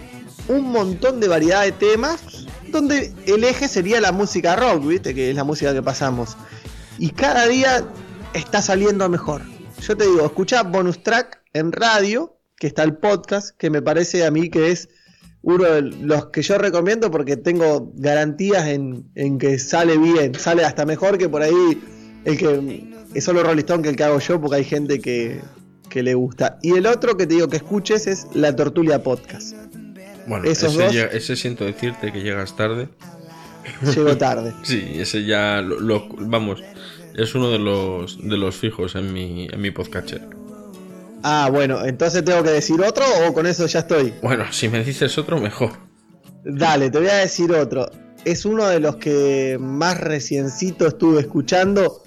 un 0.48 0.70
montón 0.70 1.20
de 1.20 1.28
variedad 1.28 1.62
de 1.64 1.72
temas 1.72 2.46
donde 2.68 3.12
el 3.26 3.44
eje 3.44 3.68
sería 3.68 4.00
la 4.00 4.12
música 4.12 4.56
rock, 4.56 4.86
¿viste? 4.86 5.14
Que 5.14 5.30
es 5.30 5.36
la 5.36 5.44
música 5.44 5.72
que 5.72 5.82
pasamos. 5.82 6.36
Y 6.98 7.10
cada 7.10 7.46
día 7.46 7.86
está 8.34 8.60
saliendo 8.60 9.08
mejor. 9.08 9.42
Yo 9.80 9.96
te 9.96 10.04
digo, 10.04 10.26
escucha 10.26 10.62
bonus 10.62 11.02
track 11.02 11.40
en 11.54 11.72
radio, 11.72 12.36
que 12.56 12.66
está 12.66 12.82
el 12.82 12.96
podcast, 12.96 13.56
que 13.56 13.70
me 13.70 13.80
parece 13.80 14.26
a 14.26 14.30
mí 14.30 14.50
que 14.50 14.70
es 14.70 14.88
uno 15.54 15.64
de 15.64 15.82
los 15.82 16.26
que 16.26 16.42
yo 16.42 16.58
recomiendo 16.58 17.10
porque 17.10 17.36
tengo 17.36 17.90
garantías 17.94 18.66
en, 18.66 19.38
que 19.38 19.58
sale 19.58 19.96
bien, 19.96 20.34
sale 20.34 20.62
hasta 20.64 20.84
mejor 20.84 21.16
que 21.16 21.28
por 21.28 21.42
ahí 21.42 21.82
el 22.26 22.36
que 22.36 22.84
es 23.14 23.24
solo 23.24 23.42
Rolling 23.42 23.60
Stone 23.60 23.82
que 23.82 23.88
el 23.88 23.96
que 23.96 24.04
hago 24.04 24.18
yo 24.18 24.38
porque 24.40 24.56
hay 24.56 24.64
gente 24.64 25.00
que, 25.00 25.40
le 25.94 26.14
gusta. 26.14 26.58
Y 26.62 26.72
el 26.72 26.86
otro 26.86 27.16
que 27.16 27.26
te 27.26 27.34
digo 27.34 27.48
que 27.48 27.56
escuches 27.56 28.06
es 28.06 28.26
La 28.34 28.54
Tortulia 28.54 29.02
Podcast. 29.02 29.56
Bueno, 30.26 30.44
ese, 30.44 31.34
siento 31.34 31.64
decirte 31.64 32.12
que 32.12 32.20
llegas 32.20 32.54
tarde. 32.54 32.88
Llego 33.94 34.16
tarde. 34.18 34.52
sí, 34.62 34.86
ese 34.96 35.24
ya 35.24 35.62
lo, 35.62 36.08
vamos, 36.18 36.62
es 37.16 37.34
uno 37.34 37.50
de 37.50 37.58
los 37.58 38.18
de 38.22 38.36
los 38.36 38.54
fijos 38.54 38.94
en 38.94 39.12
mi 39.14 39.48
en 39.50 39.60
mi 39.60 39.70
podcatcher. 39.70 40.37
Ah, 41.22 41.48
bueno, 41.52 41.84
entonces 41.84 42.24
tengo 42.24 42.42
que 42.42 42.50
decir 42.50 42.80
otro 42.80 43.04
o 43.26 43.32
con 43.32 43.46
eso 43.46 43.66
ya 43.66 43.80
estoy. 43.80 44.14
Bueno, 44.22 44.52
si 44.52 44.68
me 44.68 44.84
dices 44.84 45.16
otro, 45.18 45.40
mejor. 45.40 45.72
Dale, 46.44 46.90
te 46.90 46.98
voy 46.98 47.08
a 47.08 47.16
decir 47.16 47.52
otro. 47.52 47.90
Es 48.24 48.44
uno 48.44 48.66
de 48.66 48.80
los 48.80 48.96
que 48.96 49.58
más 49.60 49.98
reciencito 50.00 50.86
estuve 50.86 51.20
escuchando 51.20 52.02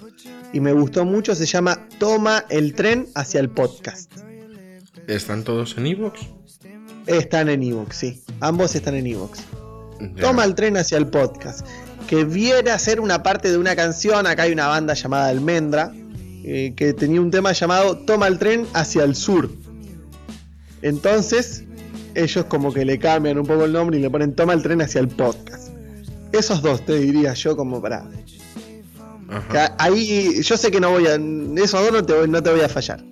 y 0.52 0.60
me 0.60 0.72
gustó 0.72 1.04
mucho. 1.04 1.34
Se 1.34 1.46
llama 1.46 1.86
Toma 1.98 2.44
el 2.48 2.74
tren 2.74 3.06
hacia 3.14 3.40
el 3.40 3.50
podcast. 3.50 4.10
¿Están 5.06 5.42
todos 5.44 5.76
en 5.76 5.86
Evox? 5.86 6.20
Están 7.06 7.48
en 7.48 7.62
Evox, 7.62 7.96
sí. 7.96 8.22
Ambos 8.40 8.74
están 8.74 8.94
en 8.94 9.06
Evox. 9.06 9.40
Toma 10.20 10.44
el 10.44 10.54
tren 10.54 10.76
hacia 10.76 10.98
el 10.98 11.08
podcast. 11.08 11.66
Que 12.06 12.24
viene 12.24 12.70
a 12.70 12.78
ser 12.78 13.00
una 13.00 13.22
parte 13.22 13.50
de 13.50 13.58
una 13.58 13.76
canción. 13.76 14.26
Acá 14.26 14.44
hay 14.44 14.52
una 14.52 14.68
banda 14.68 14.94
llamada 14.94 15.28
Almendra 15.28 15.92
eh, 16.44 16.72
que 16.76 16.92
tenía 16.92 17.20
un 17.20 17.30
tema 17.30 17.52
llamado 17.52 17.98
Toma 17.98 18.26
el 18.26 18.38
tren 18.38 18.66
hacia 18.74 19.04
el 19.04 19.14
sur. 19.14 19.50
Entonces, 20.82 21.64
ellos 22.14 22.44
como 22.46 22.72
que 22.72 22.84
le 22.84 22.98
cambian 22.98 23.38
un 23.38 23.46
poco 23.46 23.64
el 23.64 23.72
nombre 23.72 23.98
y 23.98 24.02
le 24.02 24.10
ponen 24.10 24.34
Toma 24.34 24.52
el 24.52 24.62
tren 24.62 24.82
hacia 24.82 25.00
el 25.00 25.08
podcast. 25.08 25.72
Esos 26.32 26.62
dos 26.62 26.84
te 26.84 26.98
diría 26.98 27.34
yo 27.34 27.56
como 27.56 27.80
para... 27.80 28.04
Ahí 29.78 30.42
yo 30.42 30.56
sé 30.56 30.70
que 30.70 30.80
no 30.80 30.90
voy 30.90 31.06
a... 31.06 31.14
Esos 31.62 31.80
dos 31.80 31.92
no 31.92 32.04
te, 32.04 32.28
no 32.28 32.42
te 32.42 32.50
voy 32.50 32.60
a 32.60 32.68
fallar. 32.68 33.02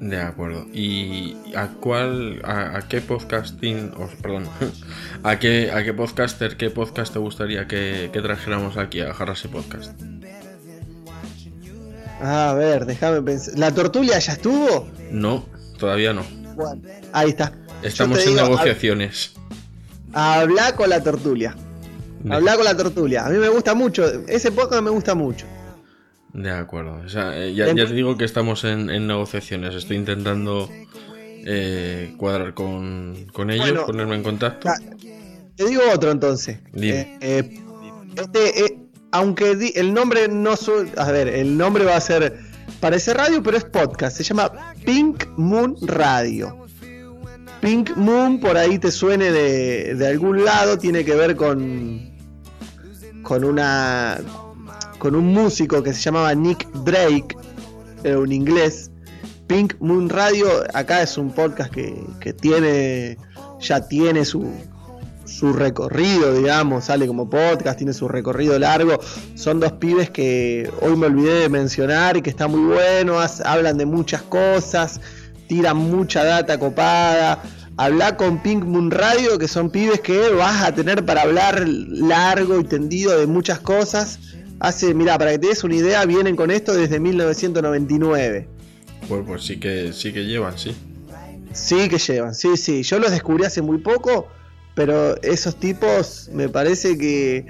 De 0.00 0.20
acuerdo. 0.20 0.66
¿Y 0.72 1.36
a 1.56 1.68
cuál, 1.68 2.40
a, 2.44 2.82
qué 2.88 3.00
podcasting, 3.00 3.92
perdón, 4.20 4.44
a 5.22 5.38
qué, 5.38 5.70
a 5.72 5.82
qué 5.84 5.94
podcaster, 5.94 6.56
qué 6.56 6.70
podcast 6.70 7.12
te 7.12 7.18
gustaría 7.18 7.66
que, 7.66 8.10
trajéramos 8.12 8.76
aquí 8.76 9.00
a 9.00 9.14
Jarrasi 9.14 9.48
Podcast? 9.48 9.98
A 12.20 12.54
ver, 12.54 12.86
déjame 12.86 13.22
pensar. 13.22 13.58
¿La 13.58 13.72
tortulia 13.72 14.18
ya 14.18 14.32
estuvo? 14.32 14.88
No, 15.10 15.44
todavía 15.78 16.12
no. 16.12 16.24
Bueno, 16.54 16.82
ahí 17.12 17.30
está. 17.30 17.52
Estamos 17.82 18.24
en 18.26 18.36
negociaciones. 18.36 19.34
Habla 20.12 20.74
con 20.76 20.88
la 20.88 21.02
tortulia. 21.02 21.56
Habla 22.30 22.56
con 22.56 22.64
la 22.64 22.76
tortulia. 22.76 23.26
A 23.26 23.30
mí 23.30 23.38
me 23.38 23.48
gusta 23.48 23.74
mucho. 23.74 24.04
Ese 24.26 24.52
podcast 24.52 24.82
me 24.82 24.90
gusta 24.90 25.14
mucho. 25.14 25.46
De 26.32 26.50
acuerdo. 26.50 27.02
Eh, 27.34 27.54
ya, 27.54 27.74
te 27.74 27.86
digo 27.86 28.16
que 28.16 28.24
estamos 28.24 28.64
en, 28.64 28.86
negociaciones. 29.06 29.74
Estoy 29.74 29.96
intentando 29.96 30.68
eh, 31.46 32.14
cuadrar 32.16 32.54
con, 32.54 33.28
ellos, 33.50 33.84
ponerme 33.84 34.16
en 34.16 34.22
contacto. 34.22 34.68
Te 35.56 35.64
digo 35.66 35.82
otro 35.92 36.10
entonces. 36.10 36.58
Eh, 36.74 37.60
este, 38.16 38.78
aunque 39.14 39.72
el 39.76 39.94
nombre 39.94 40.26
no 40.26 40.54
a 40.96 41.12
ver, 41.12 41.28
el 41.28 41.56
nombre 41.56 41.84
va 41.84 41.94
a 41.94 42.00
ser 42.00 42.36
parece 42.80 43.14
radio, 43.14 43.40
pero 43.44 43.56
es 43.56 43.64
podcast. 43.64 44.16
Se 44.16 44.24
llama 44.24 44.74
Pink 44.84 45.26
Moon 45.36 45.76
Radio. 45.82 46.66
Pink 47.60 47.96
Moon 47.96 48.40
por 48.40 48.56
ahí 48.56 48.80
te 48.80 48.90
suene 48.90 49.30
de, 49.30 49.94
de 49.94 50.06
algún 50.08 50.44
lado, 50.44 50.78
tiene 50.78 51.04
que 51.04 51.14
ver 51.14 51.36
con 51.36 52.12
con 53.22 53.44
una 53.44 54.18
con 54.98 55.14
un 55.14 55.26
músico 55.32 55.80
que 55.80 55.92
se 55.92 56.00
llamaba 56.00 56.34
Nick 56.34 56.68
Drake, 56.84 57.36
era 58.02 58.18
un 58.18 58.32
inglés. 58.32 58.90
Pink 59.46 59.74
Moon 59.78 60.08
Radio, 60.08 60.48
acá 60.72 61.02
es 61.02 61.16
un 61.16 61.30
podcast 61.30 61.70
que, 61.70 62.32
tiene, 62.32 63.16
ya 63.60 63.86
tiene 63.86 64.24
su, 64.24 64.50
su 65.38 65.52
recorrido, 65.52 66.32
digamos, 66.32 66.84
sale 66.84 67.06
como 67.06 67.28
podcast, 67.28 67.76
tiene 67.76 67.92
su 67.92 68.06
recorrido 68.08 68.58
largo. 68.58 69.00
Son 69.34 69.58
dos 69.58 69.72
pibes 69.72 70.10
que 70.10 70.70
hoy 70.80 70.96
me 70.96 71.06
olvidé 71.06 71.40
de 71.40 71.48
mencionar 71.48 72.16
y 72.16 72.22
que 72.22 72.30
están 72.30 72.52
muy 72.52 72.72
buenos, 72.72 73.40
hablan 73.40 73.76
de 73.76 73.86
muchas 73.86 74.22
cosas, 74.22 75.00
tiran 75.48 75.76
mucha 75.76 76.24
data 76.24 76.58
copada. 76.58 77.42
Habla 77.76 78.16
con 78.16 78.40
Pink 78.40 78.64
Moon 78.64 78.92
Radio, 78.92 79.36
que 79.36 79.48
son 79.48 79.68
pibes 79.68 80.00
que 80.00 80.28
vas 80.30 80.62
a 80.62 80.72
tener 80.72 81.04
para 81.04 81.22
hablar 81.22 81.66
largo 81.66 82.60
y 82.60 82.64
tendido 82.64 83.18
de 83.18 83.26
muchas 83.26 83.58
cosas 83.58 84.20
hace, 84.60 84.94
mira, 84.94 85.18
para 85.18 85.32
que 85.32 85.38
te 85.40 85.48
des 85.48 85.64
una 85.64 85.74
idea, 85.74 86.04
vienen 86.04 86.36
con 86.36 86.52
esto 86.52 86.72
desde 86.72 87.00
1999. 87.00 88.48
Pues, 89.08 89.22
pues 89.26 89.42
sí 89.42 89.58
que 89.58 89.92
sí 89.92 90.12
que 90.12 90.24
llevan, 90.24 90.56
sí. 90.56 90.74
Sí 91.52 91.88
que 91.88 91.98
llevan, 91.98 92.34
sí, 92.34 92.56
sí. 92.56 92.82
Yo 92.82 92.98
los 92.98 93.10
descubrí 93.10 93.44
hace 93.44 93.62
muy 93.62 93.78
poco, 93.78 94.28
pero 94.74 95.20
esos 95.22 95.58
tipos 95.58 96.28
me 96.32 96.48
parece 96.48 96.98
que 96.98 97.46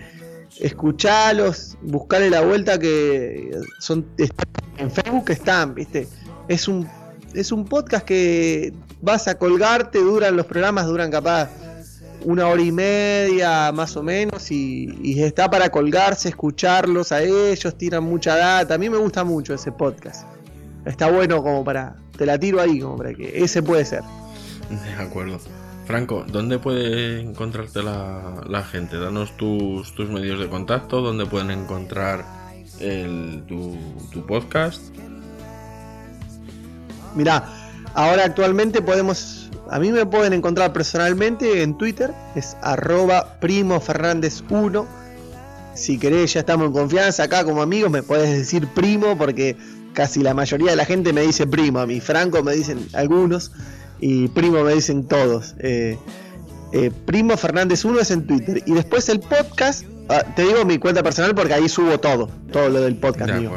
escuchalos, 0.60 1.76
buscarle 1.82 2.30
la 2.30 2.42
vuelta 2.42 2.78
que 2.78 3.50
son 3.78 4.06
en 4.76 4.90
Facebook 4.90 5.30
están, 5.30 5.74
¿viste? 5.74 6.08
Es 6.48 6.68
un 6.68 6.88
es 7.34 7.50
un 7.50 7.64
podcast 7.64 8.04
que 8.04 8.72
vas 9.02 9.26
a 9.28 9.36
colgarte, 9.36 9.98
duran 9.98 10.36
los 10.36 10.46
programas, 10.46 10.86
duran 10.86 11.10
capaz 11.10 11.50
una 12.24 12.46
hora 12.46 12.62
y 12.62 12.72
media 12.72 13.70
más 13.72 13.96
o 13.96 14.02
menos 14.02 14.50
y, 14.50 15.20
está 15.20 15.50
para 15.50 15.68
colgarse, 15.68 16.28
escucharlos 16.28 17.12
a 17.12 17.22
ellos, 17.22 17.76
tiran 17.76 18.04
mucha 18.04 18.36
data. 18.36 18.74
A 18.74 18.78
mí 18.78 18.88
me 18.88 18.96
gusta 18.96 19.24
mucho 19.24 19.54
ese 19.54 19.72
podcast. 19.72 20.26
Está 20.84 21.10
bueno 21.10 21.42
como 21.42 21.64
para, 21.64 21.96
te 22.16 22.24
la 22.24 22.38
tiro 22.38 22.60
ahí 22.60 22.80
como 22.80 22.96
para 22.96 23.12
que 23.14 23.42
ese 23.42 23.62
puede 23.62 23.84
ser. 23.84 24.02
De 24.70 25.02
acuerdo. 25.02 25.38
Franco, 25.86 26.24
¿dónde 26.26 26.58
puede 26.58 27.20
encontrarte 27.20 27.82
la, 27.82 28.66
gente? 28.70 28.98
Danos 28.98 29.36
tus, 29.36 29.94
tus, 29.94 30.08
medios 30.08 30.38
de 30.40 30.48
contacto, 30.48 31.02
dónde 31.02 31.26
pueden 31.26 31.50
encontrar 31.50 32.24
el, 32.80 33.42
tu, 33.46 34.26
podcast. 34.26 34.82
Mira, 37.14 37.44
ahora 37.94 38.24
actualmente 38.24 38.80
podemos 38.80 39.50
a 39.70 39.78
mí 39.78 39.90
me 39.92 40.04
pueden 40.06 40.32
encontrar 40.32 40.72
personalmente 40.72 41.62
en 41.62 41.76
Twitter, 41.76 42.12
es 42.34 42.56
arroba 42.62 43.38
primofernández1. 43.40 44.86
Si 45.74 45.98
querés, 45.98 46.34
ya 46.34 46.40
estamos 46.40 46.66
en 46.66 46.72
confianza 46.72 47.24
acá 47.24 47.44
como 47.44 47.62
amigos, 47.62 47.90
me 47.90 48.02
puedes 48.02 48.30
decir 48.30 48.68
primo 48.68 49.16
porque 49.18 49.56
casi 49.92 50.22
la 50.22 50.34
mayoría 50.34 50.70
de 50.70 50.76
la 50.76 50.84
gente 50.84 51.12
me 51.12 51.22
dice 51.22 51.46
primo. 51.46 51.80
A 51.80 51.86
mí 51.86 52.00
Franco 52.00 52.42
me 52.42 52.54
dicen 52.54 52.86
algunos 52.92 53.52
y 54.00 54.28
primo 54.28 54.62
me 54.62 54.74
dicen 54.74 55.06
todos. 55.06 55.54
Eh, 55.58 55.98
eh, 56.72 56.90
primo 57.06 57.36
Fernández 57.36 57.84
1 57.84 58.00
es 58.00 58.10
en 58.10 58.26
Twitter. 58.26 58.62
Y 58.66 58.72
después 58.72 59.08
el 59.08 59.20
podcast, 59.20 59.84
ah, 60.08 60.22
te 60.34 60.42
digo 60.42 60.64
mi 60.64 60.78
cuenta 60.78 61.02
personal 61.02 61.34
porque 61.34 61.54
ahí 61.54 61.68
subo 61.68 61.98
todo, 62.00 62.28
todo 62.52 62.68
lo 62.68 62.80
del 62.80 62.96
podcast 62.96 63.34
mío. 63.34 63.50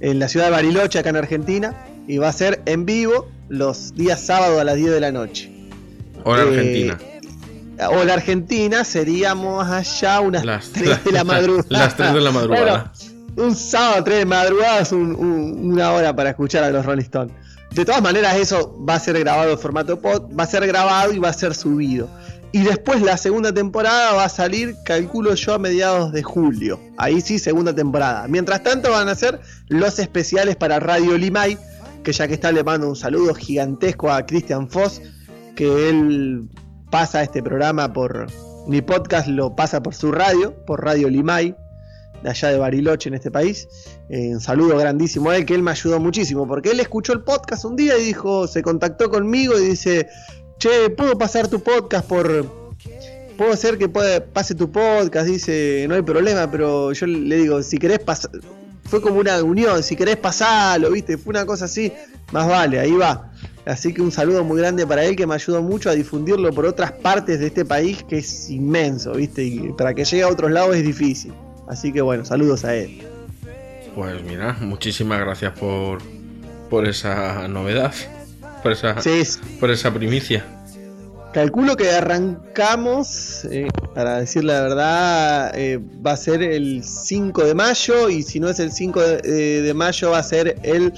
en 0.01 0.19
la 0.19 0.29
ciudad 0.29 0.47
de 0.47 0.53
Bariloche, 0.53 0.99
acá 0.99 1.09
en 1.09 1.17
Argentina, 1.17 1.75
y 2.07 2.19
va 2.19 2.29
a 2.29 2.33
ser 2.33 2.61
en 2.67 2.85
vivo 2.85 3.29
los 3.49 3.95
días 3.95 4.21
sábados 4.21 4.61
a 4.61 4.65
las 4.65 4.77
10 4.77 4.91
de 4.91 5.01
la 5.01 5.11
noche. 5.11 5.51
Hora 6.23 6.43
eh, 6.43 6.49
Argentina. 6.49 6.99
O 7.91 8.05
la 8.05 8.15
Argentina 8.15 8.85
seríamos 8.85 9.67
allá 9.69 10.21
unas 10.21 10.45
las, 10.45 10.71
3 10.71 11.05
de 11.05 11.13
la 11.13 11.25
madrugada. 11.25 11.67
Las 11.69 11.97
3 11.97 12.15
de 12.15 12.21
la 12.21 12.33
madrugada. 12.33 12.93
un 13.37 13.55
sábado 13.55 14.05
3 14.05 14.19
de 14.19 14.27
madrugada 14.27 14.81
es 14.81 14.93
una 14.93 15.93
hora 15.93 16.15
para 16.17 16.31
escuchar 16.31 16.65
a 16.65 16.71
los 16.71 16.85
Rolling 16.85 17.03
Stones. 17.03 17.35
De 17.73 17.85
todas 17.85 18.01
maneras, 18.01 18.35
eso 18.37 18.75
va 18.89 18.95
a 18.95 19.01
ser 19.01 19.19
grabado 19.19 19.53
en 19.53 19.59
formato 19.59 20.01
pod, 20.01 20.35
va 20.39 20.45
a 20.45 20.47
ser 20.47 20.67
grabado 20.67 21.13
y 21.13 21.19
va 21.19 21.29
a 21.29 21.33
ser 21.35 21.55
subido. 21.55 22.09
Y 22.53 22.63
después 22.63 23.03
la 23.03 23.19
segunda 23.19 23.53
temporada 23.53 24.15
va 24.15 24.25
a 24.25 24.29
salir, 24.31 24.77
calculo 24.85 25.35
yo, 25.35 25.53
a 25.53 25.59
mediados 25.59 26.11
de 26.13 26.23
julio. 26.23 26.81
Ahí 26.97 27.21
sí, 27.21 27.39
segunda 27.39 27.75
temporada. 27.75 28.27
Mientras 28.29 28.63
tanto 28.63 28.93
van 28.93 29.11
a 29.11 29.15
ser 29.15 29.41
los 29.69 29.99
especiales 29.99 30.57
para 30.57 30.81
Radio 30.81 31.19
Limay, 31.19 31.59
que 32.03 32.13
ya 32.13 32.27
que 32.27 32.33
está 32.33 32.53
le 32.53 32.65
mando 32.65 32.89
un 32.89 32.97
saludo 32.97 33.35
gigantesco 33.35 34.11
a 34.11 34.25
Christian 34.25 34.71
Foss, 34.71 35.03
que 35.55 35.91
él 35.91 36.49
pasa 36.91 37.23
este 37.23 37.43
programa 37.43 37.93
por... 37.93 38.27
Mi 38.67 38.83
podcast 38.83 39.29
lo 39.29 39.55
pasa 39.55 39.81
por 39.81 39.95
su 39.95 40.11
radio, 40.11 40.53
por 40.67 40.83
Radio 40.85 41.09
Limay, 41.09 41.55
de 42.21 42.31
allá 42.31 42.49
de 42.49 42.59
Bariloche 42.59 43.09
en 43.09 43.15
este 43.15 43.31
país. 43.31 43.69
Eh, 44.09 44.31
un 44.35 44.41
saludo 44.41 44.77
grandísimo 44.77 45.31
a 45.31 45.37
él, 45.37 45.47
que 45.47 45.55
él 45.55 45.63
me 45.63 45.71
ayudó 45.71 46.01
muchísimo, 46.01 46.49
porque 46.49 46.73
él 46.73 46.81
escuchó 46.81 47.13
el 47.13 47.21
podcast 47.21 47.65
un 47.65 47.77
día 47.77 47.97
y 47.97 48.05
dijo, 48.05 48.49
se 48.49 48.63
contactó 48.63 49.09
conmigo 49.09 49.57
y 49.57 49.69
dice, 49.69 50.09
che, 50.59 50.91
¿puedo 50.91 51.17
pasar 51.17 51.47
tu 51.47 51.61
podcast 51.61 52.09
por... 52.09 52.67
Puedo 53.37 53.53
hacer 53.53 53.79
que 53.79 53.89
pase 53.89 54.55
tu 54.57 54.73
podcast, 54.73 55.29
dice, 55.29 55.85
no 55.89 55.95
hay 55.95 56.03
problema, 56.03 56.51
pero 56.51 56.93
yo 56.93 57.07
le 57.07 57.37
digo, 57.37 57.63
si 57.63 57.79
querés 57.79 58.01
pasar... 58.01 58.33
Fue 58.87 59.01
como 59.01 59.21
una 59.21 59.43
unión, 59.43 59.83
si 59.83 59.97
querés 59.97 60.17
pasarlo, 60.17 60.91
viste, 60.93 61.19
fue 61.19 61.31
una 61.31 61.45
cosa 61.45 61.65
así, 61.65 61.93
más 62.33 62.49
vale, 62.49 62.79
ahí 62.79 62.93
va. 62.93 63.33
Así 63.67 63.93
que 63.93 64.01
un 64.01 64.13
saludo 64.13 64.45
muy 64.45 64.59
grande 64.59 64.87
para 64.87 65.05
él 65.05 65.17
que 65.17 65.27
me 65.27 65.35
ayudó 65.35 65.61
mucho 65.61 65.91
a 65.91 65.95
difundirlo 65.95 66.53
por 66.53 66.67
otras 66.67 66.93
partes 66.93 67.41
de 67.41 67.49
este 67.49 67.65
país 67.65 68.05
que 68.09 68.19
es 68.19 68.49
inmenso, 68.49 69.13
¿viste? 69.15 69.43
Y 69.45 69.73
para 69.77 69.93
que 69.93 70.05
llegue 70.05 70.23
a 70.23 70.29
otros 70.29 70.53
lados 70.53 70.77
es 70.77 70.85
difícil. 70.85 71.33
Así 71.67 71.93
que 71.93 72.01
bueno, 72.01 72.25
saludos 72.25 72.65
a 72.65 72.77
él. 72.77 73.03
Pues 73.95 74.23
mira, 74.23 74.57
muchísimas 74.61 75.19
gracias 75.19 75.59
por, 75.59 75.99
por 76.71 76.87
esa 76.87 77.49
novedad, 77.49 77.93
por 78.63 78.71
esa, 78.73 79.01
Sí, 79.03 79.23
por 79.59 79.71
esa 79.73 79.93
primicia. 79.93 80.45
calculo 81.33 81.77
que 81.77 81.91
arrancamos, 81.91 83.47
eh, 83.51 83.67
para 83.95 84.19
decir 84.21 84.45
la 84.45 84.61
verdad, 84.61 85.53
eh, 85.59 85.81
va 86.07 86.13
a 86.13 86.17
ser 86.17 86.43
el 86.43 86.85
5 86.85 87.45
de 87.45 87.55
mayo 87.55 88.09
y 88.11 88.23
si 88.23 88.39
no 88.39 88.49
es 88.49 88.61
el 88.61 88.71
5 88.71 89.01
de, 89.01 89.21
eh, 89.25 89.63
de 89.63 89.75
mayo 89.75 90.11
va 90.11 90.19
a 90.19 90.23
ser 90.23 90.57
el 90.63 90.93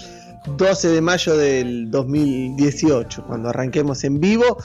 12 0.57 0.89
de 0.89 1.01
mayo 1.01 1.37
del 1.37 1.91
2018, 1.91 3.25
cuando 3.27 3.49
arranquemos 3.49 4.05
en 4.05 4.21
vivo. 4.21 4.59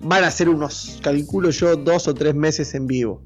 Van 0.00 0.24
a 0.24 0.30
ser 0.30 0.48
unos, 0.48 1.00
calculo 1.02 1.50
yo, 1.50 1.76
dos 1.76 2.08
o 2.08 2.14
tres 2.14 2.34
meses 2.34 2.74
en 2.74 2.86
vivo. 2.86 3.22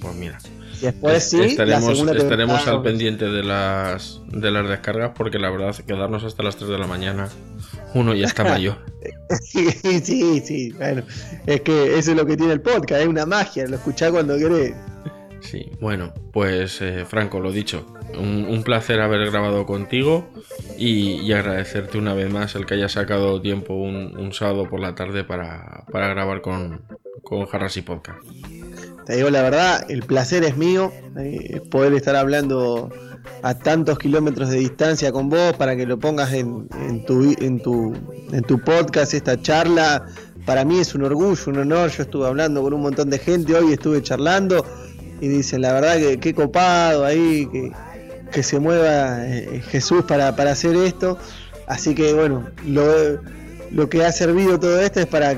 Pues 0.00 0.14
mira, 0.14 0.38
Y 0.80 0.84
después 0.86 1.24
sí, 1.24 1.40
estaremos, 1.40 1.98
estaremos 1.98 2.66
al 2.68 2.82
pendiente 2.82 3.24
de 3.26 3.42
las, 3.42 4.20
de 4.28 4.50
las 4.50 4.68
descargas 4.68 5.12
porque 5.16 5.38
la 5.38 5.50
verdad 5.50 5.74
quedarnos 5.74 6.22
hasta 6.22 6.42
las 6.44 6.56
3 6.56 6.70
de 6.70 6.78
la 6.78 6.86
mañana 6.86 7.28
uno 7.94 8.14
ya 8.14 8.26
está 8.26 8.44
mayor. 8.44 8.78
Sí, 9.42 9.70
sí, 10.02 10.40
sí, 10.40 10.72
bueno, 10.72 11.02
es 11.46 11.60
que 11.60 11.98
eso 11.98 12.12
es 12.12 12.16
lo 12.16 12.24
que 12.24 12.36
tiene 12.36 12.54
el 12.54 12.62
podcast, 12.62 13.02
es 13.02 13.08
una 13.08 13.26
magia, 13.26 13.66
lo 13.66 13.76
escuchás 13.76 14.10
cuando 14.10 14.38
querés. 14.38 14.74
Sí, 15.40 15.70
bueno, 15.80 16.12
pues 16.32 16.80
eh, 16.82 17.04
Franco, 17.06 17.40
lo 17.40 17.52
dicho, 17.52 17.86
un, 18.18 18.46
un 18.48 18.62
placer 18.62 19.00
haber 19.00 19.30
grabado 19.30 19.66
contigo 19.66 20.28
y, 20.76 21.20
y 21.20 21.32
agradecerte 21.32 21.96
una 21.96 22.12
vez 22.14 22.30
más 22.32 22.54
el 22.54 22.66
que 22.66 22.74
hayas 22.74 22.92
sacado 22.92 23.40
tiempo 23.40 23.74
un, 23.74 24.16
un 24.18 24.32
sábado 24.32 24.68
por 24.68 24.80
la 24.80 24.94
tarde 24.94 25.24
para, 25.24 25.84
para 25.92 26.08
grabar 26.08 26.40
con, 26.40 26.82
con 27.22 27.46
Jarras 27.46 27.76
y 27.76 27.82
Podcast. 27.82 28.18
Te 29.06 29.16
digo 29.16 29.30
la 29.30 29.42
verdad, 29.42 29.90
el 29.90 30.02
placer 30.02 30.44
es 30.44 30.56
mío, 30.56 30.92
eh, 31.18 31.62
poder 31.70 31.94
estar 31.94 32.14
hablando 32.16 32.90
a 33.42 33.54
tantos 33.54 33.98
kilómetros 33.98 34.50
de 34.50 34.58
distancia 34.58 35.12
con 35.12 35.30
vos 35.30 35.54
para 35.56 35.76
que 35.76 35.86
lo 35.86 35.98
pongas 35.98 36.32
en, 36.32 36.68
en 36.88 37.04
tu, 37.06 37.34
en, 37.40 37.60
tu, 37.60 37.94
en 38.32 38.42
tu 38.42 38.58
podcast, 38.58 39.14
esta 39.14 39.40
charla. 39.40 40.04
Para 40.44 40.64
mí 40.64 40.78
es 40.78 40.94
un 40.94 41.04
orgullo, 41.04 41.42
un 41.46 41.58
honor. 41.58 41.90
Yo 41.90 42.02
estuve 42.02 42.26
hablando 42.26 42.62
con 42.62 42.72
un 42.72 42.82
montón 42.82 43.10
de 43.10 43.18
gente 43.18 43.54
hoy, 43.54 43.72
estuve 43.72 44.02
charlando 44.02 44.64
y 45.20 45.28
dicen 45.28 45.62
la 45.62 45.72
verdad 45.72 45.96
que 45.96 46.18
qué 46.18 46.34
copado 46.34 47.04
ahí, 47.04 47.46
que, 47.50 47.72
que 48.32 48.42
se 48.42 48.58
mueva 48.58 49.26
eh, 49.26 49.62
Jesús 49.68 50.04
para, 50.04 50.34
para 50.36 50.52
hacer 50.52 50.76
esto. 50.76 51.18
Así 51.66 51.94
que 51.94 52.14
bueno, 52.14 52.48
lo, 52.66 53.20
lo 53.70 53.88
que 53.88 54.04
ha 54.04 54.12
servido 54.12 54.58
todo 54.58 54.80
esto 54.80 55.00
es 55.00 55.06
para 55.06 55.36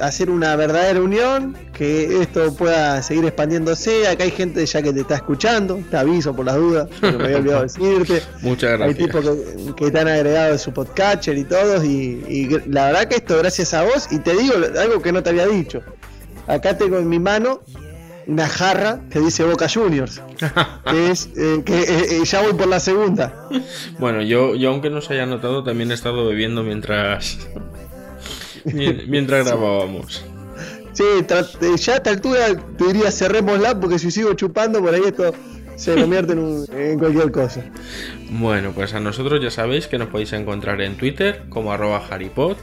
hacer 0.00 0.30
una 0.30 0.56
verdadera 0.56 1.00
unión, 1.00 1.56
que 1.72 2.22
esto 2.22 2.54
pueda 2.54 3.00
seguir 3.02 3.24
expandiéndose. 3.24 4.08
Acá 4.08 4.24
hay 4.24 4.32
gente 4.32 4.64
ya 4.66 4.82
que 4.82 4.92
te 4.92 5.00
está 5.00 5.16
escuchando, 5.16 5.80
te 5.90 5.96
aviso 5.96 6.34
por 6.34 6.44
las 6.46 6.56
dudas, 6.56 6.88
porque 7.00 7.16
me 7.18 7.24
había 7.24 7.36
olvidado 7.38 7.62
decirte. 7.64 8.22
Muchas 8.40 8.72
Hay 8.72 8.94
gracias. 8.94 8.98
tipos 8.98 9.24
que, 9.24 9.74
que 9.84 9.90
te 9.92 9.98
han 10.00 10.08
agregado 10.08 10.52
de 10.52 10.58
su 10.58 10.72
podcatcher 10.72 11.38
y 11.38 11.44
todos, 11.44 11.84
y, 11.84 12.24
y 12.28 12.48
la 12.68 12.86
verdad 12.86 13.08
que 13.08 13.16
esto 13.16 13.38
gracias 13.38 13.74
a 13.74 13.84
vos, 13.84 14.08
y 14.10 14.18
te 14.18 14.36
digo 14.36 14.54
algo 14.78 15.00
que 15.00 15.12
no 15.12 15.22
te 15.22 15.30
había 15.30 15.46
dicho. 15.46 15.82
Acá 16.48 16.76
tengo 16.76 16.98
en 16.98 17.08
mi 17.08 17.20
mano 17.20 17.60
una 18.26 18.48
jarra 18.48 19.00
que 19.10 19.20
dice 19.20 19.44
Boca 19.44 19.68
Juniors, 19.68 20.20
que 20.90 21.10
es 21.10 21.28
eh, 21.36 21.62
que 21.64 21.80
eh, 21.82 22.06
eh, 22.10 22.24
ya 22.24 22.42
voy 22.42 22.52
por 22.54 22.68
la 22.68 22.80
segunda. 22.80 23.48
Bueno, 23.98 24.22
yo, 24.22 24.54
yo 24.54 24.70
aunque 24.70 24.90
no 24.90 25.00
se 25.00 25.14
haya 25.14 25.26
notado, 25.26 25.64
también 25.64 25.90
he 25.90 25.94
estado 25.94 26.26
bebiendo 26.26 26.62
mientras, 26.62 27.38
mien- 28.64 29.04
mientras 29.08 29.46
grabábamos. 29.46 30.24
Sí, 30.92 31.04
ya 31.28 31.92
a 31.94 31.96
esta 31.96 32.10
altura 32.10 32.46
te 32.76 32.84
diría 32.84 33.10
cerrémosla 33.10 33.80
porque 33.80 33.98
si 33.98 34.10
sigo 34.10 34.34
chupando 34.34 34.80
por 34.82 34.92
ahí 34.94 35.00
esto 35.06 35.32
se 35.76 35.94
convierte 35.94 36.34
en, 36.34 36.38
un- 36.38 36.66
en 36.70 36.98
cualquier 36.98 37.32
cosa. 37.32 37.64
Bueno, 38.30 38.72
pues 38.74 38.92
a 38.94 39.00
nosotros 39.00 39.40
ya 39.42 39.50
sabéis 39.50 39.86
que 39.88 39.98
nos 39.98 40.08
podéis 40.08 40.32
encontrar 40.34 40.80
en 40.82 40.96
Twitter 40.96 41.44
como 41.48 41.72
arroba 41.72 42.02
haripod, 42.10 42.56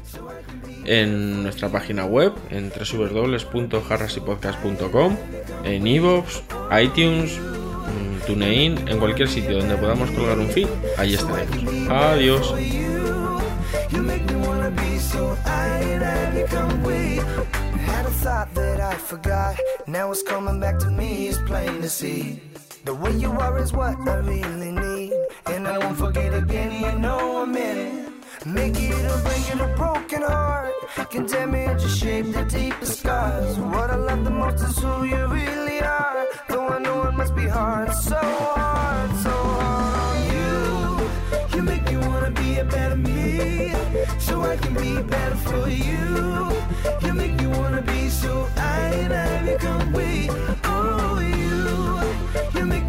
en 0.90 1.44
nuestra 1.44 1.70
página 1.70 2.04
web 2.06 2.34
en 2.50 2.72
www.jarrasypodcast.com, 2.72 5.16
en 5.64 5.88
iVoox, 5.88 6.42
iTunes, 6.82 7.40
mm, 7.40 8.26
TuneIn, 8.26 8.88
en 8.88 8.98
cualquier 8.98 9.30
sitio 9.30 9.60
donde 9.60 9.78
podamos 9.78 10.10
colgar 10.12 10.40
un 10.40 10.50
feed, 10.50 10.68
ahí 10.98 11.14
estaremos. 11.14 11.60
Adiós. 11.90 12.56
The 22.86 22.94
way 22.96 23.12
you 23.12 23.32
are 23.32 23.58
is 23.60 23.74
what 23.74 23.98
I 24.08 24.16
really 24.16 24.72
need. 24.72 25.12
And 25.46 25.68
I 25.68 25.78
won't 25.78 25.98
forget 25.98 26.34
again. 26.34 26.72
You 26.82 26.94
know 26.98 27.44
I'm 27.44 27.56
in 27.56 27.78
it. 27.78 27.99
Make 28.46 28.80
it 28.80 28.94
or 28.94 29.22
break 29.22 29.50
it, 29.54 29.60
a 29.60 29.68
broken 29.76 30.22
heart. 30.22 30.72
Can 31.12 31.26
damage 31.26 31.84
or 31.84 31.90
shape 31.90 32.32
the 32.32 32.44
deepest 32.46 33.00
scars. 33.00 33.58
What 33.58 33.90
I 33.90 33.96
love 33.96 34.24
the 34.24 34.32
most 34.32 34.64
is 34.64 34.78
who 34.80 35.04
you 35.04 35.26
really 35.28 35.82
are. 35.82 36.26
Though 36.48 36.70
I 36.70 36.80
know 36.80 37.04
it 37.04 37.14
must 37.14 37.36
be 37.36 37.48
hard, 37.48 37.94
so 37.94 38.16
hard, 38.16 39.12
so 39.18 39.30
hard 39.30 39.98
on 40.08 40.18
you. 40.34 41.58
You 41.58 41.64
make 41.64 41.84
me 41.84 41.98
wanna 41.98 42.32
be 42.32 42.60
a 42.60 42.64
better 42.64 42.96
me, 42.96 43.74
so 44.20 44.42
I 44.42 44.56
can 44.56 44.74
be 44.74 45.02
better 45.02 45.36
for 45.36 45.68
you. 45.68 46.50
You 47.06 47.14
make 47.14 47.34
me 47.34 47.48
wanna 47.48 47.82
be 47.82 48.08
so 48.10 48.48
I 48.56 48.80
and 49.04 49.14
I 49.14 49.52
become 49.52 49.92
we. 49.92 50.30
Oh, 50.64 51.20
you. 51.20 52.60
You 52.60 52.66
make 52.66 52.86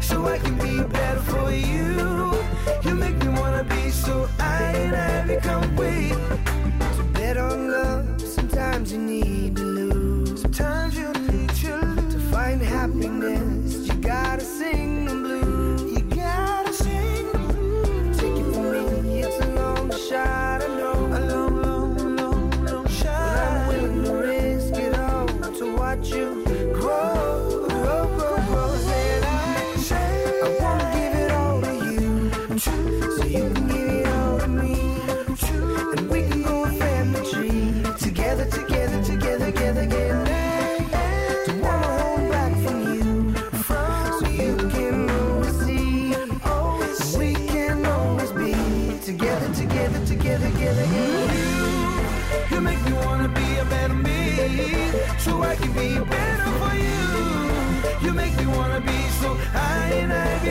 so 0.00 0.26
I 0.26 0.38
can 0.38 0.56
be 0.58 0.82
better 0.82 1.20
for 1.20 1.50
you. 1.50 2.32
You 2.84 2.94
make 2.94 3.16
me 3.16 3.28
wanna 3.28 3.64
be 3.64 3.90
so 3.90 4.28
I 4.38 4.62
and 4.84 4.96
I 4.96 5.26
become 5.26 5.76
we. 5.76 6.57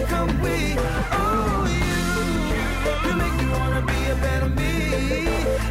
Oh, 0.10 1.68
you, 1.84 3.10
you 3.10 3.16
make 3.18 3.36
me 3.40 3.46
wanna 3.52 3.82
be 3.86 4.00
a 4.12 4.16
better 4.16 4.50
me. 4.50 4.74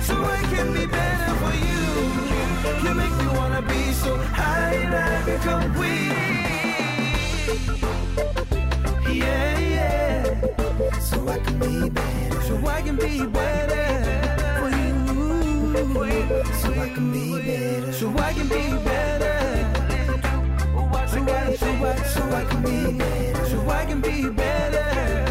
So 0.03 0.15
I 0.23 0.41
can 0.53 0.73
be 0.73 0.87
better 0.87 1.35
for 1.43 1.55
you. 1.69 2.89
You 2.89 2.95
make 2.95 3.13
me 3.21 3.27
wanna 3.39 3.63
be 3.63 3.93
so 3.93 4.15
and 4.17 4.95
I 4.95 5.25
become. 5.25 5.77
Yeah, 9.13 9.59
yeah. 9.59 11.01
So 11.01 11.29
I 11.29 11.39
can 11.39 11.59
be 11.59 11.89
better. 11.91 12.41
So 12.43 12.67
I 12.67 12.83
can 12.83 12.97
be 12.97 13.27
better 13.27 13.85
for 14.61 14.71
you. 14.71 14.95
So 16.63 16.69
I 16.75 16.89
can 16.95 17.13
be 17.13 17.39
better. 17.41 17.93
So 17.93 18.19
I 18.19 18.33
can 18.35 18.49
be 18.49 18.85
better. 18.85 19.37
So 21.09 21.23
I, 21.23 21.57
so 21.57 21.67
I, 21.67 21.97
so 22.03 22.23
I 22.31 22.45
can 22.45 22.63
be 22.63 22.99
better. 22.99 23.26
Can 23.87 24.01
be 24.01 24.29
better. 24.31 25.31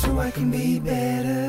So 0.00 0.18
I 0.20 0.30
can 0.30 0.50
be 0.52 0.78
better. 0.78 1.41